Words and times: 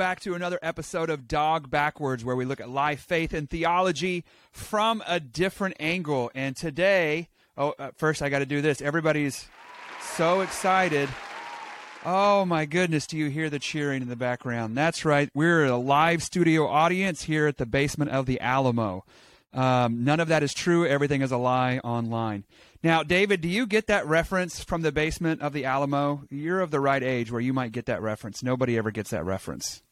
back 0.00 0.18
to 0.18 0.32
another 0.32 0.58
episode 0.62 1.10
of 1.10 1.28
Dog 1.28 1.68
Backwards, 1.68 2.24
where 2.24 2.34
we 2.34 2.46
look 2.46 2.58
at 2.58 2.70
life, 2.70 3.00
faith, 3.00 3.34
and 3.34 3.50
theology 3.50 4.24
from 4.50 5.02
a 5.06 5.20
different 5.20 5.76
angle. 5.78 6.30
And 6.34 6.56
today, 6.56 7.28
oh, 7.58 7.74
uh, 7.78 7.90
first 7.98 8.22
I 8.22 8.30
got 8.30 8.38
to 8.38 8.46
do 8.46 8.62
this. 8.62 8.80
Everybody's 8.80 9.46
so 10.00 10.40
excited. 10.40 11.10
Oh 12.06 12.46
my 12.46 12.64
goodness, 12.64 13.06
do 13.06 13.18
you 13.18 13.28
hear 13.28 13.50
the 13.50 13.58
cheering 13.58 14.00
in 14.00 14.08
the 14.08 14.16
background? 14.16 14.74
That's 14.74 15.04
right. 15.04 15.28
We're 15.34 15.66
a 15.66 15.76
live 15.76 16.22
studio 16.22 16.66
audience 16.66 17.24
here 17.24 17.46
at 17.46 17.58
the 17.58 17.66
basement 17.66 18.10
of 18.10 18.24
the 18.24 18.40
Alamo. 18.40 19.04
Um, 19.52 20.02
none 20.02 20.18
of 20.18 20.28
that 20.28 20.42
is 20.42 20.54
true. 20.54 20.86
Everything 20.86 21.20
is 21.20 21.30
a 21.30 21.36
lie 21.36 21.78
online. 21.84 22.44
Now, 22.82 23.02
David, 23.02 23.42
do 23.42 23.48
you 23.48 23.66
get 23.66 23.86
that 23.88 24.06
reference 24.06 24.64
from 24.64 24.80
the 24.80 24.92
basement 24.92 25.42
of 25.42 25.52
the 25.52 25.66
Alamo? 25.66 26.22
You're 26.30 26.60
of 26.60 26.70
the 26.70 26.80
right 26.80 27.02
age 27.02 27.30
where 27.30 27.42
you 27.42 27.52
might 27.52 27.72
get 27.72 27.84
that 27.84 28.00
reference. 28.00 28.42
Nobody 28.42 28.78
ever 28.78 28.90
gets 28.90 29.10
that 29.10 29.26
reference. 29.26 29.82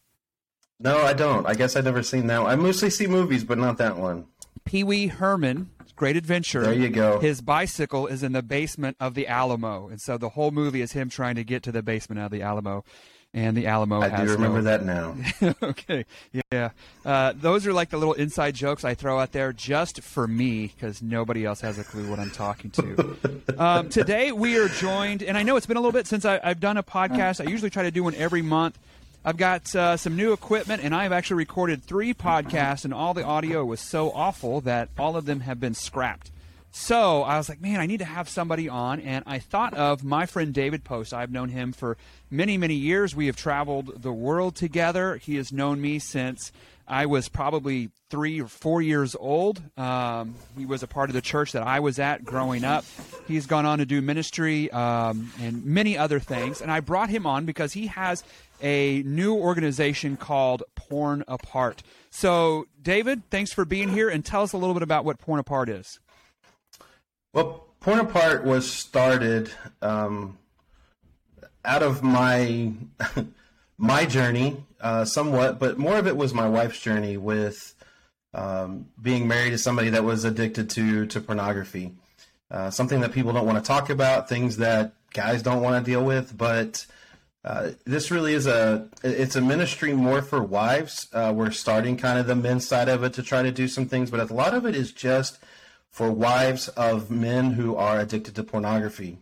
No, 0.80 0.98
I 0.98 1.12
don't. 1.12 1.46
I 1.46 1.54
guess 1.54 1.74
I've 1.74 1.84
never 1.84 2.02
seen 2.02 2.28
that 2.28 2.42
one. 2.42 2.50
I 2.50 2.56
mostly 2.56 2.90
see 2.90 3.06
movies, 3.06 3.44
but 3.44 3.58
not 3.58 3.78
that 3.78 3.96
one. 3.96 4.26
Pee 4.64 4.84
Wee 4.84 5.08
Herman, 5.08 5.70
Great 5.96 6.16
Adventure. 6.16 6.62
There 6.62 6.72
you 6.72 6.88
go. 6.88 7.18
His 7.18 7.40
bicycle 7.40 8.06
is 8.06 8.22
in 8.22 8.32
the 8.32 8.42
basement 8.42 8.96
of 9.00 9.14
the 9.14 9.26
Alamo. 9.26 9.88
And 9.88 10.00
so 10.00 10.18
the 10.18 10.28
whole 10.30 10.52
movie 10.52 10.80
is 10.80 10.92
him 10.92 11.08
trying 11.08 11.34
to 11.34 11.44
get 11.44 11.64
to 11.64 11.72
the 11.72 11.82
basement 11.82 12.20
of 12.20 12.30
the 12.30 12.42
Alamo 12.42 12.84
and 13.34 13.56
the 13.56 13.66
Alamo. 13.66 14.00
I 14.00 14.24
do 14.24 14.32
remember 14.32 14.62
no... 14.62 14.64
that 14.64 14.84
now. 14.84 15.16
okay, 15.62 16.04
yeah, 16.52 16.70
uh, 17.04 17.32
those 17.36 17.66
are 17.66 17.72
like 17.72 17.90
the 17.90 17.98
little 17.98 18.14
inside 18.14 18.54
jokes 18.54 18.84
I 18.84 18.94
throw 18.94 19.18
out 19.18 19.32
there 19.32 19.52
just 19.52 20.02
for 20.02 20.26
me 20.26 20.68
because 20.68 21.02
nobody 21.02 21.44
else 21.44 21.60
has 21.60 21.78
a 21.78 21.84
clue 21.84 22.08
what 22.08 22.18
I'm 22.18 22.30
talking 22.30 22.70
to. 22.70 23.16
um, 23.58 23.88
today 23.88 24.32
we 24.32 24.56
are 24.58 24.68
joined, 24.68 25.22
and 25.22 25.36
I 25.36 25.42
know 25.42 25.56
it's 25.56 25.66
been 25.66 25.76
a 25.76 25.80
little 25.80 25.92
bit 25.92 26.06
since 26.06 26.24
I, 26.24 26.40
have 26.46 26.60
done 26.60 26.76
a 26.76 26.82
podcast. 26.82 27.44
I 27.44 27.50
usually 27.50 27.70
try 27.70 27.82
to 27.82 27.90
do 27.90 28.02
one 28.02 28.14
every 28.14 28.42
month. 28.42 28.78
I've 29.24 29.36
got 29.36 29.74
uh, 29.74 29.96
some 29.96 30.16
new 30.16 30.32
equipment, 30.32 30.82
and 30.82 30.94
I've 30.94 31.12
actually 31.12 31.38
recorded 31.38 31.82
three 31.82 32.14
podcasts, 32.14 32.84
and 32.84 32.94
all 32.94 33.14
the 33.14 33.24
audio 33.24 33.64
was 33.64 33.80
so 33.80 34.10
awful 34.12 34.60
that 34.62 34.88
all 34.98 35.16
of 35.16 35.26
them 35.26 35.40
have 35.40 35.60
been 35.60 35.74
scrapped. 35.74 36.30
So 36.70 37.22
I 37.22 37.36
was 37.38 37.48
like, 37.48 37.60
man, 37.60 37.80
I 37.80 37.86
need 37.86 37.98
to 37.98 38.04
have 38.04 38.28
somebody 38.28 38.68
on. 38.68 39.00
And 39.00 39.24
I 39.26 39.38
thought 39.38 39.74
of 39.74 40.04
my 40.04 40.26
friend 40.26 40.52
David 40.54 40.84
Post. 40.84 41.12
I've 41.12 41.30
known 41.30 41.48
him 41.48 41.72
for 41.72 41.96
many, 42.30 42.56
many 42.56 42.74
years. 42.74 43.16
We 43.16 43.26
have 43.26 43.36
traveled 43.36 44.02
the 44.02 44.12
world 44.12 44.54
together. 44.54 45.16
He 45.16 45.36
has 45.36 45.50
known 45.50 45.80
me 45.80 45.98
since 45.98 46.52
I 46.86 47.06
was 47.06 47.28
probably 47.28 47.90
three 48.10 48.40
or 48.40 48.48
four 48.48 48.80
years 48.80 49.16
old. 49.18 49.60
Um, 49.78 50.34
he 50.56 50.64
was 50.66 50.82
a 50.82 50.86
part 50.86 51.10
of 51.10 51.14
the 51.14 51.20
church 51.20 51.52
that 51.52 51.62
I 51.62 51.80
was 51.80 51.98
at 51.98 52.24
growing 52.24 52.64
up. 52.64 52.84
He's 53.26 53.46
gone 53.46 53.66
on 53.66 53.78
to 53.78 53.86
do 53.86 54.00
ministry 54.00 54.70
um, 54.70 55.30
and 55.40 55.64
many 55.64 55.98
other 55.98 56.18
things. 56.18 56.62
And 56.62 56.70
I 56.70 56.80
brought 56.80 57.10
him 57.10 57.26
on 57.26 57.44
because 57.44 57.72
he 57.72 57.88
has 57.88 58.24
a 58.62 59.02
new 59.04 59.34
organization 59.34 60.16
called 60.16 60.62
Porn 60.74 61.24
Apart. 61.28 61.82
So, 62.10 62.66
David, 62.80 63.22
thanks 63.30 63.52
for 63.52 63.64
being 63.64 63.90
here 63.90 64.08
and 64.08 64.24
tell 64.24 64.42
us 64.42 64.52
a 64.52 64.56
little 64.56 64.74
bit 64.74 64.82
about 64.82 65.04
what 65.04 65.18
Porn 65.18 65.40
Apart 65.40 65.68
is. 65.68 66.00
Well, 67.32 67.66
Porn 67.80 68.00
Apart 68.00 68.44
was 68.44 68.70
started 68.70 69.50
um, 69.82 70.38
out 71.64 71.82
of 71.82 72.02
my 72.02 72.72
my 73.78 74.04
journey, 74.04 74.64
uh, 74.80 75.04
somewhat, 75.04 75.58
but 75.58 75.78
more 75.78 75.96
of 75.96 76.06
it 76.06 76.16
was 76.16 76.34
my 76.34 76.48
wife's 76.48 76.80
journey 76.80 77.16
with 77.16 77.74
um, 78.34 78.86
being 79.00 79.28
married 79.28 79.50
to 79.50 79.58
somebody 79.58 79.90
that 79.90 80.04
was 80.04 80.24
addicted 80.24 80.70
to 80.70 81.06
to 81.06 81.20
pornography. 81.20 81.92
Uh, 82.50 82.70
something 82.70 83.00
that 83.00 83.12
people 83.12 83.32
don't 83.32 83.46
want 83.46 83.62
to 83.62 83.66
talk 83.66 83.90
about, 83.90 84.28
things 84.28 84.56
that 84.56 84.94
guys 85.12 85.42
don't 85.42 85.62
want 85.62 85.84
to 85.84 85.90
deal 85.90 86.02
with, 86.02 86.36
but 86.36 86.86
uh, 87.48 87.70
this 87.86 88.10
really 88.10 88.34
is 88.34 88.46
a 88.46 88.86
it's 89.02 89.34
a 89.34 89.40
ministry 89.40 89.94
more 89.94 90.20
for 90.20 90.42
wives. 90.42 91.08
Uh, 91.14 91.32
we're 91.34 91.50
starting 91.50 91.96
kind 91.96 92.18
of 92.18 92.26
the 92.26 92.36
men's 92.36 92.68
side 92.68 92.90
of 92.90 93.02
it 93.02 93.14
to 93.14 93.22
try 93.22 93.42
to 93.42 93.50
do 93.50 93.66
some 93.66 93.86
things, 93.86 94.10
but 94.10 94.20
a 94.20 94.34
lot 94.34 94.52
of 94.52 94.66
it 94.66 94.76
is 94.76 94.92
just 94.92 95.38
for 95.90 96.12
wives 96.12 96.68
of 96.68 97.10
men 97.10 97.52
who 97.52 97.74
are 97.74 98.00
addicted 98.00 98.34
to 98.34 98.44
pornography. 98.44 99.16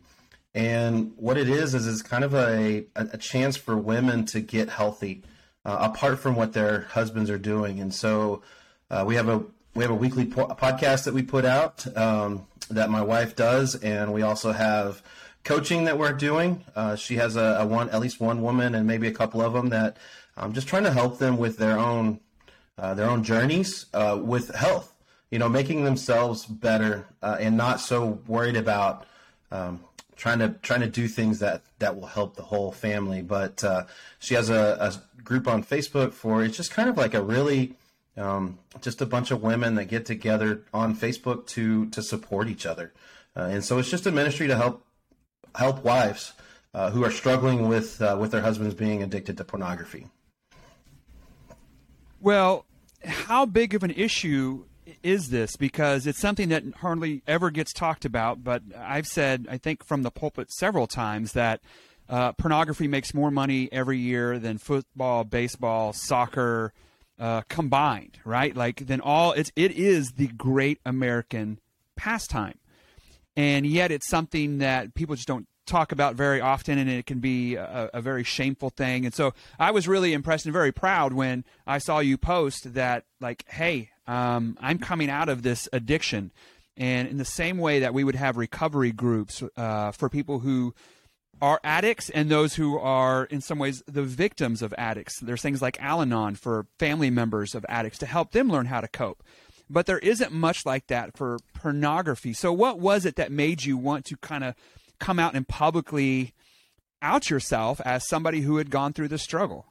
And 0.57 1.13
what 1.17 1.37
it 1.37 1.49
is 1.49 1.73
is 1.73 1.87
it's 1.87 2.03
kind 2.03 2.25
of 2.25 2.35
a, 2.35 2.87
a 2.97 3.17
chance 3.17 3.57
for 3.57 3.77
women 3.77 4.27
to 4.27 4.41
get 4.41 4.71
healthy 4.71 5.23
uh, 5.65 5.77
apart 5.93 6.19
from 6.19 6.35
what 6.35 6.53
their 6.53 6.81
husbands 6.91 7.31
are 7.31 7.39
doing. 7.39 7.79
And 7.79 7.95
so 7.95 8.43
uh, 8.91 9.05
we 9.07 9.15
have 9.15 9.29
a 9.29 9.45
we 9.77 9.85
have 9.85 9.93
a 9.93 9.95
weekly 9.95 10.27
po- 10.27 10.49
podcast 10.49 11.05
that 11.05 11.15
we 11.15 11.23
put 11.23 11.45
out 11.45 11.87
um, 11.97 12.49
that 12.71 12.91
my 12.91 13.03
wife 13.03 13.37
does, 13.37 13.77
and 13.77 14.13
we 14.13 14.23
also 14.23 14.51
have 14.51 15.01
coaching 15.47 15.85
that 15.85 15.99
we're 15.99 16.13
doing. 16.13 16.63
Uh, 16.75 16.97
she 16.97 17.17
has 17.17 17.37
a, 17.37 17.59
a, 17.61 17.67
one 17.67 17.89
at 17.91 18.01
least 18.01 18.21
one 18.21 18.43
woman 18.43 18.75
and 18.75 18.87
maybe 18.87 19.07
a 19.09 19.13
couple 19.13 19.41
of 19.41 19.55
them 19.55 19.71
that 19.71 19.97
I'm 20.37 20.53
just 20.53 20.69
trying 20.69 20.85
to 20.85 20.93
help 20.93 21.19
them 21.19 21.39
with 21.39 21.57
their 21.57 21.79
own 21.79 22.21
uh, 22.79 22.93
their 22.93 23.09
own 23.09 23.25
journeys 23.25 23.87
uh, 23.95 24.21
with 24.23 24.55
health 24.55 24.97
you 25.31 25.39
know, 25.39 25.49
making 25.49 25.85
themselves 25.85 26.47
better 26.47 27.07
uh, 27.23 27.37
and 27.41 27.57
not 27.57 27.81
so 27.81 28.21
worried 28.27 28.57
about 28.57 29.05
um, 29.51 29.81
trying 30.15 30.39
to 30.39 30.51
trying 30.63 30.81
to 30.81 30.87
do 30.87 31.09
things 31.09 31.41
that 31.41 31.63
that 31.79 31.97
will 31.97 32.07
help 32.07 32.37
the 32.37 32.43
whole 32.43 32.73
family. 32.73 33.23
But 33.23 33.63
uh, 33.65 33.85
she 34.19 34.35
has 34.35 34.51
a, 34.51 34.77
a, 34.81 35.23
group 35.23 35.49
on 35.49 35.65
Facebook 35.65 36.13
for 36.13 36.45
it's 36.45 36.57
just 36.57 36.71
kind 36.71 36.89
of 36.89 36.97
like 36.97 37.13
a 37.13 37.21
really 37.21 37.75
um, 38.17 38.61
just 38.81 39.03
a 39.03 39.07
bunch 39.07 39.33
of 39.33 39.43
women 39.43 39.75
that 39.75 39.87
get 39.87 40.07
together 40.07 40.63
on 40.73 40.95
Facebook 40.95 41.47
to 41.49 41.87
to 41.87 42.03
support 42.03 42.49
each 42.49 42.65
other, 42.65 42.93
uh, 43.37 43.49
and 43.51 43.65
so 43.65 43.79
it's 43.79 43.91
just 43.91 44.07
a 44.07 44.13
ministry 44.13 44.47
to 44.47 44.57
help 44.57 44.86
help 45.57 45.83
wives 45.85 46.33
uh, 46.75 46.91
who 46.91 47.05
are 47.05 47.11
struggling 47.11 47.69
with 47.69 48.01
uh, 48.01 48.17
with 48.21 48.31
their 48.31 48.43
husbands 48.43 48.75
being 48.75 49.03
addicted 49.03 49.37
to 49.37 49.45
pornography. 49.45 50.07
Well, 52.21 52.67
how 53.05 53.47
big 53.47 53.75
of 53.75 53.83
an 53.83 53.93
issue 53.93 54.65
is 55.03 55.31
this 55.31 55.57
because 55.57 56.07
it's 56.07 56.21
something 56.21 56.49
that 56.49 56.63
hardly 56.79 57.23
ever 57.27 57.51
gets 57.51 57.73
talked 57.73 58.05
about. 58.05 58.45
But 58.45 58.63
I've 58.77 59.07
said, 59.07 59.47
I 59.51 59.59
think 59.59 59.85
from 59.85 60.03
the 60.03 60.11
pulpit 60.11 60.51
several 60.53 60.87
times 60.87 61.33
that 61.33 61.61
uh, 62.09 62.33
pornography 62.33 62.89
makes 62.89 63.15
more 63.15 63.31
money 63.31 63.69
every 63.73 63.99
year 63.99 64.39
than 64.39 64.59
football, 64.59 65.25
baseball, 65.25 65.93
soccer 65.93 66.73
uh, 67.19 67.43
combined, 67.49 68.19
right? 68.25 68.55
Like 68.55 68.87
then 68.87 69.01
all 69.01 69.33
it's 69.33 69.51
it 69.57 69.73
is 69.73 70.13
the 70.13 70.29
great 70.29 70.81
American 70.85 71.59
pastime, 71.97 72.59
and 73.37 73.67
yet 73.67 73.91
it's 73.93 74.09
something 74.09 74.59
that 74.59 74.95
people 74.95 75.15
just 75.15 75.29
don't 75.29 75.47
talk 75.67 75.93
about 75.93 76.15
very 76.15 76.41
often, 76.41 76.79
and 76.79 76.89
it 76.89 77.07
can 77.07 77.19
be 77.19 77.57
a, 77.57 77.91
a, 77.93 78.01
very 78.01 78.23
shameful 78.23 78.71
thing. 78.71 79.05
And 79.05 79.13
so 79.13 79.35
I 79.59 79.73
was 79.73 79.89
really 79.89 80.13
impressed 80.13 80.47
and 80.47 80.53
very 80.53 80.73
proud 80.73 81.13
when 81.13 81.45
I 81.67 81.79
saw 81.79 81.99
you 81.99 82.17
post 82.17 82.75
that, 82.75 83.05
like, 83.21 83.45
hey, 83.49 83.91
um, 84.07 84.57
I'm 84.61 84.79
coming 84.79 85.11
out 85.11 85.29
of 85.29 85.43
this 85.43 85.69
addiction. 85.73 86.31
And 86.77 87.09
in 87.09 87.17
the 87.19 87.25
same 87.25 87.59
way 87.59 87.81
that 87.81 87.95
we 87.95 88.05
would 88.05 88.15
have 88.15 88.37
recovery 88.37 88.93
groups 88.93 89.43
uh, 89.57 89.91
for 89.93 90.09
people 90.09 90.41
who 90.41 90.75
are 91.41 91.61
addicts 91.65 92.09
and 92.11 92.31
those 92.31 92.55
who 92.55 92.79
are, 92.79 93.25
in 93.25 93.41
some 93.41 93.59
ways, 93.59 93.83
the 93.87 94.03
victims 94.03 94.63
of 94.63 94.75
addicts. 94.79 95.21
There's 95.21 95.43
things 95.43 95.61
like 95.61 95.81
Al 95.83 96.01
Anon 96.01 96.35
for 96.35 96.67
family 96.79 97.11
members 97.11 97.55
of 97.55 97.67
addicts 97.69 97.99
to 97.99 98.07
help 98.07 98.33
them 98.33 98.49
learn 98.49 98.67
how 98.67 98.81
to 98.81 98.89
cope. 98.89 99.23
But 99.69 99.87
there 99.87 99.99
isn't 99.99 100.33
much 100.33 100.65
like 100.65 100.87
that 100.87 101.17
for 101.17 101.39
pornography. 101.55 102.33
So, 102.33 102.53
what 102.53 102.79
was 102.79 103.05
it 103.05 103.17
that 103.17 103.33
made 103.33 103.65
you 103.65 103.77
want 103.77 104.05
to 104.07 104.17
kind 104.19 104.45
of 104.45 104.55
come 105.01 105.19
out 105.19 105.35
and 105.35 105.47
publicly 105.47 106.33
out 107.03 107.31
yourself 107.31 107.81
as 107.85 108.07
somebody 108.07 108.43
who 108.43 108.57
had 108.57 108.71
gone 108.71 108.93
through 108.93 109.09
the 109.09 109.19
struggle? 109.19 109.67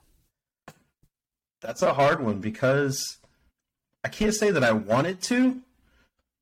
That's 1.62 1.81
a 1.81 1.94
hard 1.94 2.24
one 2.24 2.40
because 2.40 3.18
I 4.04 4.10
can't 4.10 4.34
say 4.34 4.52
that 4.52 4.64
I 4.64 4.72
wanted 4.72 5.22
to, 5.24 5.62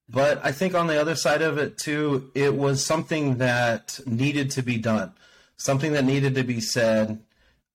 but 0.10 0.44
I 0.44 0.52
think 0.52 0.76
on 0.76 0.88
the 0.88 1.00
other 1.00 1.16
side 1.16 1.42
of 1.42 1.58
it 1.58 1.78
too, 1.78 2.30
it 2.36 2.56
was 2.56 2.86
something 2.86 3.38
that 3.38 4.00
needed 4.06 4.52
to 4.52 4.62
be 4.62 4.78
done, 4.78 5.14
something 5.56 5.94
that 5.94 6.04
needed 6.04 6.36
to 6.36 6.44
be 6.44 6.60
said. 6.60 7.20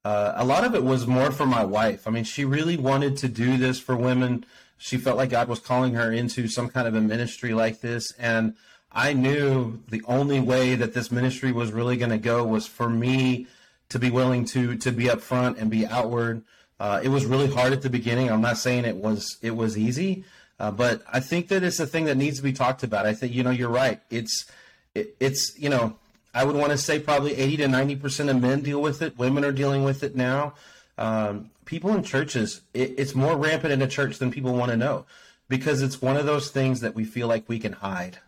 Uh, 0.05 0.32
a 0.37 0.44
lot 0.44 0.64
of 0.64 0.75
it 0.75 0.85
was 0.85 1.06
more 1.06 1.31
for 1.31 1.47
my 1.47 1.64
wife. 1.64 2.06
I 2.06 2.11
mean, 2.11 2.25
she 2.25 2.44
really 2.44 2.76
wanted 2.76 3.17
to 3.19 3.29
do 3.29 3.56
this 3.56 3.81
for 3.81 3.97
women. 3.97 4.44
She 4.78 4.96
felt 4.96 5.16
like 5.16 5.30
God 5.30 5.48
was 5.48 5.58
calling 5.58 5.94
her 5.94 6.12
into 6.12 6.48
some 6.48 6.69
kind 6.69 6.88
of 6.88 6.94
a 6.94 7.00
ministry 7.00 7.52
like 7.52 7.80
this, 7.80 8.12
and 8.19 8.54
I 8.90 9.12
knew 9.12 9.82
the 9.88 10.02
only 10.06 10.40
way 10.40 10.75
that 10.75 10.94
this 10.94 11.12
ministry 11.12 11.52
was 11.52 11.72
really 11.72 11.96
going 11.96 12.10
to 12.10 12.19
go 12.19 12.44
was 12.44 12.66
for 12.66 12.88
me 12.88 13.46
to 13.90 13.98
be 13.98 14.10
willing 14.10 14.44
to 14.46 14.76
to 14.76 14.92
be 14.92 15.04
upfront 15.04 15.58
and 15.58 15.70
be 15.70 15.86
outward. 15.86 16.42
Uh, 16.80 17.00
it 17.02 17.08
was 17.08 17.26
really 17.26 17.48
hard 17.48 17.72
at 17.72 17.82
the 17.82 17.90
beginning. 17.90 18.30
I'm 18.30 18.40
not 18.40 18.58
saying 18.58 18.84
it 18.84 18.96
was 18.96 19.36
it 19.42 19.56
was 19.56 19.76
easy, 19.76 20.25
uh, 20.58 20.70
but 20.70 21.02
I 21.12 21.20
think 21.20 21.48
that 21.48 21.62
it's 21.62 21.80
a 21.80 21.86
thing 21.86 22.04
that 22.04 22.16
needs 22.16 22.38
to 22.38 22.42
be 22.42 22.52
talked 22.52 22.82
about. 22.82 23.06
I 23.06 23.14
think 23.14 23.34
you 23.34 23.42
know 23.42 23.50
you're 23.50 23.69
right. 23.69 24.00
It's 24.10 24.46
it, 24.94 25.16
it's 25.20 25.58
you 25.58 25.69
know 25.69 25.96
I 26.32 26.44
would 26.44 26.56
want 26.56 26.72
to 26.72 26.78
say 26.78 26.98
probably 26.98 27.34
80 27.34 27.56
to 27.58 27.69
90 27.69 27.96
percent 27.96 28.30
of 28.30 28.40
men 28.40 28.62
deal 28.62 28.80
with 28.80 29.02
it. 29.02 29.19
Women 29.19 29.44
are 29.44 29.52
dealing 29.52 29.84
with 29.84 30.02
it 30.02 30.16
now. 30.16 30.54
Um, 30.99 31.50
people 31.65 31.95
in 31.95 32.03
churches, 32.03 32.62
it, 32.75 32.95
it's 32.99 33.15
more 33.15 33.37
rampant 33.37 33.73
in 33.73 33.81
a 33.81 33.89
church 33.89 34.19
than 34.19 34.31
people 34.31 34.55
want 34.55 34.71
to 34.71 34.77
know 34.77 35.06
because 35.49 35.81
it's 35.81 36.03
one 36.03 36.17
of 36.17 36.27
those 36.27 36.50
things 36.50 36.81
that 36.81 36.95
we 36.95 37.05
feel 37.05 37.29
like 37.29 37.49
we 37.49 37.59
can 37.59 37.73
hide 37.73 38.19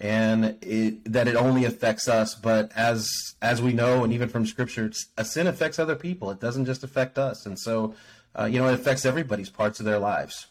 and 0.00 0.56
it, 0.62 1.12
that 1.12 1.28
it 1.28 1.36
only 1.36 1.64
affects 1.64 2.08
us. 2.08 2.34
But 2.34 2.72
as 2.74 3.08
as 3.42 3.60
we 3.60 3.72
know, 3.72 4.02
and 4.02 4.12
even 4.12 4.28
from 4.28 4.46
Scripture, 4.46 4.90
a 5.16 5.24
sin 5.24 5.46
affects 5.46 5.78
other 5.78 5.94
people. 5.94 6.30
It 6.30 6.40
doesn't 6.40 6.64
just 6.64 6.82
affect 6.82 7.18
us, 7.18 7.44
and 7.46 7.58
so 7.58 7.94
uh, 8.38 8.46
you 8.46 8.58
know 8.58 8.68
it 8.68 8.74
affects 8.74 9.04
everybody's 9.04 9.50
parts 9.50 9.78
of 9.78 9.86
their 9.86 9.98
lives. 9.98 10.46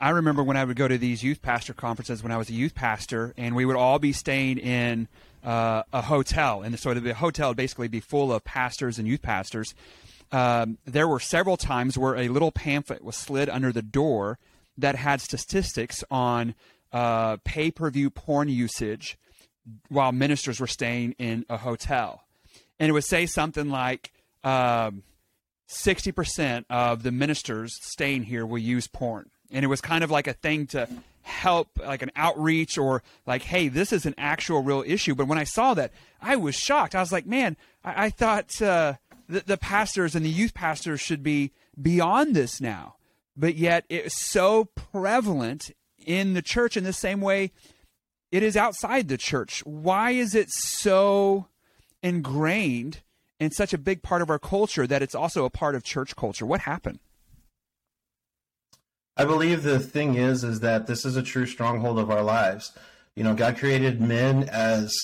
I 0.00 0.10
remember 0.10 0.42
when 0.42 0.56
I 0.56 0.64
would 0.64 0.76
go 0.76 0.88
to 0.88 0.96
these 0.96 1.22
youth 1.22 1.42
pastor 1.42 1.74
conferences 1.74 2.22
when 2.22 2.32
I 2.32 2.38
was 2.38 2.48
a 2.48 2.54
youth 2.54 2.74
pastor, 2.74 3.34
and 3.36 3.54
we 3.54 3.66
would 3.66 3.76
all 3.76 3.98
be 3.98 4.12
staying 4.12 4.58
in 4.58 5.08
uh, 5.44 5.82
a 5.92 6.02
hotel, 6.02 6.62
and 6.62 6.78
so 6.78 6.94
the 6.94 7.14
hotel 7.14 7.48
would 7.48 7.56
basically 7.56 7.88
be 7.88 8.00
full 8.00 8.32
of 8.32 8.44
pastors 8.44 8.98
and 8.98 9.08
youth 9.08 9.22
pastors. 9.22 9.74
Um, 10.32 10.78
there 10.84 11.08
were 11.08 11.20
several 11.20 11.56
times 11.56 11.98
where 11.98 12.16
a 12.16 12.28
little 12.28 12.52
pamphlet 12.52 13.02
was 13.02 13.16
slid 13.16 13.48
under 13.48 13.72
the 13.72 13.82
door 13.82 14.38
that 14.78 14.96
had 14.96 15.20
statistics 15.20 16.04
on 16.10 16.54
uh, 16.92 17.36
pay 17.44 17.70
per 17.70 17.90
view 17.90 18.10
porn 18.10 18.48
usage 18.48 19.18
while 19.88 20.12
ministers 20.12 20.60
were 20.60 20.66
staying 20.66 21.14
in 21.18 21.44
a 21.48 21.58
hotel. 21.58 22.24
And 22.78 22.88
it 22.88 22.92
would 22.92 23.04
say 23.04 23.26
something 23.26 23.68
like 23.68 24.12
um, 24.42 25.02
60% 25.68 26.64
of 26.70 27.02
the 27.02 27.12
ministers 27.12 27.76
staying 27.82 28.24
here 28.24 28.46
will 28.46 28.58
use 28.58 28.86
porn. 28.86 29.30
And 29.50 29.64
it 29.64 29.68
was 29.68 29.80
kind 29.80 30.02
of 30.02 30.10
like 30.10 30.26
a 30.26 30.32
thing 30.32 30.66
to 30.68 30.88
help, 31.22 31.68
like 31.78 32.02
an 32.02 32.10
outreach 32.16 32.78
or 32.78 33.02
like, 33.26 33.42
hey, 33.42 33.68
this 33.68 33.92
is 33.92 34.06
an 34.06 34.14
actual 34.16 34.62
real 34.62 34.82
issue. 34.86 35.14
But 35.14 35.26
when 35.26 35.38
I 35.38 35.44
saw 35.44 35.74
that, 35.74 35.92
I 36.20 36.36
was 36.36 36.54
shocked. 36.54 36.94
I 36.94 37.00
was 37.00 37.12
like, 37.12 37.26
man, 37.26 37.56
I, 37.84 38.06
I 38.06 38.10
thought 38.10 38.60
uh, 38.62 38.94
the, 39.30 39.40
the 39.46 39.56
pastors 39.56 40.14
and 40.14 40.24
the 40.24 40.30
youth 40.30 40.54
pastors 40.54 41.00
should 41.00 41.22
be 41.22 41.52
beyond 41.80 42.34
this 42.34 42.60
now. 42.60 42.96
But 43.36 43.54
yet 43.54 43.84
it's 43.88 44.20
so 44.20 44.66
prevalent 44.66 45.70
in 46.04 46.34
the 46.34 46.42
church 46.42 46.76
in 46.76 46.84
the 46.84 46.92
same 46.92 47.20
way 47.20 47.52
it 48.30 48.42
is 48.42 48.56
outside 48.56 49.08
the 49.08 49.18
church. 49.18 49.64
Why 49.64 50.12
is 50.12 50.34
it 50.34 50.50
so 50.50 51.48
ingrained 52.02 53.00
in 53.38 53.50
such 53.50 53.72
a 53.72 53.78
big 53.78 54.02
part 54.02 54.22
of 54.22 54.30
our 54.30 54.38
culture 54.38 54.86
that 54.86 55.02
it's 55.02 55.14
also 55.14 55.44
a 55.44 55.50
part 55.50 55.74
of 55.74 55.82
church 55.82 56.14
culture? 56.14 56.46
What 56.46 56.60
happened? 56.60 57.00
I 59.16 59.24
believe 59.24 59.62
the 59.62 59.80
thing 59.80 60.14
is 60.14 60.44
is 60.44 60.60
that 60.60 60.86
this 60.86 61.04
is 61.04 61.16
a 61.16 61.22
true 61.22 61.46
stronghold 61.46 61.98
of 61.98 62.10
our 62.10 62.22
lives. 62.22 62.72
You 63.16 63.24
know, 63.24 63.34
God 63.34 63.58
created 63.58 64.00
men 64.00 64.44
as 64.44 64.94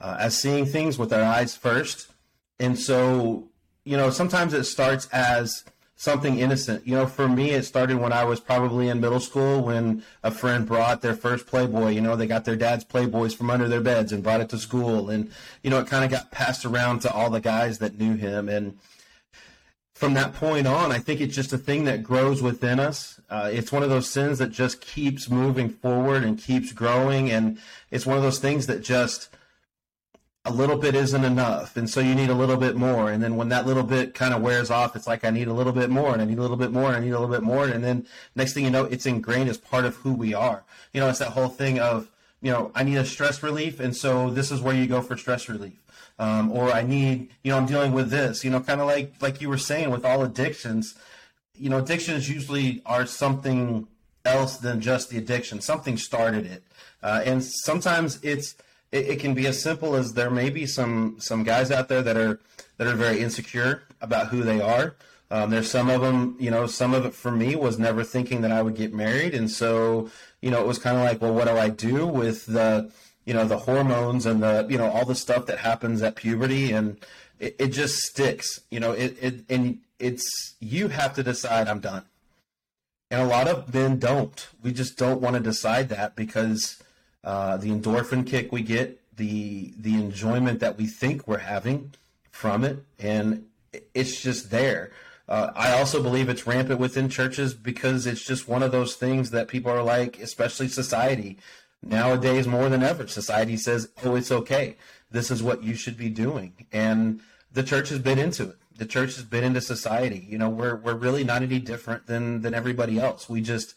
uh, 0.00 0.16
as 0.20 0.40
seeing 0.40 0.64
things 0.64 0.96
with 0.96 1.10
their 1.10 1.24
eyes 1.24 1.56
first, 1.56 2.12
and 2.60 2.78
so 2.78 3.47
you 3.88 3.96
know 3.96 4.10
sometimes 4.10 4.52
it 4.52 4.64
starts 4.64 5.06
as 5.12 5.64
something 5.98 6.38
innocent. 6.38 6.86
You 6.86 6.94
know, 6.94 7.06
for 7.06 7.28
me, 7.28 7.50
it 7.50 7.64
started 7.64 7.98
when 7.98 8.12
I 8.12 8.24
was 8.24 8.38
probably 8.38 8.88
in 8.88 9.00
middle 9.00 9.18
school 9.18 9.62
when 9.62 10.04
a 10.22 10.30
friend 10.30 10.64
brought 10.64 11.02
their 11.02 11.14
first 11.14 11.46
Playboy. 11.46 11.90
You 11.90 12.00
know, 12.00 12.14
they 12.14 12.28
got 12.28 12.44
their 12.44 12.54
dad's 12.54 12.84
Playboys 12.84 13.34
from 13.36 13.50
under 13.50 13.68
their 13.68 13.80
beds 13.80 14.12
and 14.12 14.22
brought 14.22 14.40
it 14.40 14.48
to 14.50 14.58
school. 14.58 15.10
And, 15.10 15.30
you 15.64 15.70
know, 15.70 15.80
it 15.80 15.88
kind 15.88 16.04
of 16.04 16.10
got 16.12 16.30
passed 16.30 16.64
around 16.64 17.00
to 17.00 17.12
all 17.12 17.30
the 17.30 17.40
guys 17.40 17.78
that 17.78 17.98
knew 17.98 18.14
him. 18.14 18.48
And 18.48 18.78
from 19.92 20.14
that 20.14 20.34
point 20.34 20.68
on, 20.68 20.92
I 20.92 21.00
think 21.00 21.20
it's 21.20 21.34
just 21.34 21.52
a 21.52 21.58
thing 21.58 21.82
that 21.86 22.04
grows 22.04 22.40
within 22.40 22.78
us. 22.78 23.20
Uh, 23.28 23.50
it's 23.52 23.72
one 23.72 23.82
of 23.82 23.90
those 23.90 24.08
sins 24.08 24.38
that 24.38 24.52
just 24.52 24.80
keeps 24.80 25.28
moving 25.28 25.68
forward 25.68 26.22
and 26.22 26.38
keeps 26.38 26.70
growing. 26.70 27.28
And 27.28 27.58
it's 27.90 28.06
one 28.06 28.16
of 28.16 28.22
those 28.22 28.38
things 28.38 28.68
that 28.68 28.84
just, 28.84 29.30
a 30.48 30.52
little 30.52 30.76
bit 30.76 30.94
isn't 30.94 31.24
enough 31.24 31.76
and 31.76 31.88
so 31.88 32.00
you 32.00 32.14
need 32.14 32.30
a 32.30 32.34
little 32.34 32.56
bit 32.56 32.76
more. 32.76 33.10
And 33.10 33.22
then 33.22 33.36
when 33.36 33.48
that 33.50 33.66
little 33.66 33.82
bit 33.82 34.14
kind 34.14 34.34
of 34.34 34.42
wears 34.42 34.70
off 34.70 34.96
it's 34.96 35.06
like 35.06 35.24
i 35.24 35.30
need 35.30 35.48
a 35.48 35.52
little 35.52 35.72
bit 35.72 35.90
more 35.90 36.12
and 36.12 36.22
i 36.22 36.24
need 36.24 36.38
a 36.38 36.42
little 36.42 36.56
bit 36.56 36.72
more 36.72 36.88
and 36.88 36.96
i 36.96 37.00
need 37.00 37.10
a 37.10 37.18
little 37.18 37.34
bit 37.34 37.42
more 37.42 37.66
and 37.66 37.84
then 37.84 38.06
next 38.34 38.52
thing 38.52 38.64
you 38.64 38.70
know 38.70 38.84
it's 38.84 39.06
ingrained 39.06 39.48
as 39.48 39.58
part 39.58 39.84
of 39.84 39.96
who 39.96 40.12
we 40.12 40.34
are. 40.34 40.64
You 40.92 41.00
know 41.00 41.08
it's 41.08 41.18
that 41.20 41.30
whole 41.30 41.48
thing 41.48 41.78
of 41.78 42.10
you 42.40 42.50
know 42.50 42.72
i 42.74 42.82
need 42.82 42.96
a 42.96 43.04
stress 43.04 43.42
relief 43.42 43.80
and 43.80 43.96
so 43.96 44.30
this 44.30 44.50
is 44.50 44.60
where 44.60 44.74
you 44.74 44.86
go 44.86 45.02
for 45.02 45.16
stress 45.16 45.48
relief. 45.48 45.78
Um, 46.18 46.50
or 46.50 46.72
i 46.72 46.82
need 46.82 47.30
you 47.42 47.52
know 47.52 47.58
i'm 47.58 47.66
dealing 47.66 47.92
with 47.92 48.10
this 48.10 48.44
you 48.44 48.50
know 48.50 48.60
kind 48.60 48.80
of 48.80 48.86
like 48.86 49.14
like 49.20 49.40
you 49.40 49.48
were 49.48 49.58
saying 49.58 49.90
with 49.90 50.04
all 50.04 50.22
addictions 50.22 50.94
you 51.54 51.70
know 51.70 51.78
addictions 51.78 52.28
usually 52.28 52.82
are 52.86 53.06
something 53.06 53.86
else 54.28 54.58
than 54.58 54.80
just 54.80 55.10
the 55.10 55.18
addiction. 55.18 55.60
Something 55.60 55.96
started 55.96 56.46
it. 56.46 56.62
Uh, 57.02 57.22
and 57.24 57.44
sometimes 57.44 58.18
it's 58.22 58.54
it, 58.92 59.08
it, 59.08 59.20
can 59.20 59.34
be 59.34 59.46
as 59.46 59.60
simple 59.62 59.94
as 59.94 60.12
there 60.12 60.30
may 60.30 60.50
be 60.50 60.66
some 60.66 61.16
some 61.18 61.42
guys 61.44 61.70
out 61.70 61.88
there 61.88 62.02
that 62.02 62.16
are 62.16 62.40
that 62.76 62.86
are 62.86 62.94
very 62.94 63.20
insecure 63.20 63.82
about 64.00 64.28
who 64.28 64.42
they 64.42 64.60
are. 64.60 64.94
Um, 65.30 65.50
there's 65.50 65.70
some 65.70 65.90
of 65.90 66.00
them, 66.00 66.36
you 66.40 66.50
know, 66.50 66.66
some 66.66 66.94
of 66.94 67.04
it 67.04 67.12
for 67.12 67.30
me 67.30 67.54
was 67.54 67.78
never 67.78 68.02
thinking 68.02 68.40
that 68.40 68.52
I 68.52 68.62
would 68.62 68.74
get 68.74 68.94
married, 68.94 69.34
and 69.34 69.50
so 69.50 70.10
you 70.40 70.50
know 70.50 70.60
it 70.60 70.66
was 70.66 70.78
kind 70.78 70.96
of 70.96 71.04
like, 71.04 71.20
well, 71.20 71.34
what 71.34 71.48
do 71.48 71.56
I 71.56 71.68
do 71.68 72.06
with 72.06 72.46
the 72.46 72.90
you 73.24 73.34
know 73.34 73.44
the 73.44 73.58
hormones 73.58 74.24
and 74.24 74.42
the 74.42 74.66
you 74.70 74.78
know 74.78 74.90
all 74.90 75.04
the 75.04 75.14
stuff 75.14 75.46
that 75.46 75.58
happens 75.58 76.00
at 76.02 76.16
puberty, 76.16 76.72
and 76.72 76.98
it, 77.38 77.56
it 77.58 77.68
just 77.68 77.98
sticks, 77.98 78.60
you 78.70 78.80
know, 78.80 78.92
it, 78.92 79.16
it 79.20 79.44
and 79.48 79.80
it's 79.98 80.56
you 80.60 80.88
have 80.88 81.14
to 81.14 81.22
decide 81.22 81.68
I'm 81.68 81.80
done. 81.80 82.04
And 83.10 83.22
a 83.22 83.26
lot 83.26 83.48
of 83.48 83.72
men 83.72 83.98
don't. 83.98 84.48
We 84.62 84.72
just 84.72 84.98
don't 84.98 85.20
want 85.20 85.34
to 85.34 85.40
decide 85.40 85.88
that 85.88 86.14
because 86.14 86.82
uh, 87.24 87.56
the 87.56 87.68
endorphin 87.70 88.26
kick 88.26 88.52
we 88.52 88.62
get, 88.62 89.00
the 89.16 89.74
the 89.78 89.94
enjoyment 89.94 90.60
that 90.60 90.76
we 90.76 90.86
think 90.86 91.26
we're 91.26 91.38
having 91.38 91.94
from 92.30 92.64
it, 92.64 92.84
and 92.98 93.46
it's 93.94 94.20
just 94.20 94.50
there. 94.50 94.92
Uh, 95.28 95.50
I 95.54 95.72
also 95.78 96.02
believe 96.02 96.28
it's 96.28 96.46
rampant 96.46 96.80
within 96.80 97.10
churches 97.10 97.52
because 97.52 98.06
it's 98.06 98.24
just 98.24 98.48
one 98.48 98.62
of 98.62 98.72
those 98.72 98.94
things 98.96 99.30
that 99.30 99.48
people 99.48 99.70
are 99.70 99.82
like, 99.82 100.18
especially 100.20 100.68
society. 100.68 101.38
Nowadays, 101.82 102.46
more 102.46 102.68
than 102.70 102.82
ever, 102.82 103.06
society 103.06 103.56
says, 103.56 103.90
oh, 104.02 104.16
it's 104.16 104.32
okay. 104.32 104.76
This 105.10 105.30
is 105.30 105.42
what 105.42 105.62
you 105.62 105.74
should 105.74 105.98
be 105.98 106.08
doing. 106.08 106.66
And 106.72 107.20
the 107.52 107.62
church 107.62 107.90
has 107.90 107.98
been 107.98 108.18
into 108.18 108.44
it. 108.44 108.56
The 108.76 108.86
church 108.86 109.16
has 109.16 109.24
been 109.24 109.44
into 109.44 109.60
society. 109.60 110.26
You 110.28 110.38
know, 110.38 110.48
we're, 110.48 110.76
we're 110.76 110.94
really 110.94 111.24
not 111.24 111.42
any 111.42 111.58
different 111.58 112.06
than, 112.06 112.40
than 112.40 112.54
everybody 112.54 112.98
else. 112.98 113.28
We 113.28 113.42
just, 113.42 113.74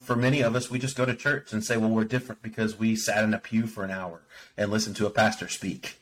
for 0.00 0.16
many 0.16 0.40
of 0.40 0.56
us, 0.56 0.70
we 0.70 0.78
just 0.78 0.96
go 0.96 1.04
to 1.04 1.14
church 1.14 1.52
and 1.52 1.64
say, 1.64 1.76
well, 1.76 1.90
we're 1.90 2.04
different 2.04 2.42
because 2.42 2.78
we 2.78 2.96
sat 2.96 3.22
in 3.22 3.34
a 3.34 3.38
pew 3.38 3.66
for 3.66 3.84
an 3.84 3.90
hour 3.90 4.22
and 4.56 4.70
listened 4.70 4.96
to 4.96 5.06
a 5.06 5.10
pastor 5.10 5.48
speak. 5.48 5.96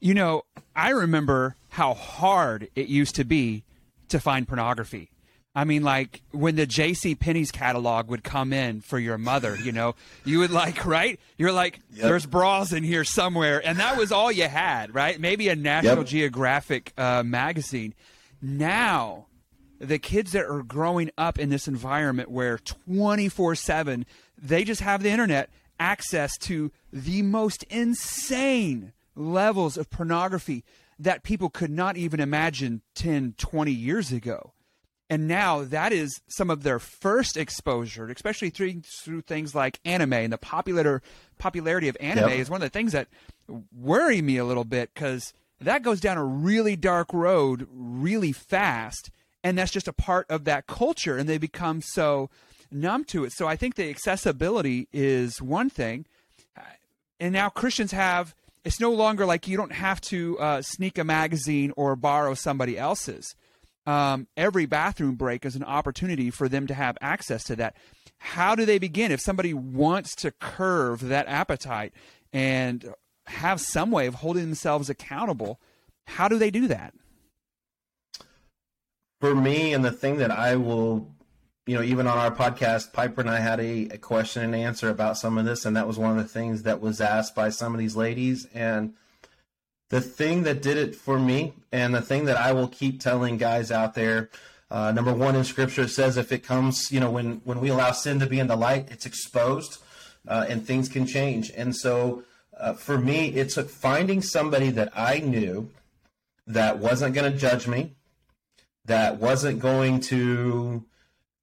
You 0.00 0.14
know, 0.14 0.42
I 0.74 0.90
remember 0.90 1.56
how 1.70 1.94
hard 1.94 2.68
it 2.74 2.88
used 2.88 3.14
to 3.16 3.24
be 3.24 3.64
to 4.08 4.18
find 4.18 4.48
pornography. 4.48 5.10
I 5.56 5.64
mean, 5.64 5.84
like 5.84 6.20
when 6.32 6.56
the 6.56 6.66
J.C. 6.66 7.14
Penney's 7.14 7.52
catalog 7.52 8.08
would 8.08 8.24
come 8.24 8.52
in 8.52 8.80
for 8.80 8.98
your 8.98 9.18
mother, 9.18 9.56
you 9.56 9.70
know, 9.70 9.94
you 10.24 10.40
would 10.40 10.50
like, 10.50 10.84
right? 10.84 11.20
You're 11.38 11.52
like, 11.52 11.78
yep. 11.92 12.06
there's 12.06 12.26
bras 12.26 12.72
in 12.72 12.82
here 12.82 13.04
somewhere, 13.04 13.64
and 13.64 13.78
that 13.78 13.96
was 13.96 14.10
all 14.10 14.32
you 14.32 14.48
had, 14.48 14.94
right? 14.94 15.20
Maybe 15.20 15.48
a 15.48 15.56
National 15.56 15.98
yep. 15.98 16.06
Geographic 16.06 16.92
uh, 16.98 17.22
magazine. 17.22 17.94
Now 18.42 19.26
the 19.84 19.98
kids 19.98 20.32
that 20.32 20.44
are 20.44 20.62
growing 20.62 21.10
up 21.16 21.38
in 21.38 21.50
this 21.50 21.68
environment 21.68 22.30
where 22.30 22.58
24 22.58 23.54
7 23.54 24.06
they 24.36 24.64
just 24.64 24.80
have 24.80 25.02
the 25.02 25.10
internet 25.10 25.50
access 25.78 26.36
to 26.38 26.70
the 26.92 27.22
most 27.22 27.62
insane 27.64 28.92
levels 29.14 29.76
of 29.76 29.90
pornography 29.90 30.64
that 30.98 31.22
people 31.22 31.50
could 31.50 31.70
not 31.70 31.96
even 31.96 32.20
imagine 32.20 32.82
10 32.94 33.34
20 33.36 33.72
years 33.72 34.12
ago. 34.12 34.52
And 35.10 35.28
now 35.28 35.62
that 35.62 35.92
is 35.92 36.20
some 36.28 36.50
of 36.50 36.62
their 36.62 36.78
first 36.78 37.36
exposure 37.36 38.06
especially 38.08 38.50
through, 38.50 38.82
through 39.02 39.22
things 39.22 39.54
like 39.54 39.78
anime. 39.84 40.12
And 40.14 40.32
the 40.32 40.38
popular 40.38 41.02
popularity 41.38 41.88
of 41.88 41.96
anime 42.00 42.30
yep. 42.30 42.38
is 42.38 42.50
one 42.50 42.62
of 42.62 42.66
the 42.66 42.76
things 42.76 42.92
that 42.92 43.08
worry 43.76 44.22
me 44.22 44.36
a 44.38 44.44
little 44.44 44.64
bit 44.64 44.90
because 44.94 45.32
that 45.60 45.82
goes 45.82 46.00
down 46.00 46.16
a 46.16 46.24
really 46.24 46.76
dark 46.76 47.12
road 47.12 47.68
really 47.72 48.32
fast 48.32 49.10
and 49.44 49.56
that's 49.56 49.70
just 49.70 49.86
a 49.86 49.92
part 49.92 50.26
of 50.28 50.44
that 50.44 50.66
culture 50.66 51.16
and 51.16 51.28
they 51.28 51.38
become 51.38 51.80
so 51.80 52.30
numb 52.72 53.04
to 53.04 53.24
it. 53.24 53.32
So 53.32 53.46
i 53.46 53.54
think 53.54 53.76
the 53.76 53.88
accessibility 53.88 54.88
is 54.92 55.40
one 55.40 55.70
thing. 55.70 56.06
And 57.20 57.32
now 57.32 57.48
christians 57.48 57.92
have 57.92 58.34
it's 58.64 58.80
no 58.80 58.90
longer 58.90 59.26
like 59.26 59.46
you 59.46 59.56
don't 59.56 59.72
have 59.72 60.00
to 60.02 60.38
uh, 60.38 60.62
sneak 60.62 60.98
a 60.98 61.04
magazine 61.04 61.72
or 61.76 61.96
borrow 61.96 62.32
somebody 62.32 62.78
else's. 62.78 63.36
Um, 63.86 64.26
every 64.38 64.64
bathroom 64.64 65.16
break 65.16 65.44
is 65.44 65.54
an 65.54 65.62
opportunity 65.62 66.30
for 66.30 66.48
them 66.48 66.66
to 66.68 66.74
have 66.74 66.96
access 67.02 67.44
to 67.44 67.56
that. 67.56 67.76
How 68.16 68.54
do 68.54 68.64
they 68.64 68.78
begin? 68.78 69.12
If 69.12 69.20
somebody 69.20 69.52
wants 69.52 70.14
to 70.16 70.30
curve 70.30 71.00
that 71.08 71.28
appetite 71.28 71.92
and 72.32 72.94
have 73.26 73.60
some 73.60 73.90
way 73.90 74.06
of 74.06 74.16
holding 74.16 74.44
themselves 74.44 74.90
accountable 74.90 75.60
how 76.06 76.28
do 76.28 76.38
they 76.38 76.50
do 76.50 76.68
that 76.68 76.94
for 79.20 79.34
me, 79.34 79.72
and 79.74 79.84
the 79.84 79.90
thing 79.92 80.18
that 80.18 80.30
I 80.30 80.56
will, 80.56 81.08
you 81.66 81.74
know, 81.76 81.82
even 81.82 82.06
on 82.06 82.18
our 82.18 82.30
podcast, 82.30 82.92
Piper 82.92 83.20
and 83.20 83.30
I 83.30 83.40
had 83.40 83.60
a, 83.60 83.88
a 83.90 83.98
question 83.98 84.42
and 84.42 84.54
answer 84.54 84.90
about 84.90 85.16
some 85.16 85.38
of 85.38 85.44
this, 85.44 85.64
and 85.64 85.76
that 85.76 85.86
was 85.86 85.98
one 85.98 86.10
of 86.10 86.16
the 86.16 86.28
things 86.28 86.62
that 86.64 86.80
was 86.80 87.00
asked 87.00 87.34
by 87.34 87.48
some 87.48 87.72
of 87.74 87.78
these 87.78 87.96
ladies. 87.96 88.46
And 88.54 88.94
the 89.90 90.00
thing 90.00 90.42
that 90.42 90.62
did 90.62 90.76
it 90.76 90.94
for 90.94 91.18
me, 91.18 91.54
and 91.72 91.94
the 91.94 92.02
thing 92.02 92.24
that 92.26 92.36
I 92.36 92.52
will 92.52 92.68
keep 92.68 93.00
telling 93.00 93.38
guys 93.38 93.70
out 93.70 93.94
there, 93.94 94.30
uh, 94.70 94.92
number 94.92 95.12
one 95.12 95.36
in 95.36 95.44
Scripture 95.44 95.82
it 95.82 95.88
says 95.90 96.16
if 96.16 96.32
it 96.32 96.42
comes, 96.42 96.90
you 96.90 96.98
know, 97.00 97.10
when 97.10 97.40
when 97.44 97.60
we 97.60 97.68
allow 97.68 97.92
sin 97.92 98.18
to 98.20 98.26
be 98.26 98.40
in 98.40 98.46
the 98.48 98.56
light, 98.56 98.88
it's 98.90 99.06
exposed. 99.06 99.78
uh, 100.28 100.46
and 100.48 100.66
things 100.66 100.88
can 100.88 101.06
change. 101.06 101.50
And 101.56 101.74
so 101.74 102.24
uh, 102.58 102.74
for 102.74 102.98
me, 102.98 103.28
it 103.28 103.50
took 103.50 103.68
finding 103.68 104.22
somebody 104.22 104.70
that 104.70 104.90
I 104.96 105.18
knew 105.20 105.70
that 106.46 106.78
wasn't 106.78 107.14
going 107.14 107.30
to 107.30 107.38
judge 107.38 107.66
me, 107.66 107.94
that 108.86 109.18
wasn't 109.18 109.60
going 109.60 110.00
to, 110.00 110.84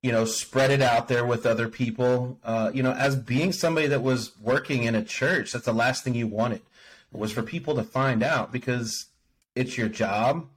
you 0.01 0.11
know, 0.11 0.25
spread 0.25 0.71
it 0.71 0.81
out 0.81 1.07
there 1.07 1.25
with 1.25 1.45
other 1.45 1.67
people. 1.67 2.39
Uh, 2.43 2.71
you 2.73 2.83
know, 2.83 2.93
as 2.93 3.15
being 3.15 3.51
somebody 3.51 3.87
that 3.87 4.01
was 4.01 4.37
working 4.39 4.83
in 4.83 4.95
a 4.95 5.03
church, 5.03 5.51
that's 5.51 5.65
the 5.65 5.73
last 5.73 6.03
thing 6.03 6.13
you 6.15 6.27
wanted 6.27 6.61
was 7.11 7.31
for 7.31 7.43
people 7.43 7.75
to 7.75 7.83
find 7.83 8.23
out 8.23 8.51
because 8.51 9.07
it's 9.55 9.77
your 9.77 9.89
job. 9.89 10.47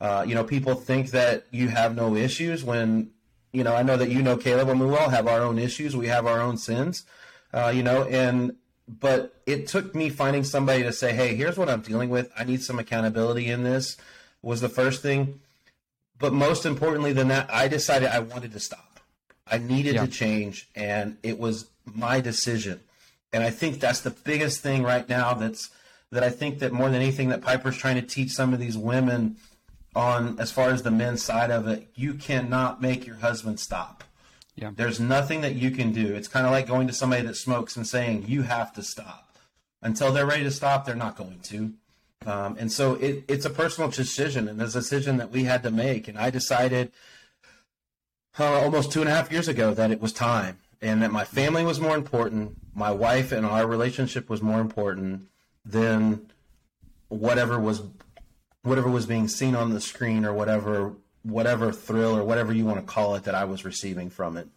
Uh, 0.00 0.24
you 0.26 0.34
know, 0.34 0.44
people 0.44 0.74
think 0.74 1.10
that 1.10 1.46
you 1.50 1.68
have 1.68 1.94
no 1.94 2.16
issues 2.16 2.64
when, 2.64 3.10
you 3.52 3.62
know, 3.62 3.74
I 3.74 3.82
know 3.82 3.96
that 3.96 4.10
you 4.10 4.22
know, 4.22 4.36
Caleb, 4.36 4.68
when 4.68 4.78
we 4.78 4.96
all 4.96 5.08
have 5.08 5.26
our 5.26 5.40
own 5.40 5.58
issues, 5.58 5.96
we 5.96 6.08
have 6.08 6.26
our 6.26 6.40
own 6.40 6.56
sins, 6.56 7.04
uh, 7.52 7.72
you 7.74 7.82
know, 7.82 8.04
and 8.04 8.56
but 8.88 9.40
it 9.46 9.68
took 9.68 9.94
me 9.94 10.08
finding 10.10 10.44
somebody 10.44 10.82
to 10.82 10.92
say, 10.92 11.12
"Hey, 11.14 11.34
here's 11.34 11.56
what 11.56 11.68
I'm 11.68 11.80
dealing 11.80 12.10
with. 12.10 12.30
I 12.36 12.44
need 12.44 12.62
some 12.62 12.78
accountability 12.78 13.46
in 13.46 13.62
this." 13.62 13.96
Was 14.42 14.60
the 14.60 14.68
first 14.68 15.02
thing, 15.02 15.40
but 16.22 16.32
most 16.32 16.66
importantly 16.66 17.12
than 17.12 17.28
that, 17.28 17.52
I 17.52 17.66
decided 17.66 18.08
I 18.08 18.20
wanted 18.20 18.52
to 18.52 18.60
stop. 18.60 19.00
I 19.44 19.58
needed 19.58 19.96
yeah. 19.96 20.06
to 20.06 20.10
change, 20.10 20.68
and 20.76 21.16
it 21.24 21.36
was 21.36 21.68
my 21.84 22.20
decision. 22.20 22.78
And 23.32 23.42
I 23.42 23.50
think 23.50 23.80
that's 23.80 24.02
the 24.02 24.10
biggest 24.10 24.60
thing 24.60 24.84
right 24.84 25.06
now. 25.08 25.34
That's 25.34 25.70
that 26.12 26.22
I 26.22 26.30
think 26.30 26.60
that 26.60 26.72
more 26.72 26.88
than 26.88 27.02
anything 27.02 27.30
that 27.30 27.42
Piper's 27.42 27.76
trying 27.76 27.96
to 27.96 28.02
teach 28.02 28.30
some 28.30 28.54
of 28.54 28.60
these 28.60 28.78
women 28.78 29.36
on 29.96 30.38
as 30.38 30.52
far 30.52 30.70
as 30.70 30.84
the 30.84 30.92
men's 30.92 31.24
side 31.24 31.50
of 31.50 31.66
it, 31.66 31.88
you 31.96 32.14
cannot 32.14 32.80
make 32.80 33.04
your 33.04 33.16
husband 33.16 33.58
stop. 33.58 34.04
Yeah. 34.54 34.70
There's 34.76 35.00
nothing 35.00 35.40
that 35.40 35.56
you 35.56 35.72
can 35.72 35.90
do. 35.90 36.14
It's 36.14 36.28
kind 36.28 36.46
of 36.46 36.52
like 36.52 36.68
going 36.68 36.86
to 36.86 36.92
somebody 36.92 37.22
that 37.22 37.34
smokes 37.34 37.76
and 37.76 37.84
saying, 37.84 38.26
you 38.28 38.42
have 38.42 38.72
to 38.74 38.82
stop. 38.84 39.36
Until 39.80 40.12
they're 40.12 40.26
ready 40.26 40.44
to 40.44 40.52
stop, 40.52 40.86
they're 40.86 40.94
not 40.94 41.16
going 41.16 41.40
to. 41.40 41.72
Um, 42.26 42.56
and 42.58 42.70
so 42.70 42.94
it, 42.94 43.24
it's 43.28 43.44
a 43.44 43.50
personal 43.50 43.90
decision, 43.90 44.48
and 44.48 44.60
a 44.60 44.68
decision 44.68 45.16
that 45.18 45.30
we 45.30 45.44
had 45.44 45.62
to 45.62 45.70
make. 45.70 46.08
And 46.08 46.18
I 46.18 46.30
decided 46.30 46.92
uh, 48.38 48.60
almost 48.60 48.92
two 48.92 49.00
and 49.00 49.08
a 49.08 49.12
half 49.12 49.30
years 49.30 49.48
ago 49.48 49.74
that 49.74 49.90
it 49.90 50.00
was 50.00 50.12
time, 50.12 50.58
and 50.80 51.02
that 51.02 51.12
my 51.12 51.24
family 51.24 51.64
was 51.64 51.80
more 51.80 51.94
important, 51.94 52.56
my 52.74 52.90
wife 52.90 53.32
and 53.32 53.44
our 53.44 53.66
relationship 53.66 54.28
was 54.30 54.42
more 54.42 54.60
important 54.60 55.28
than 55.64 56.30
whatever 57.08 57.58
was 57.58 57.82
whatever 58.62 58.88
was 58.88 59.06
being 59.06 59.28
seen 59.28 59.54
on 59.54 59.70
the 59.70 59.80
screen 59.80 60.24
or 60.24 60.32
whatever 60.32 60.94
whatever 61.22 61.72
thrill 61.72 62.16
or 62.16 62.24
whatever 62.24 62.52
you 62.52 62.64
want 62.64 62.80
to 62.80 62.86
call 62.86 63.14
it 63.14 63.24
that 63.24 63.34
I 63.34 63.44
was 63.44 63.64
receiving 63.64 64.10
from 64.10 64.36
it. 64.36 64.48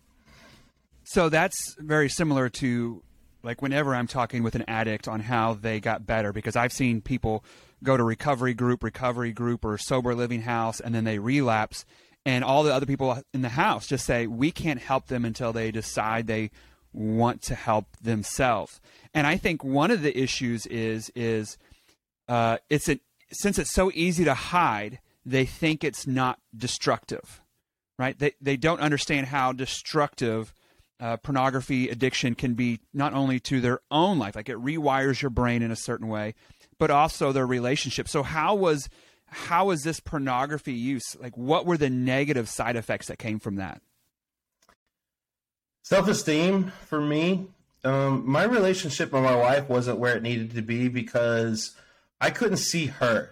So 1.03 1.29
that's 1.29 1.75
very 1.77 2.09
similar 2.09 2.49
to 2.49 3.03
like 3.45 3.61
whenever 3.61 3.95
I'm 3.95 4.07
talking 4.07 4.43
with 4.43 4.55
an 4.55 4.65
addict 4.67 5.07
on 5.07 5.21
how 5.21 5.53
they 5.53 5.79
got 5.79 6.05
better 6.05 6.33
because 6.33 6.55
I've 6.55 6.73
seen 6.73 6.99
people 6.99 7.45
go 7.83 7.95
to 7.95 8.03
recovery 8.03 8.55
group, 8.55 8.83
recovery 8.83 9.31
group 9.31 9.63
or 9.63 9.77
sober 9.77 10.15
living 10.15 10.41
house 10.41 10.79
and 10.79 10.93
then 10.93 11.03
they 11.03 11.19
relapse 11.19 11.85
and 12.25 12.43
all 12.43 12.63
the 12.63 12.73
other 12.73 12.87
people 12.87 13.21
in 13.33 13.43
the 13.43 13.49
house 13.49 13.85
just 13.85 14.05
say 14.05 14.25
we 14.25 14.51
can't 14.51 14.81
help 14.81 15.07
them 15.07 15.23
until 15.23 15.53
they 15.53 15.69
decide 15.71 16.25
they 16.25 16.49
want 16.91 17.43
to 17.43 17.55
help 17.55 17.85
themselves. 18.01 18.81
And 19.13 19.27
I 19.27 19.37
think 19.37 19.63
one 19.63 19.91
of 19.91 20.01
the 20.01 20.17
issues 20.17 20.65
is 20.65 21.11
is 21.15 21.57
uh, 22.27 22.57
it's 22.69 22.89
a, 22.89 22.99
since 23.31 23.59
it's 23.59 23.71
so 23.71 23.91
easy 23.93 24.23
to 24.25 24.33
hide, 24.33 24.99
they 25.23 25.45
think 25.45 25.83
it's 25.83 26.07
not 26.07 26.39
destructive, 26.57 27.41
right? 27.99 28.17
They 28.17 28.33
they 28.41 28.57
don't 28.57 28.79
understand 28.79 29.27
how 29.27 29.51
destructive 29.51 30.53
uh, 30.99 31.17
pornography 31.17 31.89
addiction 31.89 32.35
can 32.35 32.53
be 32.53 32.79
not 32.93 33.13
only 33.13 33.39
to 33.41 33.59
their 33.59 33.79
own 33.91 34.17
life, 34.17 34.35
like 34.35 34.49
it 34.49 34.57
rewires 34.57 35.21
your 35.21 35.29
brain 35.29 35.61
in 35.61 35.71
a 35.71 35.75
certain 35.75 36.07
way, 36.07 36.33
but 36.77 36.89
also 36.89 37.31
their 37.31 37.47
relationship. 37.47 38.07
So 38.07 38.23
how 38.23 38.55
was 38.55 38.89
how 39.27 39.65
was 39.65 39.83
this 39.83 39.99
pornography 39.99 40.73
use? 40.73 41.15
Like, 41.19 41.35
what 41.35 41.65
were 41.65 41.77
the 41.77 41.89
negative 41.89 42.47
side 42.47 42.75
effects 42.75 43.07
that 43.07 43.19
came 43.19 43.39
from 43.39 43.55
that? 43.55 43.81
Self 45.83 46.07
esteem 46.07 46.71
for 46.85 47.01
me. 47.01 47.47
Um, 47.83 48.27
my 48.27 48.43
relationship 48.43 49.11
with 49.11 49.23
my 49.23 49.35
wife 49.35 49.69
wasn't 49.69 49.99
where 49.99 50.15
it 50.15 50.23
needed 50.23 50.55
to 50.55 50.61
be 50.61 50.87
because 50.87 51.75
I 52.19 52.31
couldn't 52.31 52.57
see 52.57 52.87
her. 52.87 53.31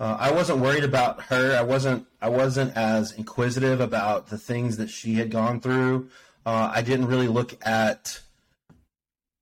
Uh, 0.00 0.16
I 0.18 0.30
wasn't 0.30 0.58
worried 0.58 0.84
about 0.84 1.22
her. 1.22 1.56
I 1.56 1.62
wasn't. 1.62 2.06
I 2.20 2.28
wasn't 2.28 2.76
as 2.76 3.12
inquisitive 3.12 3.80
about 3.80 4.28
the 4.28 4.38
things 4.38 4.76
that 4.76 4.90
she 4.90 5.14
had 5.14 5.30
gone 5.30 5.60
through. 5.60 6.10
Uh, 6.48 6.72
I 6.74 6.80
didn't 6.82 7.06
really 7.06 7.28
look 7.28 7.54
at, 7.66 8.20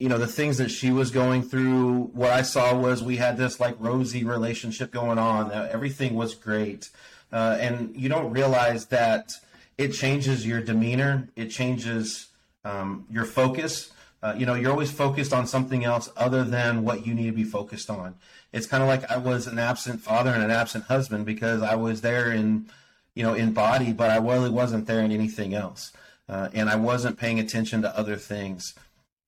you 0.00 0.08
know, 0.08 0.18
the 0.18 0.26
things 0.26 0.58
that 0.58 0.70
she 0.70 0.90
was 0.90 1.10
going 1.10 1.42
through. 1.42 2.10
What 2.20 2.32
I 2.32 2.42
saw 2.42 2.76
was 2.76 3.02
we 3.02 3.16
had 3.16 3.36
this 3.36 3.60
like 3.60 3.76
rosy 3.78 4.24
relationship 4.24 4.90
going 4.90 5.18
on. 5.18 5.52
Uh, 5.52 5.68
everything 5.70 6.14
was 6.14 6.34
great, 6.34 6.90
uh, 7.32 7.58
and 7.60 7.94
you 7.94 8.08
don't 8.08 8.32
realize 8.32 8.86
that 8.86 9.32
it 9.78 9.92
changes 9.92 10.44
your 10.44 10.60
demeanor. 10.60 11.28
It 11.36 11.48
changes 11.60 12.28
um, 12.64 13.06
your 13.08 13.24
focus. 13.24 13.92
Uh, 14.22 14.34
you 14.36 14.46
know, 14.46 14.54
you're 14.54 14.72
always 14.72 14.90
focused 14.90 15.32
on 15.32 15.46
something 15.46 15.84
else 15.84 16.10
other 16.16 16.42
than 16.42 16.82
what 16.82 17.06
you 17.06 17.14
need 17.14 17.26
to 17.26 17.36
be 17.36 17.44
focused 17.44 17.88
on 17.88 18.16
it's 18.56 18.66
kind 18.66 18.82
of 18.82 18.88
like 18.88 19.08
I 19.10 19.18
was 19.18 19.46
an 19.46 19.58
absent 19.58 20.00
father 20.00 20.30
and 20.30 20.42
an 20.42 20.50
absent 20.50 20.84
husband 20.84 21.26
because 21.26 21.62
I 21.62 21.74
was 21.74 22.00
there 22.00 22.32
in, 22.32 22.70
you 23.14 23.22
know, 23.22 23.34
in 23.34 23.52
body, 23.52 23.92
but 23.92 24.10
I 24.10 24.16
really 24.16 24.48
wasn't 24.50 24.86
there 24.86 25.00
in 25.00 25.12
anything 25.12 25.52
else. 25.52 25.92
Uh, 26.28 26.48
and 26.52 26.68
I 26.68 26.76
wasn't 26.76 27.18
paying 27.18 27.38
attention 27.38 27.82
to 27.82 27.98
other 27.98 28.16
things. 28.16 28.74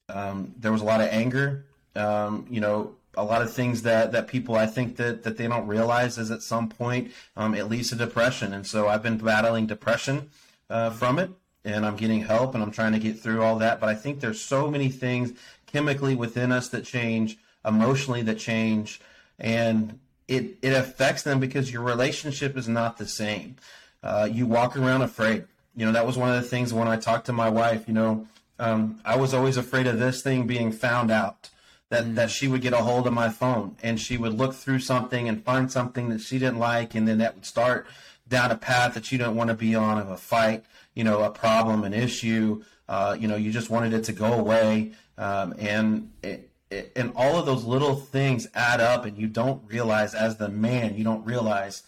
Um, 0.09 0.55
there 0.59 0.73
was 0.73 0.81
a 0.81 0.85
lot 0.85 1.01
of 1.01 1.09
anger, 1.09 1.65
um, 1.95 2.47
you 2.51 2.61
know, 2.61 2.95
a 3.15 3.25
lot 3.25 3.43
of 3.43 3.53
things 3.53 3.83
that, 3.83 4.13
that 4.13 4.29
people 4.29 4.55
I 4.55 4.67
think 4.67 4.97
that, 4.97 5.23
that 5.25 5.37
they 5.37 5.47
don't 5.47 5.67
realize 5.67 6.19
is 6.19 6.31
at 6.31 6.43
some 6.43 6.69
point 6.69 7.13
um, 7.37 7.55
it 7.55 7.65
leads 7.65 7.91
to 7.91 7.97
depression. 7.97 8.53
And 8.53 8.67
so 8.67 8.89
I've 8.89 9.03
been 9.03 9.19
battling 9.19 9.67
depression 9.67 10.31
uh, 10.71 10.91
from 10.91 11.19
it 11.19 11.31
and 11.65 11.85
I'm 11.85 11.97
getting 11.97 12.23
help 12.23 12.55
and 12.55 12.63
I'm 12.63 12.71
trying 12.71 12.93
to 12.93 12.99
get 12.99 13.19
through 13.19 13.43
all 13.43 13.59
that. 13.59 13.81
But 13.81 13.89
I 13.89 13.95
think 13.95 14.21
there's 14.21 14.41
so 14.41 14.71
many 14.71 14.89
things 14.89 15.33
chemically 15.67 16.15
within 16.15 16.53
us 16.53 16.69
that 16.71 16.85
change, 16.85 17.39
emotionally 17.65 18.23
that 18.23 18.39
change, 18.39 19.01
and 19.39 19.99
it 20.27 20.57
it 20.63 20.73
affects 20.73 21.23
them 21.23 21.41
because 21.41 21.73
your 21.73 21.83
relationship 21.83 22.57
is 22.57 22.69
not 22.69 22.99
the 22.99 23.07
same. 23.07 23.57
Uh, 24.03 24.29
you 24.31 24.47
walk 24.47 24.77
around 24.77 25.03
afraid. 25.03 25.45
You 25.79 25.87
know 25.87 25.93
that 25.93 26.05
was 26.05 26.19
one 26.19 26.29
of 26.29 26.43
the 26.43 26.49
things 26.49 26.75
when 26.75 26.89
I 26.89 26.97
talked 26.97 27.27
to 27.27 27.33
my 27.33 27.49
wife. 27.49 27.87
You 27.87 27.95
know, 27.95 28.27
um, 28.59 29.01
I 29.05 29.17
was 29.17 29.33
always 29.33 29.57
afraid 29.57 29.87
of 29.87 30.01
this 30.01 30.23
thing 30.23 30.47
being 30.47 30.73
found 30.73 31.11
out. 31.11 31.51
That, 31.91 32.05
mm. 32.05 32.15
that 32.17 32.31
she 32.31 32.49
would 32.49 32.61
get 32.61 32.75
a 32.75 32.79
hold 32.79 33.07
of 33.07 33.15
my 33.15 33.31
phone 33.31 33.77
and 33.83 33.99
she 33.99 34.19
would 34.19 34.35
look 34.35 34.53
through 34.53 34.81
something 34.81 35.27
and 35.27 35.43
find 35.43 35.73
something 35.73 36.11
that 36.11 36.21
she 36.21 36.39
didn't 36.39 36.59
like 36.59 36.95
and 36.95 37.09
then 37.09 37.17
that 37.17 37.35
would 37.35 37.47
start 37.47 37.87
down 38.29 38.51
a 38.51 38.57
path 38.57 38.93
that 38.93 39.11
you 39.11 39.17
don't 39.17 39.35
want 39.35 39.49
to 39.49 39.55
be 39.55 39.75
on 39.75 39.97
of 39.97 40.11
a 40.11 40.19
fight 40.19 40.67
you 40.95 41.03
know 41.03 41.23
a 41.23 41.31
problem 41.31 41.85
an 41.85 41.95
issue 41.95 42.63
uh, 42.91 43.17
you 43.19 43.27
know 43.27 43.37
you 43.37 43.51
just 43.51 43.71
wanted 43.71 43.95
it 43.95 44.05
to 44.05 44.13
go 44.13 44.35
away 44.35 44.93
um, 45.17 45.55
and 45.59 46.13
it, 46.23 46.51
and 46.95 47.11
all 47.17 47.39
of 47.39 47.47
those 47.47 47.65
little 47.65 47.97
things 47.97 48.47
add 48.55 48.83
up 48.83 49.07
and 49.07 49.17
you 49.17 49.27
don't 49.27 49.63
realize 49.67 50.15
as 50.15 50.37
the 50.37 50.51
man 50.51 50.95
you 50.95 51.05
don't 51.05 51.25
realize 51.25 51.85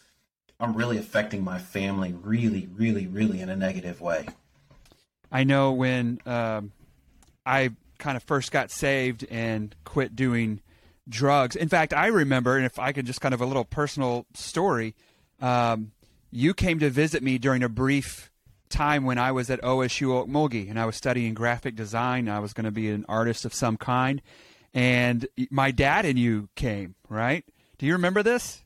i'm 0.61 0.75
really 0.75 0.99
affecting 0.99 1.43
my 1.43 1.59
family 1.59 2.15
really 2.23 2.69
really 2.75 3.07
really 3.07 3.41
in 3.41 3.49
a 3.49 3.57
negative 3.57 4.01
way 4.01 4.27
i 5.33 5.45
know 5.45 5.73
when 5.73 6.19
um, 6.27 6.73
i 7.45 7.71
kind 7.99 8.17
of 8.17 8.23
first 8.23 8.53
got 8.53 8.71
saved 8.71 9.27
and 9.31 9.75
quit 9.85 10.15
doing 10.15 10.61
drugs 11.09 11.57
in 11.57 11.69
fact 11.69 11.93
i 11.93 12.07
remember 12.07 12.57
and 12.57 12.67
if 12.67 12.79
i 12.79 12.93
could 12.93 13.07
just 13.07 13.21
kind 13.21 13.35
of 13.35 13.41
a 13.41 13.47
little 13.47 13.65
personal 13.65 14.27
story 14.35 14.95
um, 15.41 15.93
you 16.31 16.55
came 16.55 16.79
to 16.79 16.91
visit 16.91 17.23
me 17.23 17.39
during 17.39 17.63
a 17.63 17.69
brief 17.69 18.31
time 18.69 19.05
when 19.05 19.19
i 19.19 19.33
was 19.33 19.51
at 19.51 19.61
osu 19.63 20.25
Okmulgee 20.25 20.71
and 20.71 20.79
i 20.79 20.87
was 20.87 20.95
studying 20.95 21.35
graphic 21.35 21.75
design 21.75 22.29
i 22.29 22.39
was 22.39 22.53
going 22.53 22.65
to 22.65 22.71
be 22.71 22.89
an 22.91 23.05
artist 23.09 23.45
of 23.45 23.53
some 23.53 23.77
kind 23.77 24.23
and 24.73 25.27
my 25.51 25.71
dad 25.71 26.05
and 26.05 26.19
you 26.19 26.49
came, 26.55 26.95
right? 27.09 27.45
Do 27.79 27.87
you 27.87 27.93
remember 27.95 28.23
this? 28.23 28.63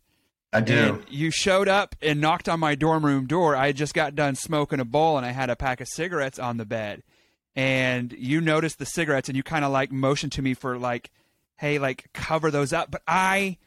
I 0.54 0.60
do. 0.60 0.72
And 0.72 1.04
you 1.10 1.32
showed 1.32 1.68
up 1.68 1.96
and 2.00 2.20
knocked 2.20 2.48
on 2.48 2.60
my 2.60 2.76
dorm 2.76 3.04
room 3.04 3.26
door. 3.26 3.56
I 3.56 3.72
just 3.72 3.92
got 3.92 4.14
done 4.14 4.36
smoking 4.36 4.78
a 4.78 4.84
bowl 4.84 5.16
and 5.16 5.26
I 5.26 5.32
had 5.32 5.50
a 5.50 5.56
pack 5.56 5.80
of 5.80 5.88
cigarettes 5.88 6.38
on 6.38 6.58
the 6.58 6.64
bed. 6.64 7.02
And 7.56 8.12
you 8.12 8.40
noticed 8.40 8.78
the 8.78 8.86
cigarettes 8.86 9.28
and 9.28 9.36
you 9.36 9.42
kind 9.42 9.64
of 9.64 9.72
like 9.72 9.90
motioned 9.90 10.32
to 10.32 10.42
me 10.42 10.54
for 10.54 10.78
like, 10.78 11.10
hey, 11.56 11.80
like 11.80 12.08
cover 12.12 12.52
those 12.52 12.72
up. 12.72 12.92
But 12.92 13.02
I 13.08 13.58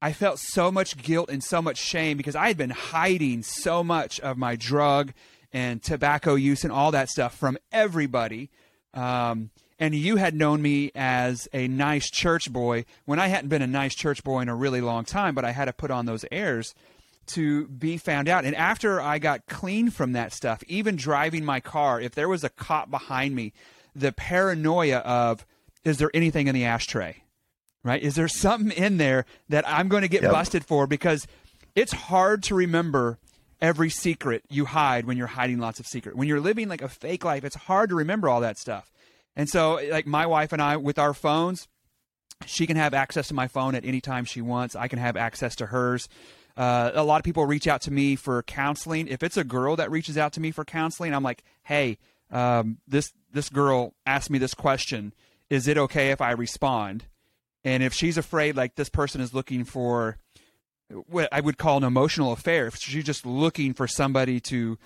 I 0.00 0.12
felt 0.12 0.38
so 0.38 0.72
much 0.72 0.96
guilt 0.96 1.28
and 1.28 1.44
so 1.44 1.60
much 1.60 1.76
shame 1.76 2.16
because 2.16 2.36
I 2.36 2.48
had 2.48 2.56
been 2.56 2.70
hiding 2.70 3.42
so 3.42 3.84
much 3.84 4.18
of 4.20 4.38
my 4.38 4.56
drug 4.56 5.12
and 5.52 5.82
tobacco 5.82 6.36
use 6.36 6.64
and 6.64 6.72
all 6.72 6.90
that 6.92 7.10
stuff 7.10 7.36
from 7.36 7.58
everybody. 7.70 8.48
Um, 8.94 9.50
and 9.78 9.94
you 9.94 10.16
had 10.16 10.34
known 10.34 10.60
me 10.60 10.90
as 10.94 11.48
a 11.52 11.68
nice 11.68 12.10
church 12.10 12.52
boy 12.52 12.84
when 13.04 13.18
I 13.18 13.28
hadn't 13.28 13.48
been 13.48 13.62
a 13.62 13.66
nice 13.66 13.94
church 13.94 14.24
boy 14.24 14.40
in 14.40 14.48
a 14.48 14.54
really 14.54 14.80
long 14.80 15.04
time, 15.04 15.34
but 15.34 15.44
I 15.44 15.52
had 15.52 15.66
to 15.66 15.72
put 15.72 15.90
on 15.90 16.06
those 16.06 16.24
airs 16.32 16.74
to 17.28 17.68
be 17.68 17.96
found 17.96 18.28
out. 18.28 18.44
And 18.44 18.56
after 18.56 19.00
I 19.00 19.18
got 19.18 19.46
clean 19.46 19.90
from 19.90 20.12
that 20.12 20.32
stuff, 20.32 20.62
even 20.66 20.96
driving 20.96 21.44
my 21.44 21.60
car, 21.60 22.00
if 22.00 22.14
there 22.14 22.28
was 22.28 22.42
a 22.42 22.48
cop 22.48 22.90
behind 22.90 23.34
me 23.34 23.52
the 23.94 24.12
paranoia 24.12 24.98
of 24.98 25.44
is 25.84 25.98
there 25.98 26.10
anything 26.14 26.48
in 26.48 26.54
the 26.54 26.64
ashtray? 26.64 27.22
Right? 27.82 28.02
Is 28.02 28.16
there 28.16 28.28
something 28.28 28.76
in 28.76 28.96
there 28.96 29.24
that 29.48 29.66
I'm 29.68 29.88
going 29.88 30.02
to 30.02 30.08
get 30.08 30.22
yep. 30.22 30.32
busted 30.32 30.64
for? 30.64 30.86
Because 30.86 31.26
it's 31.74 31.92
hard 31.92 32.42
to 32.44 32.54
remember 32.54 33.18
every 33.60 33.90
secret 33.90 34.42
you 34.48 34.66
hide 34.66 35.06
when 35.06 35.16
you're 35.16 35.28
hiding 35.28 35.58
lots 35.58 35.80
of 35.80 35.86
secret. 35.86 36.16
When 36.16 36.28
you're 36.28 36.40
living 36.40 36.68
like 36.68 36.82
a 36.82 36.88
fake 36.88 37.24
life, 37.24 37.44
it's 37.44 37.56
hard 37.56 37.90
to 37.90 37.94
remember 37.94 38.28
all 38.28 38.40
that 38.40 38.58
stuff. 38.58 38.90
And 39.38 39.48
so, 39.48 39.80
like 39.90 40.04
my 40.04 40.26
wife 40.26 40.52
and 40.52 40.60
I, 40.60 40.76
with 40.76 40.98
our 40.98 41.14
phones, 41.14 41.68
she 42.44 42.66
can 42.66 42.76
have 42.76 42.92
access 42.92 43.28
to 43.28 43.34
my 43.34 43.46
phone 43.46 43.76
at 43.76 43.84
any 43.84 44.00
time 44.00 44.24
she 44.24 44.42
wants. 44.42 44.74
I 44.74 44.88
can 44.88 44.98
have 44.98 45.16
access 45.16 45.54
to 45.56 45.66
hers. 45.66 46.08
Uh, 46.56 46.90
a 46.92 47.04
lot 47.04 47.18
of 47.18 47.24
people 47.24 47.46
reach 47.46 47.68
out 47.68 47.80
to 47.82 47.92
me 47.92 48.16
for 48.16 48.42
counseling. 48.42 49.06
If 49.06 49.22
it's 49.22 49.36
a 49.36 49.44
girl 49.44 49.76
that 49.76 49.92
reaches 49.92 50.18
out 50.18 50.32
to 50.32 50.40
me 50.40 50.50
for 50.50 50.64
counseling, 50.64 51.14
I'm 51.14 51.22
like, 51.22 51.44
hey, 51.62 51.98
um, 52.32 52.78
this 52.88 53.12
this 53.32 53.48
girl 53.48 53.94
asked 54.04 54.28
me 54.28 54.38
this 54.38 54.54
question. 54.54 55.14
Is 55.48 55.68
it 55.68 55.78
okay 55.78 56.10
if 56.10 56.20
I 56.20 56.32
respond? 56.32 57.04
And 57.62 57.82
if 57.84 57.94
she's 57.94 58.18
afraid, 58.18 58.56
like 58.56 58.74
this 58.74 58.88
person 58.88 59.20
is 59.20 59.32
looking 59.32 59.64
for 59.64 60.18
what 60.90 61.28
I 61.30 61.40
would 61.40 61.58
call 61.58 61.76
an 61.76 61.84
emotional 61.84 62.32
affair, 62.32 62.66
if 62.66 62.76
she's 62.76 63.04
just 63.04 63.24
looking 63.24 63.72
for 63.72 63.86
somebody 63.86 64.40
to 64.40 64.78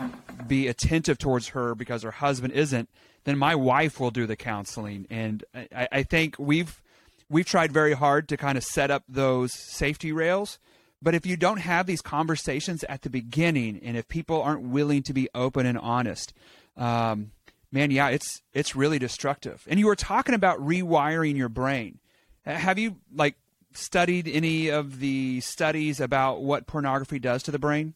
be 0.46 0.68
attentive 0.68 1.16
towards 1.16 1.48
her 1.48 1.74
because 1.74 2.02
her 2.02 2.10
husband 2.10 2.52
isn't, 2.52 2.90
then 3.24 3.38
my 3.38 3.54
wife 3.54 4.00
will 4.00 4.10
do 4.10 4.26
the 4.26 4.36
counseling. 4.36 5.06
And 5.10 5.44
I, 5.54 5.88
I 5.92 6.02
think 6.02 6.36
we've 6.38 6.80
we've 7.28 7.46
tried 7.46 7.72
very 7.72 7.92
hard 7.94 8.28
to 8.28 8.36
kind 8.36 8.58
of 8.58 8.64
set 8.64 8.90
up 8.90 9.04
those 9.08 9.52
safety 9.52 10.12
rails 10.12 10.58
but 11.02 11.16
if 11.16 11.26
you 11.26 11.36
don't 11.36 11.58
have 11.58 11.86
these 11.86 12.00
conversations 12.00 12.84
at 12.84 13.02
the 13.02 13.10
beginning, 13.10 13.80
and 13.82 13.96
if 13.96 14.06
people 14.06 14.40
aren't 14.40 14.62
willing 14.62 15.02
to 15.02 15.12
be 15.12 15.28
open 15.34 15.66
and 15.66 15.76
honest, 15.76 16.32
um, 16.76 17.32
man, 17.72 17.90
yeah, 17.90 18.08
it's 18.08 18.40
it's 18.54 18.76
really 18.76 19.00
destructive. 19.00 19.64
And 19.68 19.80
you 19.80 19.86
were 19.86 19.96
talking 19.96 20.34
about 20.34 20.60
rewiring 20.60 21.36
your 21.36 21.48
brain. 21.48 21.98
Have 22.46 22.78
you 22.78 22.96
like 23.12 23.34
studied 23.72 24.28
any 24.28 24.68
of 24.68 25.00
the 25.00 25.40
studies 25.40 26.00
about 26.00 26.42
what 26.42 26.66
pornography 26.66 27.18
does 27.18 27.42
to 27.44 27.50
the 27.50 27.58
brain? 27.58 27.94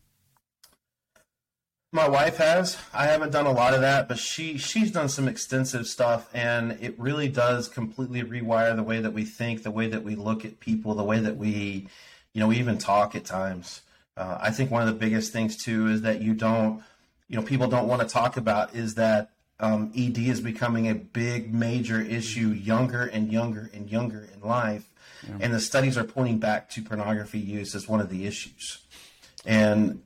My 1.96 2.08
wife 2.08 2.36
has. 2.36 2.76
I 2.92 3.06
haven't 3.06 3.30
done 3.32 3.46
a 3.46 3.52
lot 3.52 3.72
of 3.72 3.80
that, 3.80 4.06
but 4.06 4.18
she 4.18 4.58
she's 4.58 4.90
done 4.90 5.08
some 5.08 5.28
extensive 5.28 5.86
stuff, 5.86 6.28
and 6.34 6.72
it 6.80 6.94
really 6.98 7.26
does 7.26 7.68
completely 7.68 8.22
rewire 8.22 8.76
the 8.76 8.82
way 8.82 9.00
that 9.00 9.14
we 9.14 9.24
think, 9.24 9.62
the 9.62 9.70
way 9.70 9.86
that 9.88 10.04
we 10.04 10.14
look 10.14 10.44
at 10.44 10.60
people, 10.60 10.94
the 10.94 11.02
way 11.02 11.20
that 11.20 11.38
we 11.38 11.88
you 12.34 12.40
know, 12.40 12.48
we 12.48 12.58
even 12.58 12.76
talk 12.76 13.14
at 13.14 13.24
times. 13.24 13.80
Uh, 14.14 14.36
I 14.38 14.50
think 14.50 14.70
one 14.70 14.82
of 14.82 14.88
the 14.88 14.94
biggest 14.94 15.32
things 15.32 15.56
too 15.56 15.86
is 15.86 16.02
that 16.02 16.20
you 16.20 16.34
don't, 16.34 16.82
you 17.28 17.36
know, 17.36 17.42
people 17.42 17.66
don't 17.66 17.88
want 17.88 18.02
to 18.02 18.06
talk 18.06 18.36
about 18.36 18.74
is 18.74 18.96
that 18.96 19.30
um, 19.58 19.90
ED 19.96 20.18
is 20.18 20.42
becoming 20.42 20.86
a 20.86 20.94
big, 20.94 21.54
major 21.54 21.98
issue 21.98 22.48
younger 22.48 23.04
and 23.04 23.32
younger 23.32 23.70
and 23.72 23.90
younger 23.90 24.28
in 24.34 24.46
life. 24.46 24.86
Yeah. 25.26 25.38
And 25.40 25.54
the 25.54 25.60
studies 25.60 25.96
are 25.96 26.04
pointing 26.04 26.36
back 26.36 26.68
to 26.70 26.82
pornography 26.82 27.38
use 27.38 27.74
as 27.74 27.88
one 27.88 28.02
of 28.02 28.10
the 28.10 28.26
issues. 28.26 28.80
And, 29.46 30.02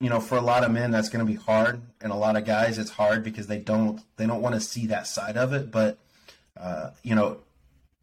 you 0.00 0.10
know, 0.10 0.20
for 0.20 0.36
a 0.36 0.42
lot 0.42 0.64
of 0.64 0.70
men, 0.70 0.90
that's 0.90 1.08
going 1.08 1.24
to 1.24 1.30
be 1.30 1.38
hard. 1.38 1.80
And 2.00 2.12
a 2.12 2.16
lot 2.16 2.36
of 2.36 2.44
guys, 2.44 2.78
it's 2.78 2.90
hard 2.90 3.22
because 3.22 3.46
they 3.46 3.58
don't, 3.58 4.00
they 4.16 4.26
don't 4.26 4.42
want 4.42 4.54
to 4.54 4.60
see 4.60 4.86
that 4.88 5.06
side 5.06 5.36
of 5.36 5.52
it. 5.52 5.70
But, 5.70 5.98
uh, 6.56 6.90
you 7.02 7.14
know, 7.14 7.38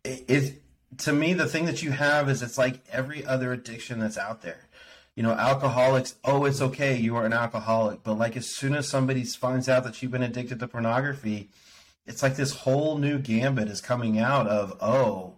it, 0.03 0.25
it 0.27 0.61
to 0.99 1.13
me, 1.13 1.33
the 1.33 1.47
thing 1.47 1.65
that 1.65 1.81
you 1.81 1.91
have 1.91 2.29
is 2.29 2.41
it's 2.41 2.57
like 2.57 2.83
every 2.91 3.25
other 3.25 3.53
addiction 3.53 3.99
that's 3.99 4.17
out 4.17 4.41
there. 4.41 4.67
You 5.15 5.21
know, 5.21 5.33
alcoholics, 5.33 6.15
oh, 6.23 6.45
it's 6.45 6.61
okay, 6.61 6.97
you 6.97 7.15
are 7.15 7.25
an 7.25 7.33
alcoholic. 7.33 8.03
But 8.03 8.15
like 8.15 8.35
as 8.35 8.47
soon 8.47 8.73
as 8.73 8.89
somebody 8.89 9.23
finds 9.23 9.69
out 9.69 9.83
that 9.83 10.01
you've 10.01 10.11
been 10.11 10.23
addicted 10.23 10.59
to 10.59 10.67
pornography, 10.67 11.49
it's 12.05 12.23
like 12.23 12.35
this 12.35 12.55
whole 12.55 12.97
new 12.97 13.19
gambit 13.19 13.67
is 13.67 13.79
coming 13.79 14.17
out 14.17 14.47
of, 14.47 14.75
oh, 14.81 15.35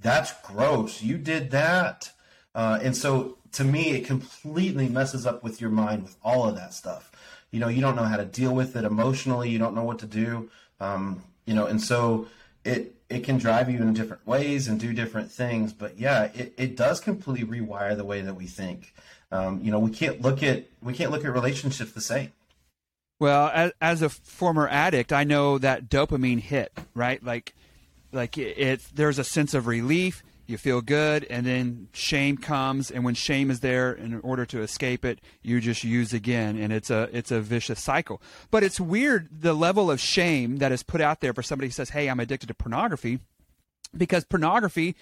that's 0.00 0.34
gross. 0.42 1.02
You 1.02 1.16
did 1.16 1.50
that. 1.52 2.12
Uh, 2.54 2.78
and 2.82 2.96
so 2.96 3.38
to 3.54 3.64
me, 3.64 3.92
it 3.92 4.04
completely 4.04 4.88
messes 4.88 5.26
up 5.26 5.42
with 5.42 5.60
your 5.60 5.70
mind 5.70 6.02
with 6.02 6.16
all 6.22 6.48
of 6.48 6.56
that 6.56 6.74
stuff. 6.74 7.10
You 7.50 7.60
know, 7.60 7.68
you 7.68 7.80
don't 7.80 7.96
know 7.96 8.04
how 8.04 8.16
to 8.16 8.24
deal 8.24 8.54
with 8.54 8.76
it 8.76 8.84
emotionally. 8.84 9.48
You 9.48 9.58
don't 9.58 9.74
know 9.74 9.84
what 9.84 10.00
to 10.00 10.06
do. 10.06 10.50
Um, 10.80 11.22
you 11.46 11.54
know, 11.54 11.66
and 11.66 11.80
so 11.80 12.26
it 12.64 12.94
it 13.08 13.22
can 13.22 13.38
drive 13.38 13.70
you 13.70 13.80
in 13.80 13.92
different 13.92 14.26
ways 14.26 14.66
and 14.66 14.80
do 14.80 14.92
different 14.92 15.30
things. 15.30 15.72
But 15.72 15.98
yeah, 15.98 16.30
it, 16.34 16.54
it 16.56 16.76
does 16.76 17.00
completely 17.00 17.60
rewire 17.60 17.96
the 17.96 18.04
way 18.04 18.22
that 18.22 18.34
we 18.34 18.46
think. 18.46 18.92
Um, 19.30 19.60
you 19.62 19.70
know, 19.70 19.78
we 19.78 19.90
can't 19.90 20.20
look 20.20 20.42
at 20.42 20.66
we 20.82 20.92
can't 20.92 21.10
look 21.10 21.24
at 21.24 21.32
relationships 21.32 21.92
the 21.92 22.00
same. 22.00 22.32
Well, 23.20 23.50
as, 23.54 23.72
as 23.80 24.02
a 24.02 24.08
former 24.08 24.68
addict, 24.68 25.12
I 25.12 25.22
know 25.22 25.58
that 25.58 25.88
dopamine 25.88 26.40
hit 26.40 26.72
right. 26.94 27.22
Like, 27.22 27.54
like 28.12 28.36
it, 28.36 28.58
it 28.58 28.80
there's 28.92 29.18
a 29.20 29.24
sense 29.24 29.54
of 29.54 29.68
relief 29.68 30.24
you 30.46 30.58
feel 30.58 30.80
good 30.80 31.24
and 31.30 31.46
then 31.46 31.88
shame 31.92 32.36
comes 32.36 32.90
and 32.90 33.04
when 33.04 33.14
shame 33.14 33.50
is 33.50 33.60
there 33.60 33.92
in 33.92 34.20
order 34.20 34.44
to 34.44 34.60
escape 34.62 35.04
it 35.04 35.20
you 35.42 35.60
just 35.60 35.84
use 35.84 36.12
again 36.12 36.56
and 36.56 36.72
it's 36.72 36.90
a 36.90 37.08
it's 37.12 37.30
a 37.30 37.40
vicious 37.40 37.82
cycle. 37.82 38.20
But 38.50 38.62
it's 38.62 38.78
weird 38.80 39.28
the 39.30 39.54
level 39.54 39.90
of 39.90 40.00
shame 40.00 40.58
that 40.58 40.72
is 40.72 40.82
put 40.82 41.00
out 41.00 41.20
there 41.20 41.32
for 41.32 41.42
somebody 41.42 41.68
who 41.68 41.72
says 41.72 41.90
hey 41.90 42.08
i'm 42.08 42.20
addicted 42.20 42.46
to 42.46 42.54
pornography 42.54 43.20
because 43.96 44.24
pornography 44.24 44.96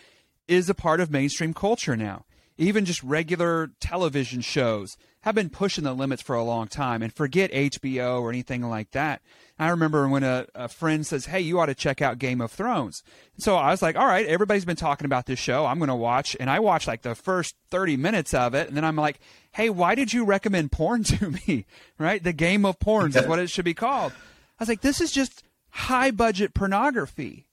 is 0.49 0.69
a 0.69 0.75
part 0.75 1.01
of 1.01 1.11
mainstream 1.11 1.55
culture 1.55 1.97
now 1.97 2.25
even 2.59 2.85
just 2.85 3.03
regular 3.03 3.71
television 3.81 4.41
shows 4.41 4.97
have 5.23 5.35
been 5.35 5.51
pushing 5.51 5.85
the 5.85 5.95
limits 5.95 6.21
for 6.23 6.35
a 6.35 6.43
long 6.43 6.67
time 6.67 7.01
and 7.03 7.13
forget 7.13 7.53
HBO 7.53 8.21
or 8.21 8.29
anything 8.29 8.63
like 8.63 8.91
that. 8.91 9.23
I 9.59 9.69
remember 9.69 10.09
when 10.09 10.25
a, 10.25 10.47
a 10.55 10.69
friend 10.69 11.07
says, 11.07 11.27
Hey, 11.27 11.41
you 11.41 11.61
ought 11.61 11.67
to 11.67 11.75
check 11.75 12.03
out 12.03 12.19
Game 12.19 12.41
of 12.41 12.51
Thrones. 12.51 13.05
So 13.39 13.57
I 13.57 13.71
was 13.71 13.83
like, 13.83 13.97
All 13.97 14.07
right, 14.07 14.27
everybody's 14.27 14.65
been 14.65 14.77
talking 14.77 15.05
about 15.05 15.27
this 15.27 15.39
show. 15.39 15.65
I'm 15.65 15.79
going 15.79 15.89
to 15.89 15.95
watch. 15.95 16.37
And 16.41 16.51
I 16.51 16.59
watched 16.59 16.89
like 16.89 17.03
the 17.03 17.15
first 17.15 17.55
30 17.71 17.97
minutes 17.97 18.35
of 18.35 18.55
it. 18.55 18.67
And 18.67 18.77
then 18.77 18.85
I'm 18.85 18.97
like, 18.97 19.21
Hey, 19.53 19.71
why 19.71 19.95
did 19.95 20.13
you 20.13 20.25
recommend 20.25 20.73
porn 20.73 21.05
to 21.05 21.31
me? 21.31 21.67
right? 21.99 22.23
The 22.23 22.33
game 22.33 22.65
of 22.65 22.79
porns 22.81 23.17
is 23.17 23.27
what 23.27 23.39
it 23.39 23.51
should 23.51 23.65
be 23.65 23.75
called. 23.75 24.13
I 24.13 24.63
was 24.63 24.69
like, 24.69 24.81
This 24.81 25.01
is 25.01 25.13
just 25.13 25.45
high 25.71 26.11
budget 26.11 26.55
pornography. 26.55 27.47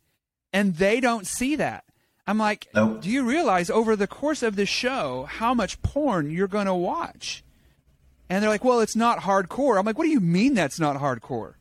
And 0.51 0.75
they 0.77 0.99
don't 0.99 1.27
see 1.27 1.55
that. 1.57 1.83
I'm 2.30 2.38
like, 2.38 2.68
nope. 2.76 3.02
do 3.02 3.10
you 3.10 3.24
realize 3.26 3.72
over 3.72 3.96
the 3.96 4.06
course 4.06 4.44
of 4.44 4.56
the 4.56 4.68
show 4.68 5.24
how 5.28 5.56
much 5.56 5.82
porn 5.82 6.30
you're 6.30 6.48
going 6.48 6.68
to 6.68 6.76
watch? 6.76 7.44
And 8.30 8.44
they're 8.44 8.52
like, 8.52 8.63
well, 8.63 8.82
it's 8.82 8.96
not 8.96 9.22
hardcore. 9.22 9.80
I'm 9.80 9.86
like, 9.88 9.98
what 9.98 10.04
do 10.04 10.12
you 10.12 10.20
mean 10.20 10.54
that's 10.54 10.80
not 10.80 10.98
hardcore? 10.98 11.56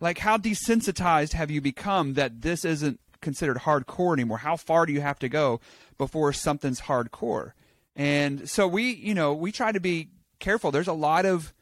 Like, 0.00 0.16
how 0.16 0.38
desensitized 0.38 1.34
have 1.34 1.50
you 1.50 1.60
become 1.60 2.14
that 2.14 2.40
this 2.40 2.64
isn't 2.64 2.98
considered 3.20 3.58
hardcore 3.58 4.14
anymore? 4.14 4.38
How 4.38 4.56
far 4.56 4.86
do 4.86 4.94
you 4.94 5.02
have 5.02 5.18
to 5.18 5.28
go 5.28 5.60
before 5.98 6.32
something's 6.32 6.80
hardcore? 6.80 7.52
And 7.94 8.48
so 8.48 8.66
we, 8.66 8.94
you 8.94 9.12
know, 9.12 9.34
we 9.34 9.52
try 9.52 9.70
to 9.70 9.80
be 9.80 10.08
careful. 10.38 10.70
There's 10.70 10.88
a 10.88 10.94
lot 10.94 11.26
of 11.26 11.52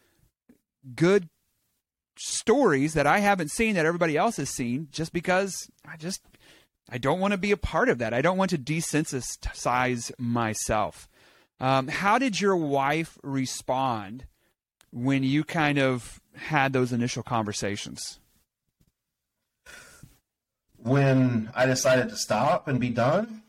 good 0.94 1.28
stories 2.16 2.94
that 2.94 3.08
I 3.08 3.18
haven't 3.18 3.50
seen 3.50 3.74
that 3.74 3.84
everybody 3.84 4.16
else 4.16 4.36
has 4.36 4.48
seen 4.48 4.86
just 4.92 5.12
because 5.12 5.68
I 5.84 5.96
just 5.96 6.20
I 6.90 6.98
don't 6.98 7.20
want 7.20 7.32
to 7.32 7.38
be 7.38 7.50
a 7.50 7.56
part 7.56 7.88
of 7.88 7.98
that. 7.98 8.12
I 8.12 8.20
don't 8.20 8.36
want 8.36 8.50
to 8.50 8.58
desensitize 8.58 10.12
myself. 10.18 11.08
Um, 11.60 11.88
how 11.88 12.18
did 12.18 12.40
your 12.40 12.56
wife 12.56 13.18
respond 13.22 14.26
when 14.92 15.22
you 15.22 15.44
kind 15.44 15.78
of 15.78 16.20
had 16.36 16.72
those 16.72 16.92
initial 16.92 17.22
conversations? 17.22 18.20
When 20.76 21.50
I 21.54 21.64
decided 21.64 22.10
to 22.10 22.16
stop 22.16 22.68
and 22.68 22.78
be 22.78 22.90
done? 22.90 23.42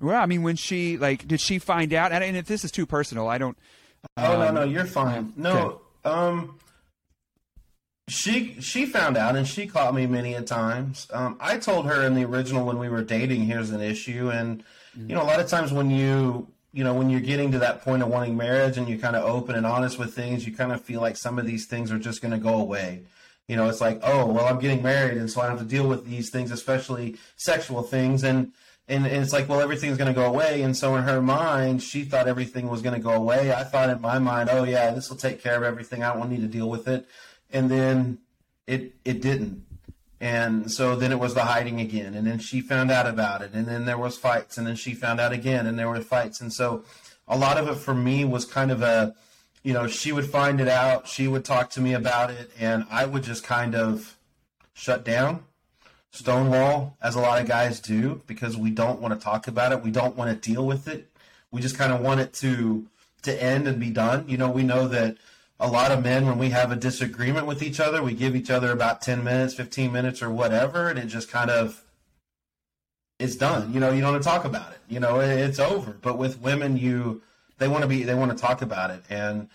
Well, 0.00 0.20
I 0.20 0.26
mean, 0.26 0.42
when 0.42 0.56
she, 0.56 0.96
like, 0.96 1.26
did 1.26 1.40
she 1.40 1.58
find 1.58 1.92
out? 1.92 2.12
And 2.12 2.36
if 2.36 2.46
this 2.46 2.64
is 2.64 2.70
too 2.70 2.86
personal, 2.86 3.28
I 3.28 3.38
don't. 3.38 3.58
Um, 4.16 4.24
oh, 4.26 4.38
no, 4.38 4.52
no, 4.52 4.62
um, 4.62 4.70
you're 4.70 4.86
fine. 4.86 5.32
No, 5.36 5.80
okay. 6.06 6.14
um, 6.16 6.58
she 8.10 8.60
she 8.60 8.86
found 8.86 9.16
out 9.16 9.36
and 9.36 9.46
she 9.46 9.66
caught 9.66 9.94
me 9.94 10.06
many 10.06 10.34
a 10.34 10.42
times. 10.42 11.06
Um, 11.12 11.36
I 11.40 11.58
told 11.58 11.86
her 11.86 12.02
in 12.04 12.14
the 12.14 12.24
original 12.24 12.66
when 12.66 12.78
we 12.78 12.88
were 12.88 13.02
dating, 13.02 13.42
here's 13.42 13.70
an 13.70 13.80
issue, 13.80 14.30
and 14.30 14.64
you 14.96 15.14
know 15.14 15.22
a 15.22 15.24
lot 15.24 15.38
of 15.38 15.48
times 15.48 15.72
when 15.72 15.90
you 15.90 16.48
you 16.72 16.82
know 16.82 16.92
when 16.92 17.08
you're 17.08 17.20
getting 17.20 17.52
to 17.52 17.60
that 17.60 17.82
point 17.82 18.02
of 18.02 18.08
wanting 18.08 18.36
marriage 18.36 18.76
and 18.76 18.88
you're 18.88 18.98
kind 18.98 19.14
of 19.14 19.24
open 19.24 19.54
and 19.54 19.64
honest 19.64 19.98
with 19.98 20.12
things, 20.12 20.44
you 20.44 20.52
kind 20.52 20.72
of 20.72 20.82
feel 20.82 21.00
like 21.00 21.16
some 21.16 21.38
of 21.38 21.46
these 21.46 21.66
things 21.66 21.92
are 21.92 21.98
just 21.98 22.20
going 22.20 22.32
to 22.32 22.38
go 22.38 22.54
away. 22.54 23.04
You 23.46 23.54
know, 23.54 23.68
it's 23.68 23.80
like 23.80 24.00
oh 24.02 24.26
well, 24.26 24.46
I'm 24.46 24.58
getting 24.58 24.82
married, 24.82 25.16
and 25.16 25.30
so 25.30 25.40
I 25.40 25.48
have 25.48 25.58
to 25.60 25.64
deal 25.64 25.86
with 25.86 26.04
these 26.06 26.30
things, 26.30 26.50
especially 26.50 27.16
sexual 27.36 27.82
things, 27.82 28.24
and 28.24 28.52
and, 28.88 29.06
and 29.06 29.22
it's 29.22 29.32
like 29.32 29.48
well 29.48 29.60
everything's 29.60 29.98
going 29.98 30.12
to 30.12 30.20
go 30.20 30.26
away. 30.26 30.62
And 30.62 30.76
so 30.76 30.96
in 30.96 31.04
her 31.04 31.22
mind 31.22 31.80
she 31.80 32.02
thought 32.02 32.26
everything 32.26 32.68
was 32.68 32.82
going 32.82 32.96
to 32.96 33.00
go 33.00 33.12
away. 33.12 33.52
I 33.52 33.62
thought 33.62 33.88
in 33.88 34.00
my 34.00 34.18
mind 34.18 34.48
oh 34.50 34.64
yeah 34.64 34.90
this 34.90 35.10
will 35.10 35.16
take 35.16 35.40
care 35.40 35.56
of 35.56 35.62
everything. 35.62 36.02
I 36.02 36.12
don't 36.12 36.28
need 36.28 36.40
to 36.40 36.48
deal 36.48 36.68
with 36.68 36.88
it 36.88 37.06
and 37.52 37.70
then 37.70 38.18
it 38.66 38.94
it 39.04 39.20
didn't. 39.20 39.64
And 40.20 40.70
so 40.70 40.96
then 40.96 41.12
it 41.12 41.18
was 41.18 41.34
the 41.34 41.44
hiding 41.44 41.80
again. 41.80 42.14
And 42.14 42.26
then 42.26 42.38
she 42.38 42.60
found 42.60 42.90
out 42.90 43.06
about 43.06 43.40
it. 43.40 43.52
And 43.54 43.66
then 43.66 43.86
there 43.86 43.96
was 43.96 44.18
fights. 44.18 44.58
And 44.58 44.66
then 44.66 44.76
she 44.76 44.92
found 44.92 45.18
out 45.18 45.32
again. 45.32 45.66
And 45.66 45.78
there 45.78 45.88
were 45.88 45.98
fights. 46.00 46.42
And 46.42 46.52
so 46.52 46.84
a 47.26 47.38
lot 47.38 47.56
of 47.56 47.68
it 47.68 47.76
for 47.76 47.94
me 47.94 48.26
was 48.26 48.44
kind 48.44 48.70
of 48.70 48.82
a 48.82 49.14
you 49.62 49.72
know 49.72 49.86
she 49.86 50.12
would 50.12 50.26
find 50.26 50.60
it 50.60 50.68
out. 50.68 51.08
She 51.08 51.26
would 51.26 51.44
talk 51.44 51.70
to 51.70 51.80
me 51.80 51.94
about 51.94 52.30
it. 52.30 52.50
And 52.58 52.84
i 52.90 53.06
would 53.06 53.22
just 53.22 53.44
kind 53.44 53.74
of 53.74 54.16
shut 54.72 55.04
down, 55.04 55.44
stonewall, 56.10 56.96
as 57.02 57.14
a 57.14 57.20
lot 57.20 57.40
of 57.40 57.46
guys 57.46 57.80
do, 57.80 58.22
because 58.26 58.56
we 58.56 58.70
don't 58.70 59.00
want 59.00 59.12
to 59.12 59.22
talk 59.22 59.46
about 59.46 59.72
it. 59.72 59.82
We 59.82 59.90
don't 59.90 60.16
want 60.16 60.30
to 60.30 60.50
deal 60.50 60.66
with 60.66 60.88
it. 60.88 61.10
We 61.50 61.60
just 61.60 61.76
kind 61.76 61.92
of 61.92 62.00
want 62.00 62.20
it 62.20 62.32
to 62.34 62.86
to 63.22 63.42
end 63.42 63.68
and 63.68 63.78
be 63.78 63.90
done. 63.90 64.24
You 64.28 64.38
know, 64.38 64.50
we 64.50 64.62
know 64.62 64.88
that 64.88 65.16
a 65.60 65.68
lot 65.68 65.92
of 65.92 66.02
men, 66.02 66.26
when 66.26 66.38
we 66.38 66.48
have 66.50 66.72
a 66.72 66.76
disagreement 66.76 67.46
with 67.46 67.62
each 67.62 67.78
other, 67.78 68.02
we 68.02 68.14
give 68.14 68.34
each 68.34 68.50
other 68.50 68.72
about 68.72 69.02
10 69.02 69.22
minutes, 69.22 69.52
15 69.54 69.92
minutes, 69.92 70.22
or 70.22 70.30
whatever, 70.30 70.88
and 70.88 70.98
it 70.98 71.06
just 71.06 71.30
kind 71.30 71.50
of 71.50 71.84
it's 73.18 73.36
done. 73.36 73.72
You 73.72 73.80
know, 73.80 73.92
you 73.92 74.00
don't 74.00 74.12
want 74.12 74.22
to 74.22 74.28
talk 74.28 74.46
about 74.46 74.72
it. 74.72 74.78
You 74.88 74.98
know, 74.98 75.20
it's 75.20 75.58
over. 75.58 75.98
But 76.00 76.16
with 76.16 76.40
women, 76.40 76.78
you 76.78 77.20
they 77.58 77.68
want 77.68 77.82
to 77.82 77.88
be 77.88 78.02
they 78.02 78.14
want 78.14 78.30
to 78.30 78.36
talk 78.38 78.62
about 78.62 78.90
it, 78.90 79.02
and 79.10 79.48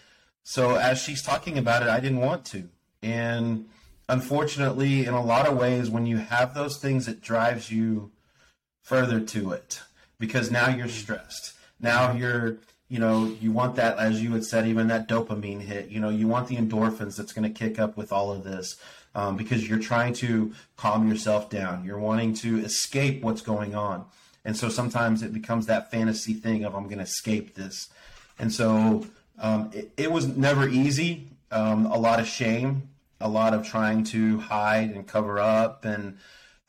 so 0.44 0.76
as 0.76 1.02
she's 1.02 1.24
talking 1.24 1.58
about 1.58 1.82
it, 1.82 1.90
I 1.90 2.00
didn't 2.00 2.20
want 2.20 2.46
to, 2.46 2.70
and 3.02 3.68
unfortunately, 4.08 5.06
in 5.06 5.16
a 5.16 5.24
lot 5.24 5.48
of 5.48 5.58
ways, 5.58 5.90
when 5.90 6.06
you 6.06 6.18
have 6.18 6.54
those 6.54 6.78
things, 6.78 7.08
it 7.08 7.22
drives 7.22 7.72
you 7.72 8.12
further 8.84 9.20
to 9.20 9.52
it 9.52 9.82
because 10.20 10.52
now 10.52 10.70
you're 10.70 10.88
stressed. 10.88 11.54
Now 11.80 12.14
you're 12.14 12.58
you 12.96 13.02
know, 13.02 13.26
you 13.42 13.52
want 13.52 13.76
that, 13.76 13.98
as 13.98 14.24
you 14.24 14.32
had 14.32 14.46
said, 14.46 14.66
even 14.66 14.88
that 14.88 15.10
dopamine 15.10 15.60
hit. 15.60 15.90
You 15.90 16.00
know, 16.00 16.08
you 16.08 16.30
want 16.30 16.48
the 16.48 16.56
endorphins 16.56 17.18
that's 17.18 17.34
going 17.34 17.44
to 17.44 17.50
kick 17.50 17.78
up 17.78 17.98
with 17.98 18.14
all 18.14 18.32
of 18.32 18.46
this 18.46 18.78
um, 19.14 19.36
because 19.36 19.68
you're 19.68 19.80
trying 19.80 20.14
to 20.14 20.54
calm 20.78 21.10
yourself 21.10 21.50
down. 21.50 21.84
You're 21.84 22.00
wanting 22.00 22.34
to 22.36 22.60
escape 22.60 23.22
what's 23.22 23.42
going 23.42 23.76
on. 23.76 24.06
And 24.46 24.56
so 24.56 24.70
sometimes 24.70 25.24
it 25.24 25.34
becomes 25.34 25.66
that 25.66 25.92
fantasy 25.92 26.34
thing 26.34 26.64
of, 26.64 26.74
I'm 26.74 26.86
going 26.86 27.00
to 27.00 27.04
escape 27.04 27.56
this. 27.56 27.90
And 28.40 28.54
so 28.54 29.06
um, 29.40 29.72
it, 29.74 29.92
it, 29.98 30.10
was 30.10 30.26
never 30.28 30.66
easy. 30.66 31.28
Um, 31.52 31.88
a 31.88 31.98
lot 31.98 32.22
of 32.22 32.28
shame, 32.28 32.88
a 33.20 33.28
lot 33.28 33.54
of 33.54 33.68
trying 33.68 34.06
to 34.06 34.40
hide 34.40 34.92
and 34.92 35.06
cover 35.06 35.38
up 35.38 35.84
and 35.84 36.18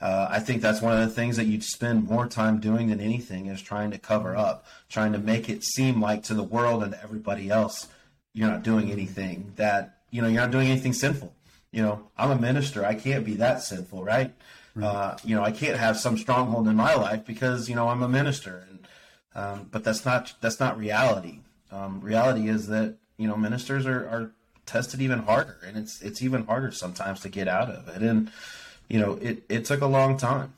uh, 0.00 0.28
I 0.30 0.40
think 0.40 0.60
that's 0.60 0.82
one 0.82 0.92
of 0.92 1.00
the 1.00 1.14
things 1.14 1.36
that 1.36 1.46
you'd 1.46 1.64
spend 1.64 2.08
more 2.08 2.26
time 2.26 2.60
doing 2.60 2.88
than 2.88 3.00
anything 3.00 3.46
is 3.46 3.62
trying 3.62 3.90
to 3.92 3.98
cover 3.98 4.36
up, 4.36 4.66
trying 4.88 5.12
to 5.12 5.18
make 5.18 5.48
it 5.48 5.64
seem 5.64 6.00
like 6.00 6.22
to 6.24 6.34
the 6.34 6.42
world 6.42 6.82
and 6.82 6.92
to 6.92 7.02
everybody 7.02 7.48
else 7.48 7.88
you're 8.36 8.50
not 8.50 8.62
doing 8.62 8.92
anything 8.92 9.50
that 9.56 9.96
you 10.10 10.20
know 10.20 10.28
you're 10.28 10.42
not 10.42 10.50
doing 10.50 10.68
anything 10.68 10.92
sinful. 10.92 11.34
You 11.72 11.82
know, 11.82 12.08
I'm 12.16 12.30
a 12.30 12.38
minister. 12.38 12.84
I 12.84 12.94
can't 12.94 13.24
be 13.24 13.34
that 13.36 13.62
sinful, 13.62 14.04
right? 14.04 14.32
right. 14.74 14.86
Uh, 14.86 15.16
you 15.24 15.34
know, 15.34 15.42
I 15.42 15.50
can't 15.50 15.78
have 15.78 15.98
some 15.98 16.18
stronghold 16.18 16.68
in 16.68 16.76
my 16.76 16.94
life 16.94 17.24
because 17.24 17.68
you 17.68 17.74
know 17.74 17.88
I'm 17.88 18.02
a 18.02 18.08
minister. 18.08 18.66
And 18.68 18.88
um, 19.34 19.68
but 19.70 19.84
that's 19.84 20.04
not 20.04 20.34
that's 20.42 20.60
not 20.60 20.78
reality. 20.78 21.40
Um, 21.72 22.00
reality 22.02 22.48
is 22.48 22.66
that 22.68 22.96
you 23.16 23.26
know 23.26 23.36
ministers 23.36 23.86
are, 23.86 24.06
are 24.06 24.32
tested 24.66 25.00
even 25.00 25.20
harder, 25.20 25.58
and 25.66 25.78
it's 25.78 26.02
it's 26.02 26.20
even 26.20 26.44
harder 26.44 26.72
sometimes 26.72 27.20
to 27.20 27.30
get 27.30 27.48
out 27.48 27.70
of 27.70 27.88
it. 27.88 28.02
And 28.02 28.30
you 28.88 28.98
know, 28.98 29.14
it, 29.20 29.42
it 29.48 29.64
took 29.64 29.80
a 29.80 29.86
long 29.86 30.16
time. 30.16 30.52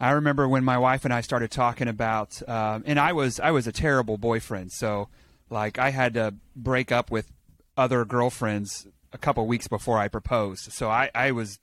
I 0.00 0.10
remember 0.10 0.48
when 0.48 0.64
my 0.64 0.76
wife 0.76 1.04
and 1.04 1.14
I 1.14 1.20
started 1.20 1.50
talking 1.50 1.88
about, 1.88 2.46
um, 2.48 2.82
and 2.86 2.98
I 2.98 3.12
was 3.12 3.38
I 3.40 3.52
was 3.52 3.66
a 3.66 3.72
terrible 3.72 4.18
boyfriend, 4.18 4.72
so 4.72 5.08
like 5.50 5.78
I 5.78 5.90
had 5.90 6.14
to 6.14 6.34
break 6.56 6.90
up 6.92 7.10
with 7.10 7.30
other 7.76 8.04
girlfriends 8.04 8.86
a 9.12 9.18
couple 9.18 9.46
weeks 9.46 9.68
before 9.68 9.98
I 9.98 10.08
proposed. 10.08 10.72
So 10.72 10.90
I, 10.90 11.10
I 11.14 11.30
was, 11.30 11.58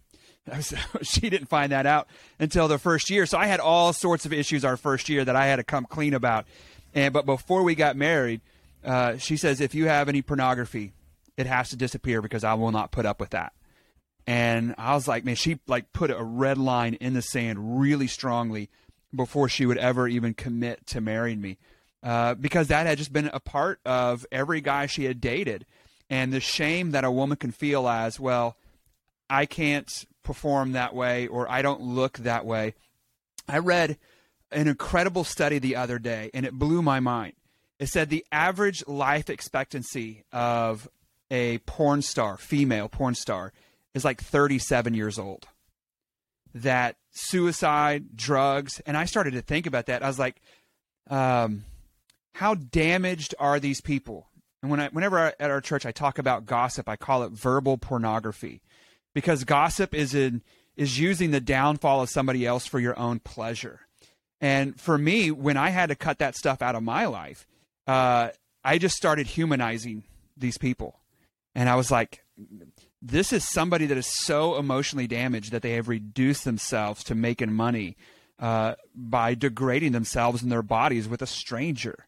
she 1.03 1.29
didn't 1.29 1.47
find 1.47 1.71
that 1.71 1.85
out 1.85 2.07
until 2.39 2.67
the 2.67 2.79
first 2.79 3.09
year. 3.09 3.25
So 3.25 3.37
I 3.37 3.45
had 3.45 3.59
all 3.59 3.93
sorts 3.93 4.25
of 4.25 4.33
issues 4.33 4.65
our 4.65 4.77
first 4.77 5.09
year 5.09 5.23
that 5.25 5.35
I 5.35 5.45
had 5.45 5.57
to 5.57 5.63
come 5.63 5.85
clean 5.85 6.13
about. 6.13 6.45
And 6.93 7.13
but 7.13 7.25
before 7.25 7.63
we 7.63 7.75
got 7.75 7.95
married, 7.95 8.41
uh, 8.83 9.17
she 9.17 9.37
says 9.37 9.61
if 9.61 9.75
you 9.75 9.87
have 9.87 10.09
any 10.09 10.21
pornography, 10.21 10.93
it 11.37 11.45
has 11.45 11.69
to 11.69 11.75
disappear 11.75 12.21
because 12.21 12.43
I 12.43 12.53
will 12.55 12.71
not 12.71 12.91
put 12.91 13.05
up 13.05 13.19
with 13.19 13.31
that. 13.31 13.53
And 14.27 14.75
I 14.77 14.93
was 14.93 15.07
like, 15.07 15.25
man, 15.25 15.35
she 15.35 15.59
like 15.67 15.93
put 15.93 16.11
a 16.11 16.23
red 16.23 16.57
line 16.57 16.95
in 16.95 17.13
the 17.13 17.21
sand 17.21 17.79
really 17.79 18.07
strongly 18.07 18.69
before 19.13 19.49
she 19.49 19.65
would 19.65 19.77
ever 19.77 20.07
even 20.07 20.33
commit 20.33 20.85
to 20.87 21.01
marrying 21.01 21.41
me. 21.41 21.57
Uh, 22.03 22.33
because 22.33 22.67
that 22.67 22.87
had 22.87 22.97
just 22.97 23.13
been 23.13 23.29
a 23.33 23.39
part 23.39 23.79
of 23.85 24.25
every 24.31 24.61
guy 24.61 24.85
she 24.85 25.05
had 25.05 25.21
dated. 25.21 25.65
And 26.09 26.33
the 26.33 26.39
shame 26.39 26.91
that 26.91 27.03
a 27.03 27.11
woman 27.11 27.37
can 27.37 27.51
feel 27.51 27.87
as, 27.87 28.19
well, 28.19 28.57
I 29.29 29.45
can't 29.45 29.89
perform 30.23 30.73
that 30.73 30.93
way 30.93 31.27
or 31.27 31.49
I 31.49 31.61
don't 31.61 31.81
look 31.81 32.19
that 32.19 32.45
way. 32.45 32.73
I 33.47 33.59
read 33.59 33.97
an 34.51 34.67
incredible 34.67 35.23
study 35.23 35.59
the 35.59 35.75
other 35.75 35.99
day 35.99 36.29
and 36.33 36.45
it 36.45 36.53
blew 36.53 36.81
my 36.81 36.99
mind. 36.99 37.33
It 37.79 37.87
said 37.87 38.09
the 38.09 38.25
average 38.31 38.85
life 38.87 39.29
expectancy 39.29 40.23
of 40.31 40.87
a 41.31 41.59
porn 41.59 42.01
star, 42.01 42.37
female 42.37 42.89
porn 42.89 43.15
star, 43.15 43.53
is 43.93 44.05
like 44.05 44.21
37 44.21 44.93
years 44.93 45.19
old. 45.19 45.47
That 46.53 46.97
suicide, 47.11 48.15
drugs, 48.15 48.81
and 48.85 48.97
I 48.97 49.05
started 49.05 49.33
to 49.33 49.41
think 49.41 49.65
about 49.65 49.85
that. 49.85 50.03
I 50.03 50.07
was 50.07 50.19
like, 50.19 50.41
um, 51.09 51.65
how 52.33 52.55
damaged 52.55 53.35
are 53.39 53.59
these 53.59 53.81
people? 53.81 54.27
And 54.61 54.69
when 54.69 54.79
I, 54.79 54.89
whenever 54.89 55.19
I, 55.19 55.33
at 55.39 55.51
our 55.51 55.61
church 55.61 55.85
I 55.85 55.91
talk 55.91 56.19
about 56.19 56.45
gossip, 56.45 56.87
I 56.87 56.95
call 56.95 57.23
it 57.23 57.31
verbal 57.31 57.77
pornography, 57.77 58.61
because 59.13 59.43
gossip 59.43 59.93
is 59.93 60.13
in 60.13 60.41
is 60.77 60.99
using 60.99 61.31
the 61.31 61.41
downfall 61.41 62.01
of 62.01 62.09
somebody 62.09 62.45
else 62.45 62.65
for 62.65 62.79
your 62.79 62.97
own 62.97 63.19
pleasure. 63.19 63.81
And 64.39 64.79
for 64.79 64.97
me, 64.97 65.29
when 65.29 65.57
I 65.57 65.69
had 65.69 65.89
to 65.89 65.95
cut 65.95 66.19
that 66.19 66.35
stuff 66.35 66.61
out 66.61 66.75
of 66.75 66.81
my 66.81 67.05
life, 67.05 67.45
uh, 67.87 68.29
I 68.63 68.77
just 68.77 68.95
started 68.95 69.27
humanizing 69.27 70.03
these 70.37 70.57
people, 70.57 70.99
and 71.53 71.69
I 71.69 71.75
was 71.75 71.91
like, 71.91 72.23
this 73.01 73.33
is 73.33 73.47
somebody 73.47 73.85
that 73.87 73.97
is 73.97 74.07
so 74.07 74.57
emotionally 74.57 75.07
damaged 75.07 75.51
that 75.51 75.61
they 75.61 75.73
have 75.73 75.87
reduced 75.87 76.45
themselves 76.45 77.03
to 77.05 77.15
making 77.15 77.53
money 77.53 77.97
uh, 78.39 78.75
by 78.95 79.33
degrading 79.33 79.91
themselves 79.91 80.41
and 80.41 80.51
their 80.51 80.61
bodies 80.61 81.07
with 81.07 81.21
a 81.21 81.27
stranger. 81.27 82.05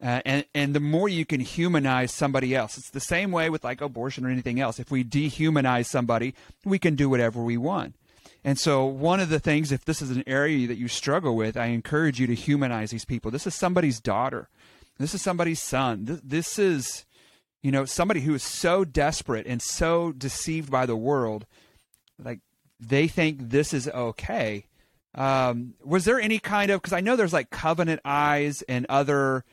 Uh, 0.00 0.20
and 0.24 0.44
and 0.54 0.74
the 0.74 0.80
more 0.80 1.08
you 1.08 1.24
can 1.24 1.40
humanize 1.40 2.12
somebody 2.12 2.54
else, 2.54 2.78
it's 2.78 2.90
the 2.90 3.00
same 3.00 3.32
way 3.32 3.50
with 3.50 3.64
like 3.64 3.80
abortion 3.80 4.24
or 4.24 4.30
anything 4.30 4.60
else. 4.60 4.78
If 4.78 4.92
we 4.92 5.02
dehumanize 5.02 5.86
somebody, 5.86 6.34
we 6.64 6.78
can 6.78 6.94
do 6.94 7.10
whatever 7.10 7.42
we 7.42 7.56
want. 7.56 7.96
And 8.44 8.58
so, 8.60 8.84
one 8.84 9.18
of 9.18 9.28
the 9.28 9.40
things, 9.40 9.72
if 9.72 9.84
this 9.84 10.00
is 10.00 10.12
an 10.12 10.22
area 10.24 10.68
that 10.68 10.78
you 10.78 10.86
struggle 10.86 11.34
with, 11.34 11.56
I 11.56 11.66
encourage 11.66 12.20
you 12.20 12.28
to 12.28 12.34
humanize 12.34 12.92
these 12.92 13.04
people. 13.04 13.32
This 13.32 13.46
is 13.46 13.56
somebody's 13.56 14.00
daughter. 14.00 14.48
This 14.98 15.14
is 15.14 15.22
somebody's 15.22 15.60
son. 15.60 16.04
This, 16.04 16.20
this 16.22 16.58
is 16.60 17.04
you 17.62 17.70
know, 17.70 17.84
somebody 17.84 18.20
who 18.20 18.34
is 18.34 18.42
so 18.42 18.84
desperate 18.84 19.46
and 19.46 19.60
so 19.60 20.12
deceived 20.12 20.70
by 20.70 20.86
the 20.86 20.96
world, 20.96 21.46
like 22.22 22.40
they 22.78 23.08
think 23.08 23.50
this 23.50 23.72
is 23.72 23.88
okay. 23.88 24.66
Um, 25.14 25.74
was 25.82 26.04
there 26.04 26.20
any 26.20 26.38
kind 26.38 26.70
of 26.70 26.80
because 26.80 26.92
I 26.92 27.00
know 27.00 27.16
there's 27.16 27.32
like 27.32 27.50
Covenant 27.50 28.00
Eyes 28.04 28.62
and 28.68 28.86
other 28.88 29.44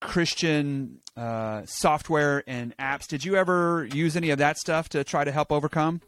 Christian 0.00 0.98
uh, 1.16 1.62
software 1.64 2.42
and 2.46 2.76
apps. 2.76 3.06
Did 3.06 3.24
you 3.24 3.36
ever 3.36 3.88
use 3.92 4.16
any 4.16 4.30
of 4.30 4.38
that 4.38 4.58
stuff 4.58 4.88
to 4.90 5.04
try 5.04 5.24
to 5.24 5.32
help 5.32 5.52
overcome? 5.52 6.00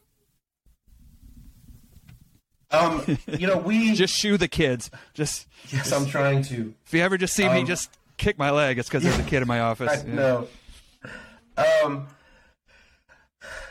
Um, 2.71 3.19
you 3.27 3.47
know, 3.47 3.59
we 3.59 3.93
just 3.95 4.15
shoo 4.15 4.37
the 4.37 4.49
kids. 4.49 4.91
Just 5.15 5.47
yes, 5.69 5.93
I'm 5.93 6.07
trying 6.07 6.43
to. 6.45 6.75
If 6.87 6.93
you 6.93 7.01
ever 7.01 7.17
just 7.17 7.35
see 7.35 7.45
um, 7.45 7.55
me 7.55 7.65
just 7.65 7.97
kick 8.17 8.39
my 8.39 8.51
leg, 8.51 8.79
it's 8.79 8.89
because 8.89 9.05
there's 9.05 9.19
a 9.19 9.23
kid 9.23 9.43
in 9.43 9.49
my 9.49 9.61
office. 9.61 10.03
I, 10.03 10.07
yeah. 10.07 10.15
No, 10.15 10.49
um, 11.57 12.07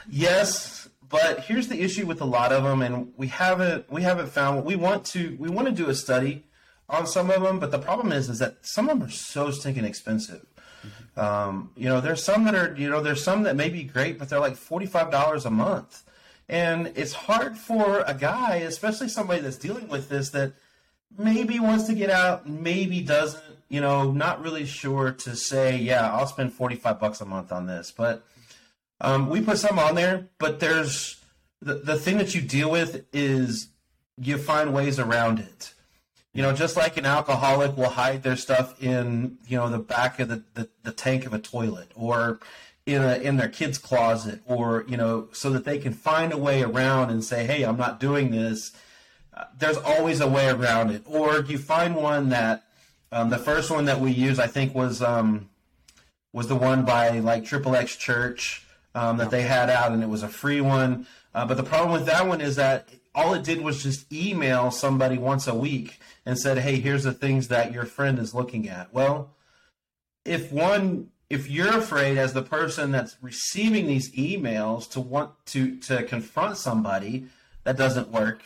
yes, 0.09 0.89
but 1.09 1.41
here's 1.41 1.67
the 1.67 1.81
issue 1.81 2.05
with 2.05 2.21
a 2.21 2.25
lot 2.25 2.51
of 2.51 2.63
them, 2.63 2.81
and 2.81 3.13
we 3.17 3.27
haven't 3.27 3.91
we 3.91 4.01
haven't 4.01 4.29
found 4.29 4.57
what 4.57 4.65
we 4.65 4.75
want 4.75 5.05
to. 5.07 5.35
We 5.39 5.49
want 5.49 5.67
to 5.67 5.73
do 5.73 5.89
a 5.89 5.95
study 5.95 6.45
on 6.89 7.07
some 7.07 7.29
of 7.29 7.41
them, 7.41 7.59
but 7.59 7.71
the 7.71 7.79
problem 7.79 8.11
is 8.11 8.29
is 8.29 8.39
that 8.39 8.57
some 8.61 8.89
of 8.89 8.99
them 8.99 9.07
are 9.07 9.11
so 9.11 9.51
stinking 9.51 9.85
expensive. 9.85 10.45
Mm-hmm. 10.85 11.19
Um, 11.19 11.71
you 11.75 11.87
know, 11.87 12.01
there's 12.01 12.23
some 12.23 12.43
that 12.45 12.55
are 12.55 12.75
you 12.77 12.89
know 12.89 13.01
there's 13.01 13.23
some 13.23 13.43
that 13.43 13.55
may 13.55 13.69
be 13.69 13.83
great, 13.83 14.17
but 14.17 14.29
they're 14.29 14.39
like 14.39 14.55
forty 14.55 14.85
five 14.85 15.11
dollars 15.11 15.45
a 15.45 15.51
month, 15.51 16.03
and 16.49 16.91
it's 16.95 17.13
hard 17.13 17.57
for 17.57 18.03
a 18.07 18.13
guy, 18.13 18.55
especially 18.57 19.07
somebody 19.09 19.41
that's 19.41 19.57
dealing 19.57 19.87
with 19.87 20.09
this, 20.09 20.29
that 20.29 20.53
maybe 21.17 21.59
wants 21.59 21.85
to 21.85 21.93
get 21.93 22.09
out, 22.09 22.49
maybe 22.49 23.01
doesn't 23.01 23.43
you 23.73 23.81
know, 23.81 24.11
not 24.11 24.43
really 24.43 24.67
sure 24.67 25.11
to 25.11 25.35
say, 25.35 25.75
yeah, 25.75 26.13
I'll 26.13 26.27
spend 26.27 26.53
45 26.53 26.99
bucks 26.99 27.21
a 27.21 27.25
month 27.25 27.51
on 27.51 27.65
this. 27.65 27.91
But 27.91 28.23
um, 29.01 29.31
we 29.31 29.41
put 29.41 29.57
some 29.57 29.79
on 29.79 29.95
there, 29.95 30.29
but 30.37 30.59
there's 30.59 31.19
the, 31.59 31.73
the 31.73 31.95
thing 31.95 32.19
that 32.19 32.35
you 32.35 32.41
deal 32.41 32.69
with 32.69 33.03
is 33.11 33.69
you 34.15 34.37
find 34.37 34.75
ways 34.75 34.99
around 34.99 35.39
it. 35.39 35.73
You 36.35 36.43
know, 36.43 36.53
just 36.53 36.77
like 36.77 36.97
an 36.97 37.07
alcoholic 37.07 37.75
will 37.75 37.89
hide 37.89 38.21
their 38.21 38.35
stuff 38.35 38.79
in, 38.79 39.39
you 39.47 39.57
know, 39.57 39.67
the 39.69 39.79
back 39.79 40.19
of 40.19 40.27
the, 40.27 40.43
the, 40.53 40.69
the 40.83 40.91
tank 40.91 41.25
of 41.25 41.33
a 41.33 41.39
toilet 41.39 41.91
or 41.95 42.39
in 42.85 43.01
a 43.01 43.15
in 43.15 43.37
their 43.37 43.49
kid's 43.49 43.79
closet 43.79 44.41
or, 44.45 44.85
you 44.87 44.97
know, 44.97 45.29
so 45.31 45.49
that 45.49 45.65
they 45.65 45.79
can 45.79 45.93
find 45.93 46.31
a 46.31 46.37
way 46.37 46.61
around 46.61 47.09
and 47.09 47.23
say, 47.23 47.47
hey, 47.47 47.63
I'm 47.63 47.77
not 47.77 47.99
doing 47.99 48.29
this. 48.29 48.71
Uh, 49.33 49.45
there's 49.57 49.77
always 49.77 50.21
a 50.21 50.27
way 50.27 50.49
around 50.49 50.91
it. 50.91 51.01
Or 51.07 51.39
you 51.41 51.57
find 51.57 51.95
one 51.95 52.29
that 52.29 52.65
um, 53.13 53.29
the 53.29 53.37
first 53.37 53.71
one 53.71 53.85
that 53.85 53.99
we 53.99 54.11
used, 54.11 54.39
I 54.39 54.47
think, 54.47 54.75
was 54.75 55.01
um, 55.01 55.49
was 56.33 56.47
the 56.47 56.55
one 56.55 56.83
by 56.83 57.19
like 57.19 57.45
Triple 57.45 57.75
X 57.75 57.95
Church. 57.95 58.65
um, 58.95 59.17
that 59.17 59.31
they 59.31 59.41
had 59.41 59.69
out, 59.69 59.91
and 59.91 60.03
it 60.03 60.09
was 60.09 60.23
a 60.23 60.27
free 60.27 60.61
one. 60.61 61.07
Uh, 61.33 61.45
but 61.45 61.57
the 61.57 61.63
problem 61.63 61.91
with 61.91 62.05
that 62.05 62.27
one 62.27 62.41
is 62.41 62.55
that 62.57 62.89
all 63.15 63.33
it 63.33 63.43
did 63.43 63.61
was 63.61 63.83
just 63.83 64.11
email 64.11 64.71
somebody 64.71 65.17
once 65.17 65.47
a 65.47 65.55
week 65.55 65.99
and 66.25 66.37
said, 66.37 66.59
"Hey, 66.59 66.79
here's 66.79 67.03
the 67.03 67.13
things 67.13 67.47
that 67.47 67.71
your 67.71 67.85
friend 67.85 68.19
is 68.19 68.33
looking 68.33 68.69
at." 68.69 68.93
Well, 68.93 69.31
if 70.25 70.51
one 70.51 71.09
if 71.29 71.49
you're 71.49 71.75
afraid 71.75 72.17
as 72.17 72.33
the 72.33 72.43
person 72.43 72.91
that's 72.91 73.17
receiving 73.21 73.87
these 73.87 74.11
emails 74.11 74.89
to 74.91 74.99
want 74.99 75.31
to 75.47 75.77
to 75.81 76.03
confront 76.03 76.57
somebody, 76.57 77.27
that 77.63 77.77
doesn't 77.77 78.09
work. 78.11 78.43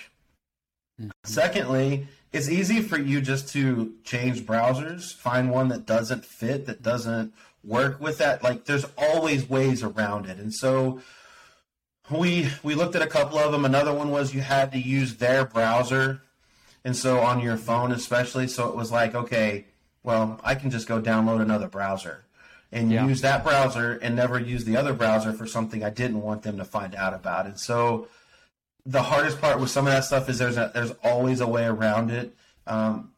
Mm-hmm. 1.00 1.10
Secondly, 1.26 2.08
it's 2.32 2.50
easy 2.50 2.82
for 2.82 2.98
you 2.98 3.22
just 3.22 3.50
to 3.54 3.94
change 4.04 4.42
browsers, 4.46 5.14
find 5.14 5.50
one 5.50 5.70
that 5.70 5.86
doesn't 5.86 6.26
fit, 6.26 6.66
that 6.66 6.82
doesn't 6.82 7.34
work 7.64 8.00
with 8.00 8.18
that. 8.18 8.44
Like 8.44 8.66
there's 8.66 8.86
always 8.98 9.50
ways 9.50 9.84
around 9.84 10.26
it. 10.26 10.38
And 10.38 10.54
so 10.54 11.02
we 12.10 12.50
we 12.64 12.76
looked 12.76 12.96
at 12.96 13.02
a 13.02 13.08
couple 13.08 13.38
of 13.38 13.52
them. 13.52 13.66
Another 13.66 13.94
one 13.94 14.10
was 14.10 14.34
you 14.34 14.42
had 14.42 14.72
to 14.74 14.80
use 14.80 15.18
their 15.18 15.46
browser. 15.46 16.22
And 16.84 16.96
so 16.96 17.20
on 17.20 17.42
your 17.42 17.58
phone 17.58 17.92
especially, 17.92 18.48
so 18.48 18.70
it 18.70 18.76
was 18.76 18.92
like, 18.92 19.14
okay, 19.14 19.66
well, 20.04 20.40
I 20.44 20.56
can 20.56 20.70
just 20.70 20.88
go 20.88 21.02
download 21.02 21.42
another 21.42 21.68
browser 21.68 22.24
and 22.72 22.92
yeah. 22.92 23.06
use 23.06 23.22
that 23.22 23.44
browser 23.44 23.94
and 24.02 24.16
never 24.16 24.40
use 24.40 24.66
the 24.66 24.78
other 24.78 24.94
browser 24.94 25.34
for 25.34 25.46
something 25.46 25.84
I 25.84 25.90
didn't 25.90 26.22
want 26.22 26.44
them 26.44 26.58
to 26.58 26.66
find 26.66 26.96
out 26.96 27.14
about. 27.14 27.46
And 27.46 27.60
so 27.60 28.08
the 28.88 29.04
hardest 29.04 29.42
part 29.42 29.60
with 29.60 29.70
some 29.70 29.86
of 29.86 29.92
that 29.92 30.06
stuff 30.06 30.30
is 30.30 30.40
there's 30.40 30.56
a, 30.56 30.72
there's 30.74 30.92
always 31.04 31.42
a 31.42 31.48
way 31.48 31.66
around 31.66 32.10
it. 32.10 32.34
Um, 32.66 33.12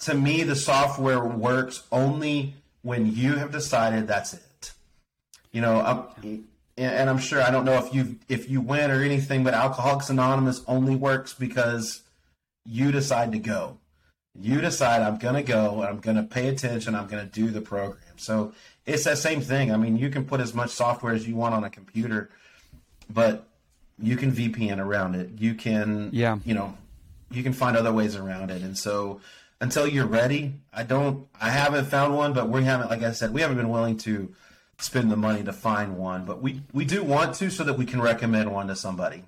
to 0.00 0.14
me, 0.14 0.42
the 0.42 0.56
software 0.56 1.24
works 1.24 1.84
only 1.92 2.54
when 2.82 3.14
you 3.14 3.36
have 3.36 3.52
decided 3.52 4.08
that's 4.08 4.34
it. 4.34 4.72
You 5.52 5.60
know, 5.60 5.80
I'm, 5.80 6.44
and 6.76 7.08
I'm 7.08 7.18
sure 7.18 7.40
I 7.40 7.52
don't 7.52 7.64
know 7.64 7.74
if 7.74 7.94
you 7.94 8.18
if 8.28 8.50
you 8.50 8.60
win 8.60 8.90
or 8.90 9.00
anything, 9.00 9.44
but 9.44 9.54
Alcoholics 9.54 10.10
Anonymous 10.10 10.62
only 10.66 10.96
works 10.96 11.32
because 11.32 12.02
you 12.66 12.90
decide 12.90 13.30
to 13.32 13.38
go. 13.38 13.78
You 14.38 14.60
decide 14.60 15.02
I'm 15.02 15.18
going 15.18 15.36
to 15.36 15.44
go 15.44 15.82
and 15.82 15.84
I'm 15.84 16.00
going 16.00 16.16
to 16.16 16.24
pay 16.24 16.48
attention. 16.48 16.96
I'm 16.96 17.06
going 17.06 17.24
to 17.24 17.30
do 17.30 17.50
the 17.50 17.60
program. 17.60 18.00
So 18.16 18.52
it's 18.84 19.04
that 19.04 19.18
same 19.18 19.40
thing. 19.40 19.72
I 19.72 19.76
mean, 19.76 19.96
you 19.96 20.10
can 20.10 20.24
put 20.24 20.40
as 20.40 20.52
much 20.52 20.70
software 20.70 21.14
as 21.14 21.28
you 21.28 21.36
want 21.36 21.54
on 21.54 21.62
a 21.62 21.70
computer, 21.70 22.30
but 23.08 23.48
you 24.02 24.16
can 24.16 24.32
VPN 24.32 24.78
around 24.78 25.14
it. 25.14 25.30
You 25.38 25.54
can, 25.54 26.10
yeah, 26.12 26.38
you 26.44 26.54
know, 26.54 26.76
you 27.30 27.42
can 27.42 27.52
find 27.52 27.76
other 27.76 27.92
ways 27.92 28.16
around 28.16 28.50
it. 28.50 28.62
And 28.62 28.76
so 28.76 29.20
until 29.60 29.86
you're 29.86 30.06
ready, 30.06 30.54
I 30.72 30.82
don't, 30.82 31.26
I 31.40 31.50
haven't 31.50 31.86
found 31.86 32.16
one, 32.16 32.32
but 32.32 32.48
we 32.48 32.64
haven't, 32.64 32.90
like 32.90 33.02
I 33.02 33.12
said, 33.12 33.32
we 33.32 33.40
haven't 33.40 33.56
been 33.56 33.70
willing 33.70 33.96
to 33.98 34.34
spend 34.78 35.10
the 35.10 35.16
money 35.16 35.42
to 35.42 35.52
find 35.52 35.96
one, 35.96 36.24
but 36.24 36.42
we, 36.42 36.62
we 36.72 36.84
do 36.84 37.02
want 37.02 37.34
to 37.36 37.50
so 37.50 37.64
that 37.64 37.78
we 37.78 37.86
can 37.86 38.00
recommend 38.00 38.52
one 38.52 38.66
to 38.68 38.76
somebody. 38.76 39.24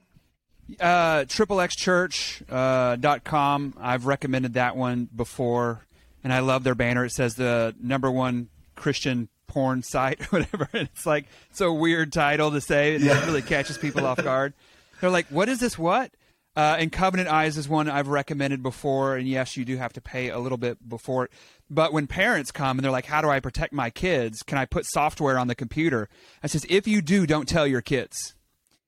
Uh, 0.81 1.21
triplexchurch.com. 1.21 3.05
Uh, 3.05 3.19
com. 3.25 3.75
I've 3.81 4.07
recommended 4.07 4.55
that 4.55 4.77
one 4.77 5.09
before, 5.15 5.87
and 6.25 6.33
I 6.33 6.41
love 6.41 6.65
their 6.65 6.75
banner. 6.75 7.05
It 7.05 7.13
says 7.13 7.37
the 7.37 7.75
number 7.81 8.11
one 8.11 8.49
Christian 8.75 9.29
porn 9.47 9.83
site 9.83 10.21
or 10.33 10.41
whatever. 10.41 10.69
And 10.73 10.89
it's 10.95 11.07
like 11.07 11.27
it's 11.51 11.61
a 11.61 11.73
weird 11.73 12.13
title 12.13 12.51
to 12.51 12.61
say. 12.61 12.95
It 12.95 13.03
yeah. 13.03 13.25
really 13.27 13.43
catches 13.43 13.79
people 13.79 14.07
off 14.07 14.23
guard. 14.23 14.55
They're 15.01 15.11
like, 15.11 15.27
"What 15.29 15.49
is 15.49 15.61
this? 15.61 15.79
What?" 15.79 16.13
Uh, 16.57 16.77
and 16.79 16.91
Covenant 16.91 17.29
Eyes 17.29 17.59
is 17.59 17.69
one 17.69 17.89
I've 17.89 18.09
recommended 18.09 18.63
before. 18.63 19.17
And 19.17 19.29
yes, 19.29 19.59
you 19.59 19.65
do 19.67 19.77
have 19.77 19.93
to 19.93 20.01
pay 20.01 20.31
a 20.31 20.39
little 20.39 20.57
bit 20.57 20.89
before 20.89 21.27
it. 21.27 21.31
But 21.69 21.93
when 21.93 22.07
parents 22.07 22.51
come 22.51 22.79
and 22.79 22.85
they're 22.85 22.93
like, 22.93 23.07
"How 23.07 23.21
do 23.21 23.29
I 23.29 23.41
protect 23.41 23.73
my 23.73 23.91
kids? 23.91 24.43
Can 24.43 24.59
I 24.59 24.65
put 24.65 24.87
software 24.87 25.39
on 25.39 25.49
the 25.49 25.55
computer?" 25.55 26.09
I 26.43 26.47
says, 26.47 26.67
"If 26.69 26.87
you 26.87 27.03
do, 27.03 27.27
don't 27.27 27.49
tell 27.49 27.67
your 27.67 27.83
kids. 27.83 28.35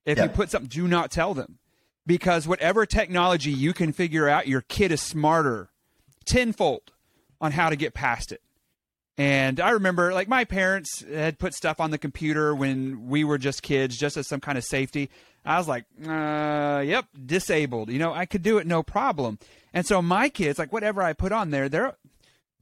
If 0.04 0.18
yeah. 0.18 0.24
you 0.24 0.30
put 0.30 0.50
something, 0.50 0.70
do 0.70 0.88
not 0.88 1.10
tell 1.10 1.34
them, 1.34 1.58
because 2.06 2.48
whatever 2.48 2.86
technology 2.86 3.50
you 3.50 3.74
can 3.74 3.92
figure 3.92 4.26
out, 4.26 4.48
your 4.48 4.62
kid 4.62 4.90
is 4.90 5.02
smarter 5.02 5.68
tenfold 6.24 6.92
on 7.40 7.52
how 7.52 7.68
to 7.68 7.76
get 7.76 7.92
past 7.92 8.32
it." 8.32 8.40
And 9.18 9.58
I 9.58 9.70
remember, 9.70 10.14
like, 10.14 10.28
my 10.28 10.44
parents 10.44 11.04
had 11.12 11.40
put 11.40 11.52
stuff 11.52 11.80
on 11.80 11.90
the 11.90 11.98
computer 11.98 12.54
when 12.54 13.08
we 13.08 13.24
were 13.24 13.36
just 13.36 13.64
kids, 13.64 13.98
just 13.98 14.16
as 14.16 14.28
some 14.28 14.38
kind 14.38 14.56
of 14.56 14.62
safety. 14.62 15.10
I 15.44 15.58
was 15.58 15.66
like, 15.66 15.86
uh, 16.06 16.82
yep, 16.86 17.06
disabled. 17.26 17.90
You 17.90 17.98
know, 17.98 18.14
I 18.14 18.26
could 18.26 18.42
do 18.42 18.58
it 18.58 18.66
no 18.66 18.84
problem. 18.84 19.40
And 19.74 19.84
so 19.84 20.00
my 20.00 20.28
kids, 20.28 20.56
like, 20.56 20.72
whatever 20.72 21.02
I 21.02 21.14
put 21.14 21.32
on 21.32 21.50
there, 21.50 21.68
they're 21.68 21.96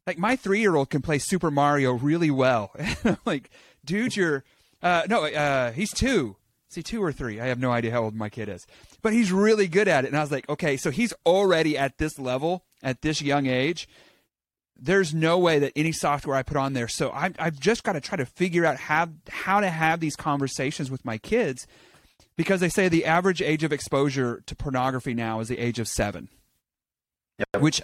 like, 0.06 0.18
my 0.18 0.34
three 0.34 0.60
year 0.60 0.76
old 0.76 0.88
can 0.88 1.02
play 1.02 1.18
Super 1.18 1.50
Mario 1.50 1.92
really 1.92 2.30
well. 2.30 2.74
like, 3.26 3.50
dude, 3.84 4.16
you're, 4.16 4.42
uh, 4.82 5.02
no, 5.10 5.26
uh, 5.26 5.72
he's 5.72 5.92
two. 5.92 6.36
See, 6.68 6.82
two 6.82 7.02
or 7.02 7.12
three. 7.12 7.38
I 7.38 7.46
have 7.46 7.60
no 7.60 7.70
idea 7.70 7.92
how 7.92 8.02
old 8.04 8.14
my 8.14 8.28
kid 8.28 8.48
is, 8.48 8.66
but 9.02 9.12
he's 9.12 9.30
really 9.30 9.68
good 9.68 9.88
at 9.88 10.04
it. 10.04 10.08
And 10.08 10.16
I 10.16 10.20
was 10.20 10.32
like, 10.32 10.48
okay, 10.48 10.76
so 10.76 10.90
he's 10.90 11.12
already 11.24 11.76
at 11.78 11.98
this 11.98 12.18
level 12.18 12.64
at 12.82 13.02
this 13.02 13.22
young 13.22 13.46
age 13.46 13.88
there's 14.78 15.14
no 15.14 15.38
way 15.38 15.58
that 15.58 15.72
any 15.76 15.92
software 15.92 16.36
I 16.36 16.42
put 16.42 16.56
on 16.56 16.72
there. 16.72 16.88
So 16.88 17.10
I've, 17.10 17.34
I've 17.38 17.58
just 17.58 17.82
got 17.82 17.92
to 17.92 18.00
try 18.00 18.16
to 18.16 18.26
figure 18.26 18.64
out 18.64 18.76
how, 18.76 19.08
how 19.28 19.60
to 19.60 19.70
have 19.70 20.00
these 20.00 20.16
conversations 20.16 20.90
with 20.90 21.04
my 21.04 21.18
kids 21.18 21.66
because 22.36 22.60
they 22.60 22.68
say 22.68 22.88
the 22.88 23.04
average 23.04 23.40
age 23.40 23.64
of 23.64 23.72
exposure 23.72 24.42
to 24.46 24.54
pornography 24.54 25.14
now 25.14 25.40
is 25.40 25.48
the 25.48 25.58
age 25.58 25.78
of 25.78 25.88
seven, 25.88 26.28
yep. 27.38 27.62
which 27.62 27.80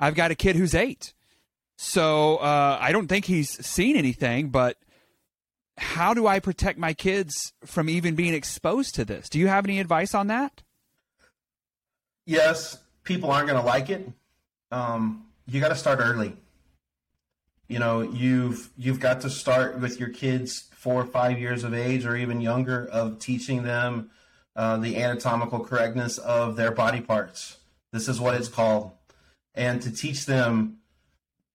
I've 0.00 0.14
got 0.14 0.30
a 0.30 0.34
kid 0.34 0.56
who's 0.56 0.74
eight. 0.74 1.14
So 1.76 2.36
uh, 2.36 2.78
I 2.80 2.90
don't 2.90 3.06
think 3.06 3.26
he's 3.26 3.64
seen 3.64 3.96
anything, 3.96 4.48
but 4.48 4.76
how 5.76 6.12
do 6.12 6.26
I 6.26 6.40
protect 6.40 6.76
my 6.76 6.92
kids 6.92 7.52
from 7.64 7.88
even 7.88 8.16
being 8.16 8.34
exposed 8.34 8.96
to 8.96 9.04
this? 9.04 9.28
Do 9.28 9.38
you 9.38 9.46
have 9.46 9.64
any 9.64 9.78
advice 9.78 10.12
on 10.14 10.26
that? 10.26 10.62
Yes, 12.26 12.78
people 13.04 13.30
aren't 13.30 13.48
going 13.48 13.60
to 13.60 13.66
like 13.66 13.90
it. 13.90 14.10
Um, 14.72 15.27
you 15.48 15.60
got 15.60 15.68
to 15.68 15.76
start 15.76 15.98
early. 16.00 16.34
You 17.68 17.78
know, 17.78 18.00
you've 18.00 18.70
you've 18.76 19.00
got 19.00 19.20
to 19.22 19.30
start 19.30 19.80
with 19.80 19.98
your 19.98 20.08
kids 20.10 20.68
four 20.74 21.00
or 21.00 21.06
five 21.06 21.38
years 21.38 21.64
of 21.64 21.74
age 21.74 22.06
or 22.06 22.16
even 22.16 22.40
younger 22.40 22.86
of 22.86 23.18
teaching 23.18 23.62
them 23.62 24.10
uh, 24.56 24.76
the 24.78 24.96
anatomical 25.02 25.60
correctness 25.60 26.18
of 26.18 26.56
their 26.56 26.70
body 26.70 27.00
parts. 27.00 27.58
This 27.92 28.08
is 28.08 28.20
what 28.20 28.34
it's 28.34 28.48
called, 28.48 28.92
and 29.54 29.82
to 29.82 29.90
teach 29.90 30.26
them 30.26 30.78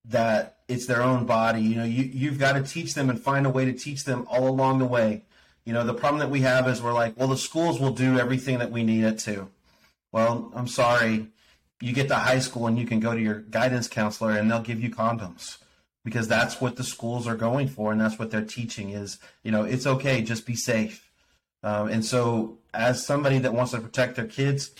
that 0.05 0.57
it's 0.67 0.85
their 0.85 1.01
own 1.01 1.25
body. 1.25 1.61
You 1.61 1.75
know, 1.77 1.85
you 1.85 2.03
you've 2.03 2.39
got 2.39 2.53
to 2.53 2.63
teach 2.63 2.93
them 2.93 3.09
and 3.09 3.19
find 3.19 3.45
a 3.45 3.49
way 3.49 3.65
to 3.65 3.73
teach 3.73 4.03
them 4.03 4.27
all 4.29 4.47
along 4.47 4.79
the 4.79 4.85
way. 4.85 5.23
You 5.65 5.73
know, 5.73 5.83
the 5.83 5.93
problem 5.93 6.19
that 6.19 6.29
we 6.29 6.41
have 6.41 6.67
is 6.67 6.81
we're 6.81 6.93
like, 6.93 7.17
well, 7.17 7.29
the 7.29 7.37
schools 7.37 7.79
will 7.79 7.93
do 7.93 8.19
everything 8.19 8.59
that 8.59 8.69
we 8.69 8.83
need 8.83 9.03
it 9.03 9.17
to. 9.19 9.47
Well, 10.11 10.51
I'm 10.53 10.67
sorry 10.67 11.32
you 11.83 11.91
get 11.91 12.07
to 12.07 12.15
high 12.15 12.39
school 12.39 12.65
and 12.65 12.79
you 12.79 12.87
can 12.87 13.01
go 13.01 13.13
to 13.13 13.19
your 13.19 13.41
guidance 13.41 13.89
counselor 13.89 14.31
and 14.31 14.49
they'll 14.49 14.61
give 14.61 14.81
you 14.81 14.89
condoms 14.89 15.57
because 16.05 16.29
that's 16.29 16.61
what 16.61 16.77
the 16.77 16.83
schools 16.83 17.27
are 17.27 17.35
going 17.35 17.67
for 17.67 17.91
and 17.91 17.99
that's 17.99 18.17
what 18.17 18.31
they're 18.31 18.45
teaching 18.45 18.91
is. 18.91 19.19
You 19.43 19.51
know 19.51 19.63
it's 19.63 19.85
okay 19.85 20.21
just 20.21 20.45
be 20.45 20.55
safe. 20.55 21.11
Um, 21.61 21.89
and 21.89 22.05
so 22.05 22.57
as 22.73 23.05
somebody 23.05 23.37
that 23.39 23.53
wants 23.53 23.73
to 23.73 23.81
protect 23.81 24.15
their 24.15 24.27
kids 24.27 24.71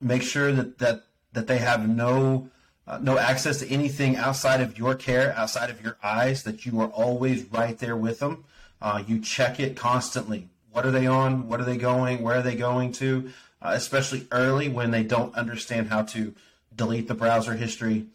make 0.00 0.22
sure 0.22 0.50
that 0.50 0.78
that 0.78 1.02
that 1.32 1.46
they 1.46 1.58
have 1.58 1.88
no 1.88 2.50
uh, 2.88 2.98
no 3.00 3.18
access 3.18 3.60
to 3.60 3.68
anything 3.68 4.16
outside 4.16 4.60
of 4.60 4.76
your 4.76 4.96
care 4.96 5.32
outside 5.36 5.70
of 5.70 5.80
your 5.80 5.96
eyes 6.02 6.42
that 6.42 6.66
you 6.66 6.80
are 6.80 6.88
always 6.88 7.44
right 7.52 7.78
there 7.78 7.96
with 7.96 8.18
them. 8.18 8.44
Uh, 8.82 9.04
you 9.06 9.20
check 9.20 9.60
it 9.60 9.76
constantly. 9.76 10.48
What 10.72 10.84
are 10.84 10.90
they 10.90 11.06
on? 11.06 11.46
What 11.48 11.60
are 11.60 11.64
they 11.64 11.76
going? 11.76 12.20
Where 12.20 12.38
are 12.38 12.42
they 12.42 12.56
going 12.56 12.90
to? 12.94 13.30
Uh, 13.62 13.72
especially 13.74 14.26
early 14.32 14.68
when 14.68 14.90
they 14.90 15.04
don't 15.04 15.34
understand 15.36 15.88
how 15.88 16.02
to 16.02 16.34
delete 16.78 17.08
the 17.08 17.14
browser 17.14 17.52
history, 17.52 18.06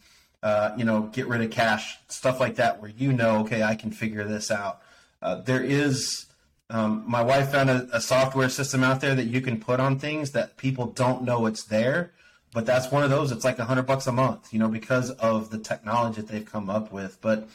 uh, 0.41 0.71
you 0.75 0.83
know, 0.83 1.03
get 1.13 1.27
rid 1.27 1.41
of 1.41 1.51
cache, 1.51 1.99
stuff 2.07 2.39
like 2.39 2.55
that, 2.55 2.81
where 2.81 2.89
you 2.89 3.13
know, 3.13 3.41
okay, 3.41 3.61
I 3.61 3.75
can 3.75 3.91
figure 3.91 4.23
this 4.23 4.49
out. 4.49 4.81
Uh, 5.21 5.35
there 5.35 5.61
is, 5.61 6.25
um, 6.71 7.03
my 7.07 7.21
wife 7.21 7.51
found 7.51 7.69
a, 7.69 7.87
a, 7.93 8.01
software 8.01 8.49
system 8.49 8.83
out 8.83 8.99
there 8.99 9.13
that 9.15 9.25
you 9.25 9.39
can 9.39 9.59
put 9.59 9.79
on 9.79 9.99
things 9.99 10.31
that 10.31 10.57
people 10.57 10.87
don't 10.87 11.23
know 11.23 11.45
it's 11.45 11.65
there, 11.65 12.11
but 12.51 12.65
that's 12.65 12.91
one 12.91 13.03
of 13.03 13.09
those. 13.09 13.31
It's 13.31 13.45
like 13.45 13.59
a 13.59 13.65
hundred 13.65 13.83
bucks 13.83 14.07
a 14.07 14.11
month, 14.11 14.51
you 14.51 14.59
know, 14.59 14.67
because 14.67 15.11
of 15.11 15.49
the 15.49 15.59
technology 15.59 16.21
that 16.21 16.27
they've 16.27 16.45
come 16.45 16.69
up 16.69 16.91
with. 16.91 17.19
But 17.21 17.47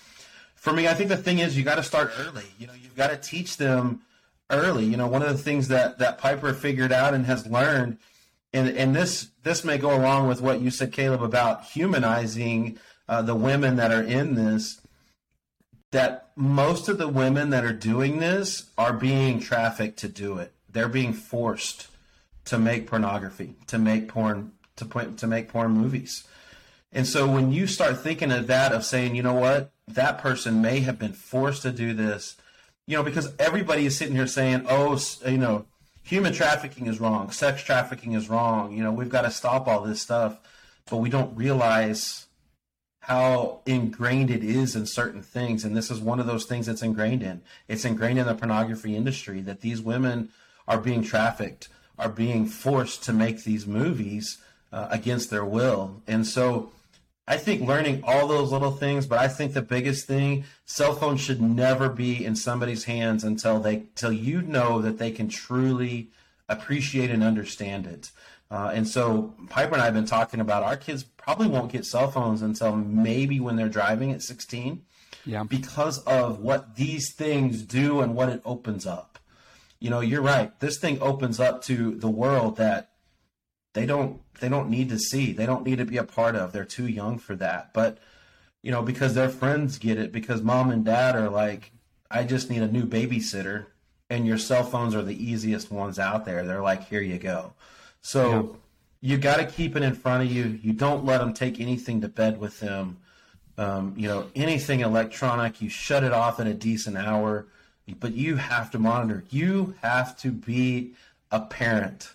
for 0.55 0.73
me, 0.73 0.89
I 0.89 0.95
think 0.95 1.09
the 1.09 1.17
thing 1.17 1.41
is 1.41 1.59
you 1.59 1.65
got 1.65 1.77
to 1.77 1.83
start 1.83 2.13
early. 2.19 2.47
You 2.59 2.69
know, 2.69 2.75
you've 2.81 2.97
got 2.97 3.09
to 3.09 3.17
teach 3.17 3.57
them 3.57 4.03
early. 4.51 4.85
You 4.85 4.97
know, 4.97 5.07
one 5.07 5.23
of 5.23 5.29
the 5.29 5.43
things 5.43 5.69
that 5.69 5.99
that 5.99 6.19
Piper 6.19 6.55
figured 6.55 6.93
out 6.93 7.13
and 7.13 7.27
has 7.27 7.47
learned 7.47 7.99
and 8.53 8.69
and 8.69 8.95
this 8.95 9.31
this 9.43 9.65
may 9.65 9.79
go 9.79 9.95
along 9.95 10.29
with 10.29 10.41
what 10.41 10.61
you 10.61 10.71
said, 10.71 10.93
Caleb, 10.93 11.23
about 11.23 11.65
humanizing 11.65 12.79
uh, 13.09 13.23
the 13.23 13.35
women 13.35 13.77
that 13.77 13.93
are 13.93 14.03
in 14.03 14.35
this. 14.35 14.81
That 15.91 16.31
most 16.37 16.91
of 16.91 16.99
the 16.99 17.09
women 17.09 17.49
that 17.51 17.65
are 17.65 17.73
doing 17.73 18.19
this 18.19 18.71
are 18.77 18.93
being 18.93 19.41
trafficked 19.41 19.99
to 20.01 20.09
do 20.09 20.37
it. 20.37 20.53
They're 20.71 20.89
being 20.89 21.15
forced 21.15 21.89
to 22.45 22.59
make 22.59 22.87
pornography, 22.87 23.55
to 23.69 23.79
make 23.79 24.09
porn, 24.09 24.53
to 24.77 24.85
point, 24.85 25.19
to 25.21 25.27
make 25.27 25.49
porn 25.49 25.73
movies. 25.73 26.25
And 26.93 27.07
so 27.07 27.31
when 27.31 27.53
you 27.53 27.67
start 27.67 28.01
thinking 28.01 28.33
of 28.33 28.47
that, 28.47 28.73
of 28.73 28.85
saying, 28.85 29.15
you 29.15 29.23
know 29.23 29.35
what, 29.35 29.73
that 29.87 30.19
person 30.19 30.63
may 30.63 30.81
have 30.81 30.99
been 30.99 31.13
forced 31.13 31.63
to 31.63 31.71
do 31.71 31.93
this, 31.93 32.37
you 32.87 32.97
know, 32.97 33.03
because 33.03 33.35
everybody 33.39 33.85
is 33.85 33.97
sitting 33.97 34.15
here 34.15 34.27
saying, 34.27 34.65
oh, 34.69 34.99
you 35.27 35.39
know, 35.39 35.67
human 36.09 36.33
trafficking 36.33 36.87
is 36.87 37.01
wrong, 37.01 37.31
sex 37.31 37.63
trafficking 37.63 38.13
is 38.15 38.31
wrong. 38.31 38.73
You 38.73 38.83
know, 38.83 38.93
we've 38.93 39.11
got 39.11 39.23
to 39.23 39.31
stop 39.31 39.69
all 39.69 39.83
this 39.83 40.01
stuff, 40.01 40.41
but 40.89 40.97
we 40.97 41.11
don't 41.11 41.37
realize 41.37 42.27
how 43.01 43.61
ingrained 43.67 44.31
it 44.31 44.43
is 44.43 44.75
in 44.75 44.87
certain 44.87 45.23
things. 45.23 45.65
And 45.65 45.77
this 45.77 45.91
is 45.91 46.01
one 46.01 46.19
of 46.19 46.27
those 46.27 46.47
things 46.47 46.67
that's 46.67 46.83
ingrained 46.83 47.23
in. 47.23 47.43
It's 47.69 47.85
ingrained 47.85 48.19
in 48.19 48.27
the 48.27 48.35
pornography 48.35 48.97
industry 48.97 49.43
that 49.43 49.61
these 49.61 49.83
women 49.83 50.31
are 50.67 50.79
being 50.79 51.03
trafficked, 51.03 51.69
are 51.99 52.09
being 52.09 52.47
forced 52.47 53.03
to 53.05 53.13
make 53.13 53.45
these 53.45 53.67
movies 53.67 54.39
uh, 54.73 54.89
against 54.91 55.31
their 55.31 55.45
will. 55.45 56.03
And 56.07 56.27
so 56.27 56.73
I 57.29 57.37
think 57.37 57.61
learning 57.61 58.05
all 58.05 58.27
those 58.27 58.51
little 58.51 58.71
things, 58.71 59.07
but 59.07 59.19
I 59.19 59.29
think 59.29 59.53
the 59.53 59.61
biggest 59.61 60.07
thing, 60.07 60.45
cell 60.65 60.95
phones 60.95 61.21
should 61.21 61.43
never 61.43 61.91
be 61.91 62.25
in 62.25 62.35
somebody's 62.35 62.85
hands 62.85 63.23
until 63.23 63.61
they 63.61 63.85
till 63.95 64.13
you 64.13 64.41
know 64.41 64.81
that 64.81 64.97
they 64.97 65.11
can 65.11 65.29
truly 65.29 66.09
appreciate 66.49 67.11
and 67.11 67.23
understand 67.23 67.87
it. 67.87 68.11
Uh, 68.51 68.71
and 68.73 68.89
so 68.89 69.35
Piper 69.51 69.75
and 69.75 69.83
I 69.83 69.85
have 69.85 69.95
been 69.95 70.07
talking 70.07 70.41
about 70.41 70.63
our 70.63 70.79
kids 70.79 71.05
probably 71.05 71.49
won't 71.49 71.71
get 71.71 71.85
cell 71.85 72.11
phones 72.11 72.41
until 72.41 72.75
maybe 72.75 73.41
when 73.41 73.57
they're 73.57 73.69
driving 73.69 74.11
at 74.11 74.23
16. 74.23 74.83
Yeah. 75.27 75.43
Because 75.43 75.99
of 76.05 76.41
what 76.41 76.77
these 76.77 77.13
things 77.15 77.63
do 77.63 78.01
and 78.01 78.15
what 78.15 78.31
it 78.31 78.41
opens 78.47 78.87
up. 78.87 79.19
You 79.81 79.91
know, 79.91 80.01
you're 80.01 80.23
right. 80.23 80.59
This 80.61 80.79
thing 80.79 80.99
opens 81.03 81.39
up 81.39 81.61
to 81.65 81.95
the 81.95 82.09
world 82.09 82.57
that 82.57 82.93
they 83.75 83.85
don't 83.85 84.23
they 84.41 84.49
don't 84.49 84.71
need 84.71 84.89
to 84.91 84.99
see. 84.99 85.33
They 85.33 85.47
don't 85.47 85.65
need 85.65 85.79
to 85.79 85.85
be 85.85 85.97
a 85.97 86.05
part 86.05 86.37
of. 86.37 86.53
They're 86.53 86.65
too 86.65 86.87
young 86.87 87.19
for 87.19 87.37
that. 87.37 87.73
But 87.73 87.99
you 88.63 88.71
know, 88.71 88.83
because 88.83 89.15
their 89.15 89.29
friends 89.29 89.79
get 89.79 89.99
it, 89.99 90.13
because 90.13 90.43
mom 90.43 90.71
and 90.71 90.85
dad 90.85 91.15
are 91.15 91.29
like, 91.29 91.73
I 92.11 92.25
just 92.25 92.51
need 92.51 92.63
a 92.63 92.69
new 92.69 92.85
babysitter, 92.85 93.67
and 94.11 94.27
your 94.27 94.39
cell 94.39 94.65
phones 94.65 94.95
are 94.95 95.03
the 95.03 95.23
easiest 95.23 95.71
ones 95.71 95.99
out 95.99 96.25
there. 96.25 96.45
They're 96.45 96.63
like, 96.63 96.89
here 96.89 97.01
you 97.01 97.19
go. 97.19 97.53
So 98.01 98.31
yeah. 99.03 99.13
you 99.13 99.19
got 99.19 99.37
to 99.37 99.47
keep 99.47 99.77
it 99.77 99.83
in 99.83 99.95
front 99.95 100.25
of 100.25 100.33
you. 100.33 100.59
You 100.63 100.73
don't 100.73 101.05
let 101.05 101.19
them 101.19 101.35
take 101.35 101.61
anything 101.61 102.01
to 102.01 102.09
bed 102.09 102.41
with 102.41 102.59
them. 102.61 102.99
Um, 103.57 103.95
you 103.97 104.09
know, 104.09 104.29
anything 104.35 104.81
electronic, 104.81 105.61
you 105.61 105.69
shut 105.69 106.05
it 106.05 106.13
off 106.13 106.39
at 106.41 106.47
a 106.47 106.55
decent 106.55 106.97
hour, 106.97 107.47
but 108.01 108.13
you 108.15 108.37
have 108.37 108.71
to 108.71 108.79
monitor. 108.79 109.25
You 109.31 109.75
have 109.83 110.17
to 110.21 110.31
be 110.31 110.93
a 111.31 111.41
parent 111.41 112.15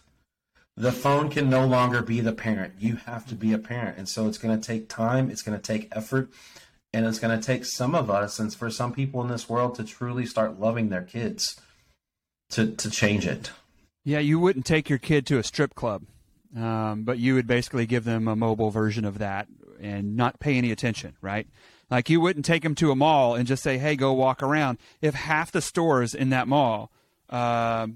the 0.75 0.91
phone 0.91 1.29
can 1.29 1.49
no 1.49 1.65
longer 1.65 2.01
be 2.01 2.19
the 2.19 2.33
parent. 2.33 2.73
You 2.79 2.95
have 3.05 3.27
to 3.27 3.35
be 3.35 3.53
a 3.53 3.59
parent. 3.59 3.97
And 3.97 4.09
so 4.09 4.27
it's 4.27 4.37
going 4.37 4.59
to 4.59 4.65
take 4.65 4.89
time, 4.89 5.29
it's 5.29 5.41
going 5.41 5.59
to 5.59 5.61
take 5.61 5.89
effort, 5.91 6.29
and 6.91 7.05
it's 7.05 7.19
going 7.19 7.37
to 7.37 7.45
take 7.45 7.65
some 7.65 7.95
of 7.95 8.09
us, 8.09 8.39
and 8.39 8.53
for 8.53 8.69
some 8.69 8.93
people 8.93 9.21
in 9.21 9.27
this 9.27 9.49
world, 9.49 9.75
to 9.75 9.83
truly 9.83 10.25
start 10.25 10.59
loving 10.59 10.89
their 10.89 11.01
kids 11.01 11.59
to, 12.51 12.71
to 12.71 12.89
change 12.89 13.25
it. 13.25 13.51
Yeah, 14.03 14.19
you 14.19 14.39
wouldn't 14.39 14.65
take 14.65 14.89
your 14.89 14.99
kid 14.99 15.25
to 15.27 15.37
a 15.37 15.43
strip 15.43 15.75
club, 15.75 16.03
um, 16.55 17.03
but 17.03 17.19
you 17.19 17.35
would 17.35 17.47
basically 17.47 17.85
give 17.85 18.03
them 18.03 18.27
a 18.27 18.35
mobile 18.35 18.69
version 18.69 19.05
of 19.05 19.19
that 19.19 19.47
and 19.79 20.15
not 20.15 20.39
pay 20.39 20.57
any 20.57 20.71
attention, 20.71 21.15
right? 21.21 21.47
Like 21.89 22.09
you 22.09 22.19
wouldn't 22.19 22.45
take 22.45 22.63
them 22.63 22.75
to 22.75 22.91
a 22.91 22.95
mall 22.95 23.35
and 23.35 23.47
just 23.47 23.63
say, 23.63 23.77
"Hey, 23.77 23.95
go 23.95 24.13
walk 24.13 24.41
around." 24.41 24.77
If 25.01 25.13
half 25.13 25.51
the 25.51 25.61
stores 25.61 26.13
in 26.13 26.29
that 26.29 26.47
mall 26.47 26.91
uh, 27.29 27.87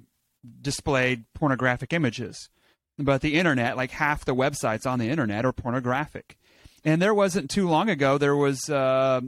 displayed 0.62 1.26
pornographic 1.34 1.94
images, 1.94 2.50
but 2.98 3.22
the 3.22 3.36
internet, 3.36 3.78
like 3.78 3.92
half 3.92 4.26
the 4.26 4.36
websites 4.36 4.86
on 4.86 5.00
the 5.00 5.10
internet, 5.10 5.46
are 5.46 5.54
pornographic. 5.54 6.38
And 6.84 7.02
there 7.02 7.14
wasn't 7.14 7.50
too 7.50 7.68
long 7.68 7.90
ago, 7.90 8.18
there 8.18 8.36
was 8.36 8.70
uh, 8.70 9.22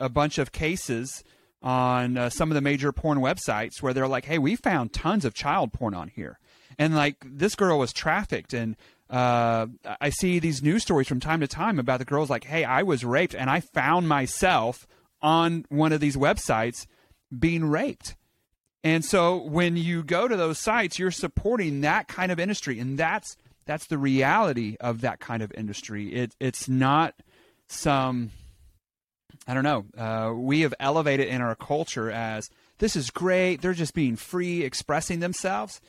a 0.00 0.08
bunch 0.08 0.38
of 0.38 0.52
cases 0.52 1.22
on 1.62 2.16
uh, 2.16 2.30
some 2.30 2.50
of 2.50 2.54
the 2.54 2.60
major 2.60 2.92
porn 2.92 3.18
websites 3.18 3.82
where 3.82 3.92
they're 3.92 4.08
like, 4.08 4.24
hey, 4.24 4.38
we 4.38 4.56
found 4.56 4.92
tons 4.92 5.24
of 5.24 5.34
child 5.34 5.72
porn 5.72 5.94
on 5.94 6.08
here. 6.08 6.38
And 6.78 6.94
like 6.94 7.16
this 7.24 7.54
girl 7.54 7.78
was 7.78 7.92
trafficked. 7.92 8.54
And 8.54 8.76
uh, 9.10 9.66
I 10.00 10.10
see 10.10 10.38
these 10.38 10.62
news 10.62 10.82
stories 10.82 11.08
from 11.08 11.20
time 11.20 11.40
to 11.40 11.48
time 11.48 11.78
about 11.78 11.98
the 11.98 12.04
girls 12.04 12.30
like, 12.30 12.44
hey, 12.44 12.64
I 12.64 12.82
was 12.82 13.04
raped 13.04 13.34
and 13.34 13.50
I 13.50 13.60
found 13.60 14.08
myself 14.08 14.86
on 15.20 15.64
one 15.68 15.92
of 15.92 16.00
these 16.00 16.16
websites 16.16 16.86
being 17.36 17.64
raped. 17.64 18.14
And 18.84 19.04
so 19.04 19.36
when 19.36 19.76
you 19.76 20.02
go 20.02 20.28
to 20.28 20.36
those 20.36 20.58
sites, 20.58 20.98
you're 20.98 21.10
supporting 21.10 21.80
that 21.80 22.08
kind 22.08 22.30
of 22.30 22.38
industry, 22.38 22.78
and 22.78 22.98
that's 22.98 23.36
that's 23.66 23.86
the 23.86 23.98
reality 23.98 24.76
of 24.80 25.02
that 25.02 25.20
kind 25.20 25.42
of 25.42 25.52
industry. 25.52 26.14
It, 26.14 26.34
it's 26.40 26.68
not 26.68 27.14
some 27.66 28.30
I 29.46 29.54
don't 29.54 29.64
know. 29.64 29.86
Uh, 29.96 30.32
we 30.34 30.60
have 30.60 30.74
elevated 30.78 31.28
in 31.28 31.40
our 31.40 31.54
culture 31.54 32.10
as 32.10 32.50
this 32.78 32.96
is 32.96 33.10
great. 33.10 33.62
They're 33.62 33.72
just 33.72 33.94
being 33.94 34.16
free, 34.16 34.62
expressing 34.62 35.20
themselves. 35.20 35.80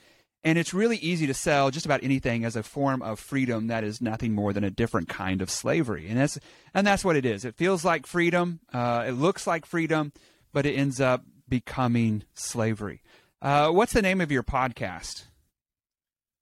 And 0.43 0.57
it's 0.57 0.73
really 0.73 0.95
easy 0.97 1.27
to 1.27 1.33
sell 1.33 1.69
just 1.69 1.85
about 1.85 2.01
anything 2.01 2.45
as 2.45 2.55
a 2.55 2.63
form 2.63 3.01
of 3.01 3.19
freedom 3.19 3.67
that 3.67 3.83
is 3.83 4.01
nothing 4.01 4.33
more 4.33 4.53
than 4.53 4.63
a 4.63 4.69
different 4.69 5.09
kind 5.09 5.41
of 5.41 5.49
slavery. 5.49 6.07
And 6.07 6.17
that's, 6.17 6.39
and 6.73 6.87
that's 6.87 7.03
what 7.03 7.17
it 7.17 7.25
is. 7.25 7.43
It 7.43 7.55
feels 7.55 7.83
like 7.83 8.07
freedom. 8.07 8.61
Uh, 8.71 9.03
it 9.07 9.11
looks 9.11 9.45
like 9.45 9.65
freedom, 9.65 10.13
but 10.53 10.65
it 10.65 10.75
ends 10.75 11.01
up 11.01 11.25
becoming 11.49 12.23
slavery. 12.33 13.01
Uh, 13.41 13.69
what's 13.69 13.93
the 13.93 14.01
name 14.01 14.21
of 14.21 14.31
your 14.31 14.43
podcast? 14.43 15.23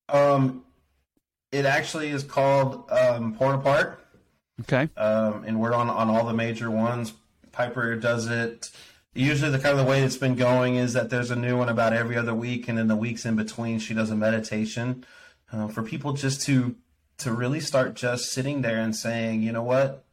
Um, 0.10 0.64
it 1.52 1.66
actually 1.66 2.10
is 2.10 2.24
called 2.24 2.90
um, 2.92 3.36
Porn 3.36 3.56
Apart. 3.56 4.04
Okay. 4.62 4.90
Um, 4.98 5.44
and 5.46 5.60
we're 5.60 5.74
on 5.74 5.90
on 5.90 6.10
all 6.10 6.26
the 6.26 6.34
major 6.34 6.72
ones. 6.72 7.14
Piper 7.52 7.96
does 7.96 8.28
it. 8.28 8.70
Usually, 9.14 9.52
the 9.52 9.60
kind 9.60 9.78
of 9.78 9.84
the 9.84 9.90
way 9.90 10.04
it's 10.04 10.18
been 10.18 10.36
going 10.36 10.76
is 10.76 10.94
that 10.94 11.10
there's 11.10 11.32
a 11.32 11.36
new 11.36 11.58
one 11.58 11.70
about 11.70 11.94
every 11.94 12.18
other 12.18 12.34
week, 12.34 12.68
and 12.68 12.78
in 12.78 12.88
the 12.88 12.96
weeks 12.96 13.26
in 13.26 13.36
between, 13.36 13.80
she 13.80 13.94
does 13.94 14.12
a 14.12 14.16
meditation 14.16 15.06
uh, 15.52 15.68
for 15.68 15.84
people 15.84 16.14
just 16.14 16.42
to 16.44 16.76
to 17.20 17.32
really 17.32 17.60
start 17.60 17.96
just 17.96 18.32
sitting 18.32 18.62
there 18.62 18.80
and 18.80 18.96
saying, 18.96 19.42
you 19.42 19.52
know 19.52 19.64
what, 19.64 20.06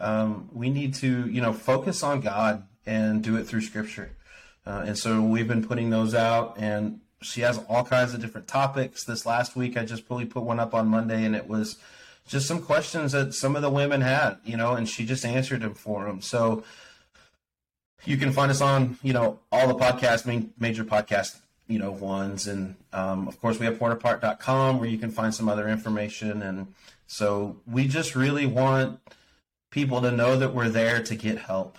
um, 0.00 0.48
we 0.52 0.68
need 0.68 0.94
to, 0.94 1.28
you 1.28 1.40
know, 1.40 1.52
focus 1.52 2.02
on 2.02 2.20
God 2.20 2.66
and 2.86 3.22
do 3.22 3.36
it 3.36 3.44
through 3.44 3.62
scripture. 3.62 4.10
Uh, 4.66 4.84
and 4.86 4.98
so 4.98 5.22
we've 5.22 5.48
been 5.48 5.66
putting 5.66 5.90
those 5.90 6.14
out, 6.14 6.56
and 6.58 7.00
she 7.22 7.42
has 7.42 7.58
all 7.68 7.84
kinds 7.84 8.14
of 8.14 8.20
different 8.20 8.46
topics. 8.46 9.04
This 9.04 9.26
last 9.26 9.56
week, 9.56 9.76
I 9.76 9.84
just 9.84 10.08
really 10.10 10.26
put 10.26 10.42
one 10.42 10.60
up 10.60 10.74
on 10.74 10.88
Monday, 10.88 11.24
and 11.24 11.34
it 11.36 11.48
was 11.48 11.76
just 12.26 12.46
some 12.46 12.62
questions 12.62 13.12
that 13.12 13.34
some 13.34 13.56
of 13.56 13.62
the 13.62 13.70
women 13.70 14.00
had, 14.00 14.38
you 14.44 14.56
know, 14.56 14.74
and 14.74 14.88
she 14.88 15.04
just 15.04 15.24
answered 15.24 15.60
them 15.60 15.74
for 15.74 16.04
them. 16.04 16.20
So 16.20 16.64
you 18.04 18.16
can 18.16 18.32
find 18.32 18.50
us 18.50 18.60
on, 18.60 18.98
you 19.02 19.12
know, 19.12 19.40
all 19.52 19.68
the 19.68 19.74
podcast, 19.74 20.26
main, 20.26 20.52
major 20.58 20.84
podcast, 20.84 21.36
you 21.66 21.78
know, 21.78 21.90
ones. 21.90 22.46
And 22.46 22.76
um, 22.92 23.28
of 23.28 23.40
course, 23.40 23.58
we 23.58 23.66
have 23.66 23.78
pornapart.com 23.78 24.78
where 24.78 24.88
you 24.88 24.98
can 24.98 25.10
find 25.10 25.34
some 25.34 25.48
other 25.48 25.68
information. 25.68 26.42
And 26.42 26.74
so 27.06 27.56
we 27.66 27.86
just 27.86 28.14
really 28.14 28.46
want 28.46 29.00
people 29.70 30.00
to 30.02 30.10
know 30.10 30.36
that 30.38 30.54
we're 30.54 30.68
there 30.68 31.02
to 31.02 31.14
get 31.14 31.38
help. 31.38 31.78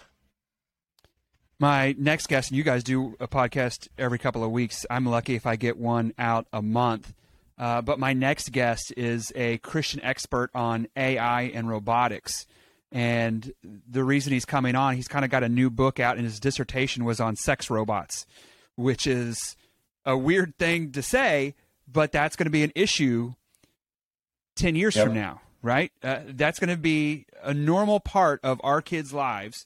My 1.58 1.96
next 1.98 2.28
guest, 2.28 2.50
and 2.50 2.58
you 2.58 2.64
guys 2.64 2.84
do 2.84 3.16
a 3.20 3.28
podcast 3.28 3.88
every 3.98 4.20
couple 4.20 4.44
of 4.44 4.52
weeks. 4.52 4.86
I'm 4.90 5.06
lucky 5.06 5.36
if 5.36 5.46
I 5.46 5.56
get 5.56 5.78
one 5.78 6.14
out 6.18 6.48
a 6.52 6.62
month. 6.62 7.14
Uh, 7.58 7.82
but 7.82 7.98
my 7.98 8.12
next 8.12 8.52
guest 8.52 8.94
is 8.98 9.32
a 9.36 9.58
Christian 9.60 10.04
expert 10.04 10.50
on 10.54 10.88
AI 10.98 11.44
and 11.44 11.70
robotics. 11.70 12.46
And 12.92 13.54
the 13.64 14.04
reason 14.04 14.34
he's 14.34 14.44
coming 14.44 14.76
on, 14.76 14.96
he's 14.96 15.08
kind 15.08 15.24
of 15.24 15.32
got 15.32 15.44
a 15.44 15.50
new 15.50 15.70
book 15.70 16.00
out, 16.00 16.18
and 16.18 16.26
his 16.26 16.42
dissertation 16.42 17.06
was 17.06 17.22
on 17.22 17.38
sex 17.38 17.70
robots, 17.70 18.26
which 18.76 19.08
is 19.08 19.56
a 20.06 20.18
weird 20.18 20.58
thing 20.58 20.92
to 20.92 21.02
say, 21.02 21.56
but 21.88 22.12
that's 22.12 22.36
going 22.36 22.46
to 22.46 22.52
be 22.52 22.64
an 22.64 22.72
issue 22.76 23.34
10 24.58 24.76
years 24.76 24.96
yep. 24.96 25.06
from 25.06 25.16
now, 25.16 25.42
right? 25.62 25.94
Uh, 26.04 26.20
that's 26.28 26.60
going 26.60 26.70
to 26.70 26.78
be 26.78 27.26
a 27.42 27.54
normal 27.54 28.02
part 28.02 28.42
of 28.44 28.60
our 28.64 28.82
kids' 28.82 29.14
lives 29.14 29.66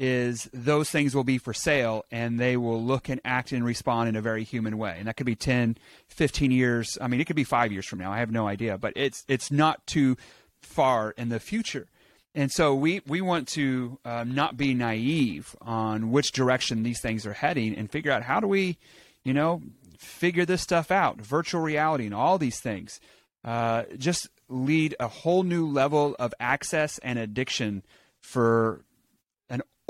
is 0.00 0.48
those 0.54 0.88
things 0.88 1.14
will 1.14 1.24
be 1.24 1.36
for 1.36 1.52
sale 1.52 2.06
and 2.10 2.40
they 2.40 2.56
will 2.56 2.82
look 2.82 3.10
and 3.10 3.20
act 3.22 3.52
and 3.52 3.62
respond 3.62 4.08
in 4.08 4.16
a 4.16 4.22
very 4.22 4.44
human 4.44 4.78
way. 4.78 4.96
And 4.98 5.06
that 5.06 5.18
could 5.18 5.26
be 5.26 5.36
10, 5.36 5.76
15 6.08 6.50
years. 6.50 6.96
I 7.02 7.06
mean, 7.06 7.20
it 7.20 7.26
could 7.26 7.36
be 7.36 7.44
five 7.44 7.70
years 7.70 7.86
from 7.86 7.98
now. 7.98 8.10
I 8.10 8.18
have 8.18 8.30
no 8.30 8.48
idea, 8.48 8.78
but 8.78 8.94
it's, 8.96 9.24
it's 9.28 9.50
not 9.50 9.86
too 9.86 10.16
far 10.62 11.10
in 11.18 11.28
the 11.28 11.38
future. 11.38 11.86
And 12.34 12.50
so 12.50 12.74
we, 12.74 13.02
we 13.06 13.20
want 13.20 13.46
to 13.48 13.98
um, 14.06 14.34
not 14.34 14.56
be 14.56 14.72
naive 14.72 15.54
on 15.60 16.10
which 16.10 16.32
direction 16.32 16.82
these 16.82 17.02
things 17.02 17.26
are 17.26 17.34
heading 17.34 17.76
and 17.76 17.90
figure 17.90 18.10
out 18.10 18.22
how 18.22 18.40
do 18.40 18.46
we, 18.46 18.78
you 19.22 19.34
know, 19.34 19.60
figure 19.98 20.46
this 20.46 20.62
stuff 20.62 20.90
out. 20.90 21.20
Virtual 21.20 21.60
reality 21.60 22.06
and 22.06 22.14
all 22.14 22.38
these 22.38 22.58
things 22.58 23.00
uh, 23.44 23.82
just 23.98 24.30
lead 24.48 24.96
a 24.98 25.08
whole 25.08 25.42
new 25.42 25.66
level 25.66 26.16
of 26.18 26.32
access 26.40 26.96
and 26.98 27.18
addiction 27.18 27.82
for 28.22 28.82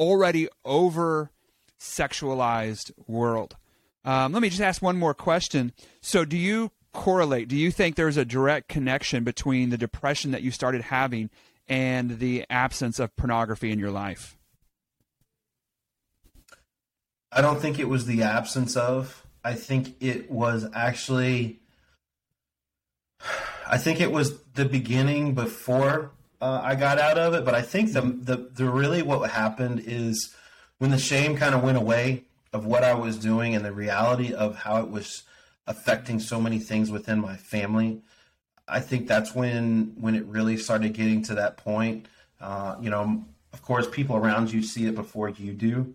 already 0.01 0.49
over 0.65 1.31
sexualized 1.79 2.91
world. 3.07 3.57
Um, 4.05 4.33
let 4.33 4.41
me 4.41 4.49
just 4.49 4.63
ask 4.63 4.81
one 4.81 4.97
more 4.97 5.15
question. 5.15 5.73
So, 6.01 6.25
do 6.25 6.37
you 6.37 6.73
correlate? 6.93 7.49
Do 7.49 7.57
you 7.57 7.71
think 7.71 7.95
there's 7.95 8.17
a 8.17 8.25
direct 8.25 8.69
connection 8.69 9.23
between 9.23 9.69
the 9.69 9.79
depression 9.79 10.31
that 10.31 10.43
you 10.43 10.51
started 10.51 10.83
having 10.83 11.29
and 11.69 12.19
the 12.19 12.47
absence 12.49 12.99
of 12.99 13.15
pornography 13.15 13.71
in 13.71 13.79
your 13.79 13.91
life? 13.91 14.39
I 17.31 17.43
don't 17.43 17.61
think 17.61 17.79
it 17.79 17.89
was 17.89 18.07
the 18.07 18.23
absence 18.23 18.77
of. 18.77 19.25
I 19.45 19.55
think 19.55 19.97
it 20.01 20.31
was 20.31 20.67
actually. 20.75 21.61
I 23.69 23.77
think 23.77 24.01
it 24.01 24.11
was 24.11 24.43
the 24.55 24.65
beginning 24.65 25.35
before 25.35 26.13
uh, 26.41 26.61
I 26.63 26.75
got 26.75 26.99
out 26.99 27.19
of 27.19 27.35
it, 27.35 27.45
but 27.45 27.55
I 27.55 27.63
think 27.63 27.93
the, 27.93 28.01
the 28.01 28.49
the 28.55 28.69
really 28.69 29.03
what 29.03 29.31
happened 29.31 29.83
is 29.87 30.35
when 30.79 30.91
the 30.91 30.99
shame 30.99 31.37
kind 31.37 31.55
of 31.55 31.63
went 31.63 31.77
away 31.77 32.25
of 32.53 32.65
what 32.65 32.83
I 32.83 32.95
was 32.95 33.19
doing 33.19 33.55
and 33.55 33.65
the 33.65 33.73
reality 33.73 34.33
of 34.33 34.57
how 34.57 34.81
it 34.81 34.91
was 34.91 35.23
affecting 35.67 36.19
so 36.19 36.41
many 36.41 36.59
things 36.59 36.91
within 36.91 37.21
my 37.21 37.37
family. 37.37 38.03
I 38.67 38.81
think 38.81 39.07
that's 39.07 39.35
when 39.35 39.95
when 40.01 40.15
it 40.15 40.25
really 40.25 40.57
started 40.57 40.95
getting 40.95 41.23
to 41.25 41.35
that 41.35 41.57
point. 41.59 42.07
Uh, 42.41 42.77
you 42.81 42.89
know, 42.89 43.25
of 43.53 43.63
course, 43.63 43.87
people 43.89 44.17
around 44.17 44.53
you 44.53 44.63
see 44.63 44.87
it 44.87 44.95
before 44.95 45.29
you 45.29 45.53
do, 45.53 45.95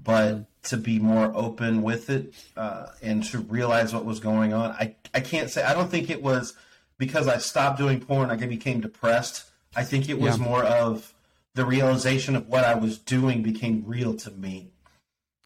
but 0.00 0.44
to 0.64 0.76
be 0.76 0.98
more 0.98 1.32
open 1.34 1.82
with 1.82 2.10
it 2.10 2.34
uh, 2.56 2.86
and 3.02 3.24
to 3.24 3.38
realize 3.38 3.92
what 3.92 4.04
was 4.04 4.20
going 4.20 4.52
on, 4.52 4.70
I 4.72 4.94
I 5.12 5.20
can't 5.20 5.50
say 5.50 5.64
I 5.64 5.74
don't 5.74 5.90
think 5.90 6.08
it 6.08 6.22
was 6.22 6.54
because 6.98 7.26
I 7.26 7.38
stopped 7.38 7.78
doing 7.78 8.00
porn. 8.00 8.30
I 8.30 8.36
became 8.36 8.80
depressed. 8.80 9.50
I 9.76 9.84
think 9.84 10.08
it 10.08 10.18
was 10.18 10.38
yeah. 10.38 10.44
more 10.44 10.64
of 10.64 11.14
the 11.54 11.64
realization 11.64 12.34
of 12.34 12.48
what 12.48 12.64
I 12.64 12.74
was 12.74 12.98
doing 12.98 13.42
became 13.42 13.84
real 13.86 14.14
to 14.14 14.30
me, 14.30 14.70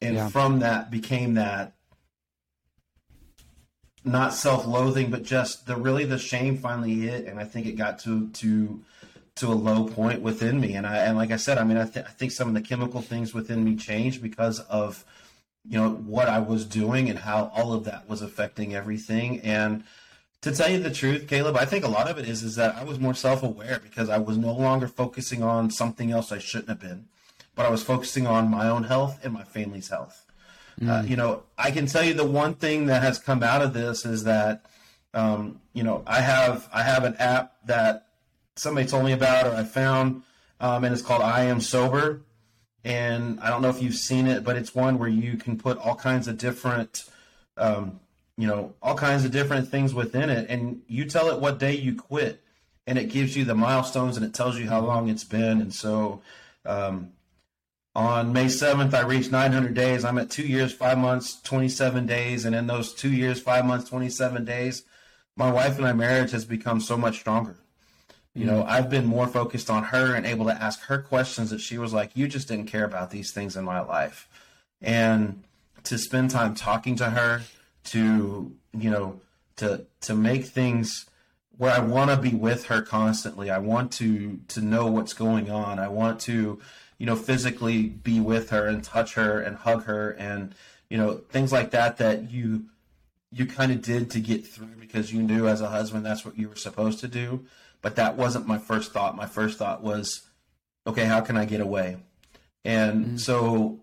and 0.01 0.17
yeah. 0.17 0.29
from 0.29 0.61
that 0.61 0.91
became 0.91 1.35
that 1.35 1.75
not 4.05 4.33
self-loathing, 4.33 5.11
but 5.11 5.23
just 5.23 5.67
the 5.67 5.77
really 5.77 6.05
the 6.05 6.19
shame 6.19 6.57
finally 6.57 6.95
hit, 6.95 7.27
and 7.27 7.39
I 7.39 7.45
think 7.45 7.67
it 7.67 7.73
got 7.73 7.99
to 8.01 8.29
to 8.29 8.81
to 9.37 9.49
a 9.49 9.55
low 9.55 9.85
point 9.85 10.23
within 10.23 10.61
me. 10.61 10.75
And 10.75 10.87
I 10.87 10.99
and 10.99 11.17
like 11.17 11.31
I 11.31 11.37
said, 11.37 11.59
I 11.59 11.65
mean, 11.65 11.77
I, 11.77 11.87
th- 11.87 12.07
I 12.07 12.11
think 12.11 12.33
some 12.33 12.49
of 12.49 12.55
the 12.55 12.63
chemical 12.63 13.03
things 13.03 13.35
within 13.35 13.65
me 13.65 13.77
changed 13.77 14.23
because 14.23 14.61
of 14.61 15.05
you 15.69 15.79
know 15.79 15.91
what 15.91 16.29
I 16.29 16.39
was 16.39 16.65
doing 16.65 17.11
and 17.11 17.19
how 17.19 17.53
all 17.55 17.73
of 17.73 17.85
that 17.85 18.09
was 18.09 18.23
affecting 18.23 18.75
everything. 18.75 19.41
And 19.41 19.85
to 20.43 20.53
tell 20.53 20.71
you 20.71 20.79
the 20.79 20.91
truth, 20.91 21.29
Caleb, 21.29 21.57
I 21.57 21.65
think 21.65 21.85
a 21.85 21.89
lot 21.89 22.09
of 22.09 22.19
it 22.19 22.27
is 22.29 22.43
is 22.43 22.57
that 22.57 22.77
I 22.77 22.85
was 22.85 22.99
more 22.99 23.15
self-aware 23.15 23.81
because 23.83 24.09
I 24.09 24.19
was 24.19 24.37
no 24.37 24.53
longer 24.53 24.89
focusing 24.89 25.43
on 25.43 25.71
something 25.71 26.11
else 26.11 26.33
I 26.33 26.39
shouldn't 26.39 26.69
have 26.69 26.81
been, 26.81 27.07
but 27.55 27.67
I 27.67 27.71
was 27.71 27.83
focusing 27.83 28.27
on 28.27 28.51
my 28.51 28.69
own 28.69 28.85
health 28.85 29.21
and 29.23 29.33
my 29.33 29.45
family's 29.45 29.89
health. 29.89 30.25
Uh, 30.81 30.85
mm. 30.85 30.89
Uh, 30.89 31.03
you 31.07 31.17
know, 31.17 31.43
I 31.59 31.71
can 31.71 31.87
tell 31.87 32.03
you 32.03 32.15
the 32.15 32.25
one 32.25 32.55
thing 32.55 32.87
that 32.87 33.03
has 33.03 33.19
come 33.19 33.43
out 33.43 33.61
of 33.61 33.75
this 33.75 34.07
is 34.07 34.25
that, 34.25 34.65
um, 35.13 35.61
you 35.75 35.83
know, 35.83 36.03
I 36.07 36.21
have 36.21 36.69
I 36.73 36.83
have 36.83 37.05
an 37.05 37.17
app 37.17 37.55
that 37.67 38.07
somebody 38.57 38.87
told 38.87 39.05
me 39.05 39.13
about 39.13 39.47
or 39.47 39.55
I 39.55 39.65
found, 39.65 40.23
um, 40.61 40.85
and 40.85 40.93
it's 40.93 41.03
called 41.03 41.23
I 41.23 41.45
Am 41.45 41.61
Sober. 41.61 42.23
And 42.83 43.39
I 43.41 43.51
don't 43.51 43.61
know 43.61 43.69
if 43.69 43.83
you've 43.83 43.95
seen 43.95 44.27
it, 44.27 44.43
but 44.43 44.57
it's 44.57 44.75
one 44.75 44.99
where 44.99 45.09
you 45.09 45.37
can 45.37 45.59
put 45.59 45.77
all 45.77 45.95
kinds 45.95 46.27
of 46.29 46.39
different, 46.39 47.05
um, 47.59 48.01
you 48.41 48.49
know, 48.49 48.75
all 48.83 48.95
kinds 48.95 49.25
of 49.25 49.31
different 49.31 49.69
things 49.69 49.93
within 49.93 50.31
it, 50.31 50.49
and 50.49 50.83
you 50.89 51.05
tell 51.05 51.31
it 51.31 51.41
what 51.41 51.59
day 51.59 51.75
you 51.75 51.95
quit, 51.95 52.43
and 52.87 52.99
it 52.99 53.11
gives 53.11 53.37
you 53.37 53.45
the 53.45 53.55
milestones 53.55 54.17
and 54.17 54.25
it 54.25 54.35
tells 54.35 54.59
you 54.59 54.69
how 54.69 54.81
long 54.81 55.09
it's 55.09 55.25
been. 55.25 55.61
And 55.61 55.73
so, 55.73 56.23
um, 56.65 57.13
on 57.95 58.33
May 58.33 58.47
7th, 58.47 58.95
I 58.95 59.03
reached 59.03 59.31
900 59.31 59.75
days. 59.75 60.05
I'm 60.05 60.19
at 60.19 60.31
two 60.31 60.47
years, 60.47 60.73
five 60.73 60.97
months, 60.97 61.41
27 61.43 62.07
days. 62.07 62.45
And 62.45 62.55
in 62.55 62.67
those 62.67 62.95
two 62.95 63.13
years, 63.13 63.41
five 63.41 63.65
months, 63.67 63.89
27 63.91 64.45
days, 64.45 64.85
my 65.37 65.51
wife 65.51 65.75
and 65.75 65.83
my 65.83 65.93
marriage 65.93 66.31
has 66.31 66.45
become 66.45 66.81
so 66.81 66.97
much 66.97 67.19
stronger. 67.21 67.57
You 68.35 68.47
know, 68.47 68.65
I've 68.65 68.89
been 68.89 69.07
more 69.07 69.27
focused 69.27 69.71
on 69.71 69.85
her 69.85 70.15
and 70.15 70.25
able 70.25 70.47
to 70.47 70.63
ask 70.63 70.83
her 70.83 70.99
questions 70.99 71.51
that 71.51 71.61
she 71.61 71.79
was 71.79 71.93
like, 71.93 72.13
You 72.15 72.29
just 72.29 72.47
didn't 72.47 72.67
care 72.67 72.85
about 72.85 73.11
these 73.11 73.33
things 73.33 73.57
in 73.57 73.65
my 73.65 73.81
life. 73.81 74.29
And 74.81 75.43
to 75.85 75.99
spend 75.99 76.31
time 76.31 76.55
talking 76.55 76.95
to 76.97 77.11
her, 77.11 77.43
to, 77.91 78.53
you 78.73 78.91
know, 78.91 79.21
to 79.57 79.87
to 80.03 80.15
make 80.15 80.47
things 80.47 81.07
where 81.57 81.73
I 81.73 81.81
want 81.81 82.11
to 82.11 82.17
be 82.17 82.35
with 82.35 82.67
her 82.67 82.83
constantly. 82.83 83.51
I 83.51 83.59
want 83.59 83.93
to 83.93 84.41
to 84.49 84.61
know 84.61 84.87
what's 84.87 85.13
going 85.13 85.51
on. 85.51 85.79
I 85.79 85.89
want 85.89 86.21
to 86.21 86.61
you 87.01 87.07
know, 87.07 87.17
physically 87.17 87.85
be 87.85 88.21
with 88.21 88.51
her 88.51 88.67
and 88.67 88.85
touch 88.85 89.15
her 89.15 89.41
and 89.41 89.57
hug 89.57 89.85
her 89.85 90.11
and, 90.11 90.55
you 90.91 90.99
know, 90.99 91.15
things 91.31 91.51
like 91.51 91.71
that 91.71 91.97
that 91.97 92.31
you 92.31 92.67
you 93.33 93.47
kind 93.47 93.73
of 93.73 93.81
did 93.81 94.11
to 94.11 94.21
get 94.21 94.47
through 94.47 94.75
because 94.79 95.11
you 95.11 95.23
knew 95.23 95.49
as 95.49 95.63
a 95.63 95.69
husband 95.69 96.05
that's 96.05 96.27
what 96.27 96.37
you 96.37 96.49
were 96.49 96.57
supposed 96.57 96.99
to 96.99 97.09
do. 97.09 97.47
But 97.81 97.97
that 97.97 98.19
wasn't 98.19 98.47
my 98.47 98.59
first 98.59 98.93
thought. 98.93 99.17
My 99.17 99.25
first 99.25 99.57
thought 99.57 99.83
was, 99.83 100.29
okay, 100.87 101.07
how 101.07 101.23
can 101.23 101.39
I 101.39 101.47
get 101.47 101.63
away? 101.63 101.97
And 102.67 103.05
mm-hmm. 103.07 103.17
so 103.17 103.81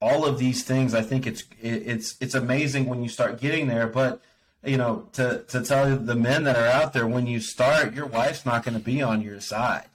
all 0.00 0.24
of 0.24 0.38
these 0.38 0.64
things, 0.64 0.94
I 0.94 1.02
think 1.02 1.26
it's 1.26 1.44
it's 1.60 2.16
it's 2.20 2.34
amazing 2.34 2.86
when 2.86 3.02
you 3.02 3.08
start 3.08 3.40
getting 3.40 3.68
there. 3.68 3.86
But 3.86 4.20
you 4.64 4.76
know, 4.76 5.08
to 5.12 5.44
to 5.48 5.62
tell 5.62 5.96
the 5.96 6.16
men 6.16 6.44
that 6.44 6.56
are 6.56 6.66
out 6.66 6.92
there, 6.92 7.06
when 7.06 7.26
you 7.26 7.40
start, 7.40 7.94
your 7.94 8.06
wife's 8.06 8.44
not 8.44 8.64
going 8.64 8.76
to 8.76 8.84
be 8.84 9.02
on 9.02 9.22
your 9.22 9.40
side 9.40 9.86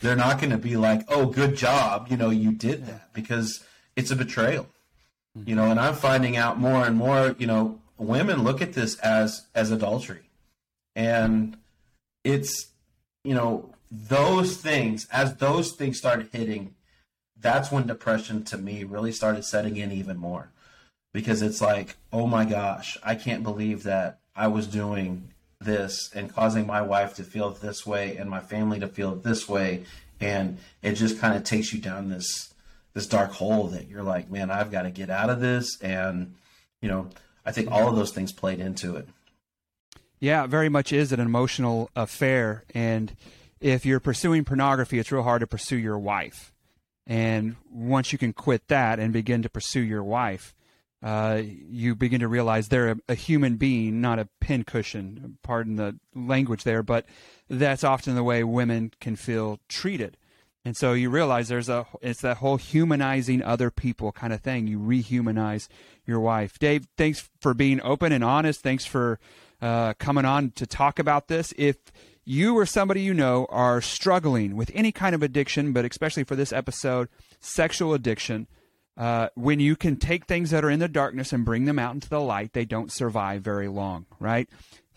they're 0.00 0.16
not 0.16 0.38
going 0.38 0.50
to 0.50 0.58
be 0.58 0.76
like, 0.76 1.02
"Oh, 1.08 1.26
good 1.26 1.56
job, 1.56 2.08
you 2.10 2.16
know, 2.16 2.30
you 2.30 2.52
did 2.52 2.86
that," 2.86 3.12
because 3.12 3.62
it's 3.96 4.10
a 4.10 4.16
betrayal. 4.16 4.66
Mm-hmm. 5.38 5.48
You 5.48 5.54
know, 5.56 5.70
and 5.70 5.78
I'm 5.78 5.94
finding 5.94 6.36
out 6.36 6.58
more 6.58 6.84
and 6.84 6.96
more. 6.96 7.36
You 7.38 7.46
know, 7.46 7.78
women 7.98 8.42
look 8.42 8.60
at 8.60 8.72
this 8.72 8.96
as 8.98 9.46
as 9.54 9.70
adultery, 9.70 10.30
and 10.96 11.56
it's 12.24 12.68
you 13.24 13.34
know 13.34 13.74
those 13.90 14.56
things 14.56 15.06
as 15.12 15.36
those 15.36 15.72
things 15.72 15.98
start 15.98 16.28
hitting. 16.32 16.74
That's 17.40 17.72
when 17.72 17.86
depression 17.86 18.44
to 18.44 18.58
me 18.58 18.84
really 18.84 19.12
started 19.12 19.44
setting 19.44 19.76
in 19.76 19.92
even 19.92 20.16
more. 20.16 20.50
Because 21.12 21.42
it's 21.42 21.60
like, 21.60 21.96
oh 22.12 22.26
my 22.26 22.44
gosh, 22.44 22.96
I 23.02 23.14
can't 23.14 23.42
believe 23.42 23.82
that 23.82 24.20
I 24.36 24.46
was 24.46 24.66
doing 24.66 25.30
this 25.60 26.10
and 26.14 26.32
causing 26.32 26.66
my 26.66 26.80
wife 26.80 27.14
to 27.14 27.22
feel 27.22 27.50
this 27.50 27.86
way 27.86 28.16
and 28.16 28.30
my 28.30 28.40
family 28.40 28.80
to 28.80 28.88
feel 28.88 29.14
this 29.14 29.48
way. 29.48 29.84
And 30.20 30.58
it 30.82 30.94
just 30.94 31.18
kind 31.18 31.34
of 31.36 31.44
takes 31.44 31.72
you 31.72 31.80
down 31.80 32.08
this 32.08 32.52
this 32.92 33.06
dark 33.06 33.30
hole 33.30 33.68
that 33.68 33.86
you're 33.88 34.02
like 34.02 34.28
man 34.32 34.50
i've 34.50 34.72
got 34.72 34.82
to 34.82 34.90
get 34.90 35.10
out 35.10 35.30
of 35.30 35.40
this. 35.40 35.80
And 35.80 36.34
you 36.80 36.88
know 36.88 37.08
i 37.44 37.52
think 37.52 37.70
all 37.70 37.88
of 37.88 37.96
those 37.96 38.12
things 38.12 38.32
played 38.32 38.60
into 38.60 38.96
it. 38.96 39.08
Yeah 40.18 40.44
it 40.44 40.50
very 40.50 40.68
much 40.68 40.92
is 40.92 41.12
an 41.12 41.20
emotional 41.20 41.90
affair. 41.94 42.64
And 42.74 43.14
if 43.60 43.84
you're 43.84 44.00
pursuing 44.00 44.44
pornography 44.44 44.98
it's 44.98 45.12
real 45.12 45.22
hard 45.22 45.40
to 45.40 45.46
pursue 45.46 45.76
your 45.76 45.98
wife 45.98 46.52
and 47.06 47.56
once 47.70 48.12
you 48.12 48.18
can 48.18 48.32
quit 48.32 48.68
that 48.68 48.98
and 48.98 49.12
begin 49.12 49.42
to 49.42 49.48
pursue 49.48 49.80
your 49.80 50.04
wife 50.04 50.54
uh, 51.02 51.40
you 51.44 51.94
begin 51.94 52.20
to 52.20 52.28
realize 52.28 52.68
they're 52.68 52.90
a, 52.90 52.96
a, 53.08 53.14
human 53.14 53.56
being, 53.56 54.02
not 54.02 54.18
a 54.18 54.28
pincushion. 54.40 55.38
Pardon 55.42 55.76
the 55.76 55.98
language 56.14 56.64
there, 56.64 56.82
but 56.82 57.06
that's 57.48 57.82
often 57.82 58.14
the 58.14 58.22
way 58.22 58.44
women 58.44 58.92
can 59.00 59.16
feel 59.16 59.60
treated. 59.66 60.18
And 60.62 60.76
so 60.76 60.92
you 60.92 61.08
realize 61.08 61.48
there's 61.48 61.70
a 61.70 61.86
it's 62.02 62.20
that 62.20 62.36
whole 62.36 62.58
humanizing 62.58 63.42
other 63.42 63.70
people 63.70 64.12
kind 64.12 64.30
of 64.30 64.42
thing. 64.42 64.66
You 64.66 64.78
rehumanize 64.78 65.68
your 66.04 66.20
wife. 66.20 66.58
Dave, 66.58 66.86
thanks 66.98 67.30
for 67.40 67.54
being 67.54 67.80
open 67.80 68.12
and 68.12 68.22
honest. 68.22 68.60
Thanks 68.60 68.84
for 68.84 69.18
uh, 69.62 69.94
coming 69.94 70.26
on 70.26 70.50
to 70.52 70.66
talk 70.66 70.98
about 70.98 71.28
this. 71.28 71.54
If 71.56 71.76
you 72.30 72.56
or 72.56 72.64
somebody 72.64 73.02
you 73.02 73.12
know 73.12 73.46
are 73.50 73.80
struggling 73.80 74.54
with 74.54 74.70
any 74.72 74.92
kind 74.92 75.14
of 75.14 75.22
addiction, 75.22 75.72
but 75.72 75.84
especially 75.84 76.22
for 76.22 76.36
this 76.36 76.52
episode, 76.52 77.08
sexual 77.40 77.92
addiction 77.92 78.46
uh, 78.96 79.28
when 79.34 79.60
you 79.60 79.76
can 79.76 79.96
take 79.96 80.26
things 80.26 80.50
that 80.50 80.62
are 80.62 80.70
in 80.70 80.78
the 80.78 80.86
darkness 80.86 81.32
and 81.32 81.44
bring 81.44 81.64
them 81.64 81.78
out 81.78 81.94
into 81.94 82.08
the 82.08 82.20
light, 82.20 82.52
they 82.52 82.66
don't 82.66 82.92
survive 82.92 83.40
very 83.40 83.66
long, 83.66 84.04
right? 84.18 84.46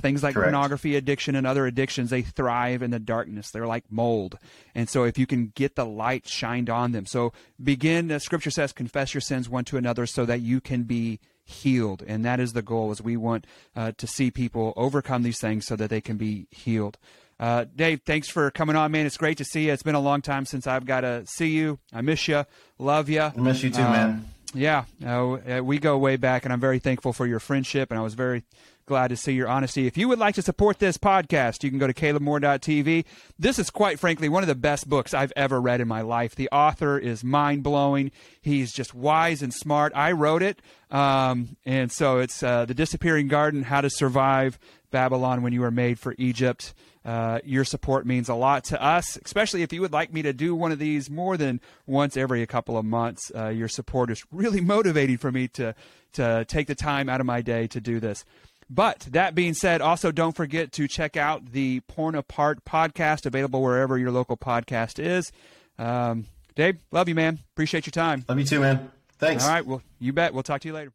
Things 0.02 0.22
like 0.22 0.34
Correct. 0.34 0.48
pornography 0.48 0.98
addiction 0.98 1.36
and 1.36 1.48
other 1.48 1.66
addictions, 1.66 2.10
they 2.10 2.22
thrive 2.22 2.82
in 2.82 2.92
the 2.92 3.00
darkness. 3.00 3.50
They're 3.50 3.66
like 3.66 3.90
mold. 3.90 4.38
And 4.76 4.90
so 4.90 5.06
if 5.06 5.18
you 5.18 5.26
can 5.26 5.54
get 5.56 5.76
the 5.76 5.86
light 5.86 6.28
shined 6.28 6.70
on 6.70 6.92
them. 6.92 7.06
So 7.06 7.32
begin, 7.64 8.12
as 8.12 8.24
scripture 8.24 8.52
says, 8.52 8.74
confess 8.74 9.14
your 9.14 9.22
sins 9.22 9.48
one 9.48 9.64
to 9.66 9.78
another 9.78 10.06
so 10.06 10.26
that 10.26 10.42
you 10.42 10.60
can 10.60 10.84
be 10.84 11.22
healed. 11.46 12.04
And 12.06 12.26
that 12.26 12.42
is 12.42 12.52
the 12.52 12.62
goal 12.62 12.92
is 12.92 13.02
we 13.02 13.16
want 13.16 13.48
uh, 13.76 13.94
to 13.98 14.08
see 14.08 14.32
people 14.32 14.74
overcome 14.76 15.24
these 15.24 15.40
things 15.40 15.66
so 15.66 15.78
that 15.78 15.90
they 15.90 16.02
can 16.02 16.18
be 16.18 16.48
healed. 16.52 16.98
Uh, 17.40 17.66
Dave, 17.76 18.02
thanks 18.06 18.30
for 18.30 18.50
coming 18.52 18.76
on, 18.76 18.92
man. 18.92 19.06
It's 19.06 19.18
great 19.18 19.38
to 19.40 19.46
see 19.46 19.66
you. 19.66 19.74
It's 19.74 19.84
been 19.84 19.96
a 19.96 20.00
long 20.00 20.22
time 20.22 20.46
since 20.46 20.68
I've 20.68 20.86
got 20.86 21.02
to 21.02 21.26
see 21.26 21.50
you. 21.50 21.80
I 21.92 22.02
miss 22.02 22.28
you. 22.28 22.46
Love 22.78 23.10
you. 23.10 23.22
I 23.22 23.34
miss 23.36 23.64
you 23.64 23.70
too, 23.70 23.82
uh, 23.82 23.92
man. 23.92 24.26
Yeah, 24.54 24.86
uh, 25.04 25.64
we 25.64 25.80
go 25.80 25.98
way 25.98 26.16
back, 26.16 26.44
and 26.44 26.54
I'm 26.54 26.60
very 26.60 26.78
thankful 26.78 27.12
for 27.12 27.26
your 27.26 27.40
friendship, 27.40 27.90
and 27.90 28.00
I 28.00 28.04
was 28.04 28.14
very 28.14 28.44
glad 28.86 29.08
to 29.08 29.18
see 29.18 29.34
your 29.34 29.48
honesty. 29.48 29.88
If 29.88 29.98
you 29.98 30.08
would 30.10 30.20
like 30.20 30.36
to 30.36 30.42
support 30.42 30.80
this 30.80 30.98
podcast, 30.98 31.64
you 31.64 31.70
can 31.70 31.80
go 31.80 31.88
to 31.88 31.94
calebmoore.tv. 31.94 33.06
This 33.40 33.58
is 33.58 33.70
quite 33.70 34.00
frankly 34.00 34.30
one 34.30 34.44
of 34.44 34.48
the 34.48 34.56
best 34.56 34.88
books 34.88 35.14
I've 35.14 35.34
ever 35.36 35.60
read 35.60 35.82
in 35.82 35.88
my 35.88 36.02
life. 36.02 36.36
The 36.36 36.50
author 36.52 37.00
is 37.00 37.24
mind 37.24 37.64
blowing. 37.64 38.12
He's 38.42 38.72
just 38.72 38.94
wise 38.94 39.42
and 39.42 39.54
smart. 39.54 39.94
I 39.96 40.12
wrote 40.12 40.44
it, 40.44 40.62
um, 40.92 41.58
and 41.66 41.92
so 41.92 42.20
it's 42.20 42.44
uh, 42.44 42.66
The 42.66 42.74
Disappearing 42.76 43.30
Garden: 43.30 43.64
How 43.64 43.82
to 43.82 43.90
Survive 43.90 44.60
Babylon 44.92 45.42
when 45.42 45.54
you 45.54 45.62
were 45.62 45.72
made 45.72 45.98
for 45.98 46.14
Egypt. 46.18 46.74
Uh, 47.06 47.40
your 47.44 47.66
support 47.66 48.06
means 48.06 48.30
a 48.30 48.36
lot 48.36 48.64
to 48.66 48.82
us, 48.82 49.18
especially 49.26 49.62
if 49.62 49.74
you 49.74 49.82
would 49.82 49.92
like 49.92 50.14
me 50.14 50.22
to 50.22 50.32
do 50.32 50.56
one 50.56 50.72
of 50.72 50.80
these 50.80 51.10
more 51.10 51.36
than 51.36 51.60
once 51.86 52.16
every 52.16 52.42
a 52.42 52.48
couple 52.48 52.78
of 52.78 52.86
months. 52.86 53.32
Uh, 53.36 53.50
your 53.50 53.68
support 53.68 54.10
is 54.10 54.24
really 54.32 54.62
motivating 54.76 55.18
for 55.18 55.32
me 55.32 55.48
to 55.50 55.76
to 56.14 56.46
take 56.46 56.68
the 56.68 56.76
time 56.76 57.10
out 57.10 57.20
of 57.20 57.26
my 57.26 57.42
day 57.42 57.68
to 57.68 57.82
do 57.82 58.00
this. 58.00 58.24
But 58.70 59.08
that 59.12 59.36
being 59.36 59.54
said, 59.54 59.82
also 59.82 60.12
don't 60.12 60.36
forget 60.36 60.72
to 60.74 60.88
check 60.88 61.18
out 61.18 61.52
the 61.52 61.82
Porn 61.82 62.16
Apart 62.16 62.64
podcast, 62.64 63.26
available 63.26 63.62
wherever 63.62 63.98
your 63.98 64.12
local 64.12 64.38
podcast 64.38 65.04
is. 65.04 65.32
Um, 65.78 66.26
Dave, 66.56 66.78
love 66.92 67.10
you, 67.10 67.16
man. 67.16 67.40
Appreciate 67.54 67.86
your 67.86 67.92
time. 67.92 68.24
Love 68.30 68.40
you 68.40 68.46
too, 68.46 68.60
man. 68.60 68.92
Thanks. 69.18 69.44
All 69.44 69.50
right. 69.50 69.66
Well, 69.66 69.82
you 70.00 70.14
bet. 70.14 70.34
We'll 70.34 70.44
talk 70.44 70.62
to 70.62 70.68
you 70.68 70.74
later. 70.74 70.92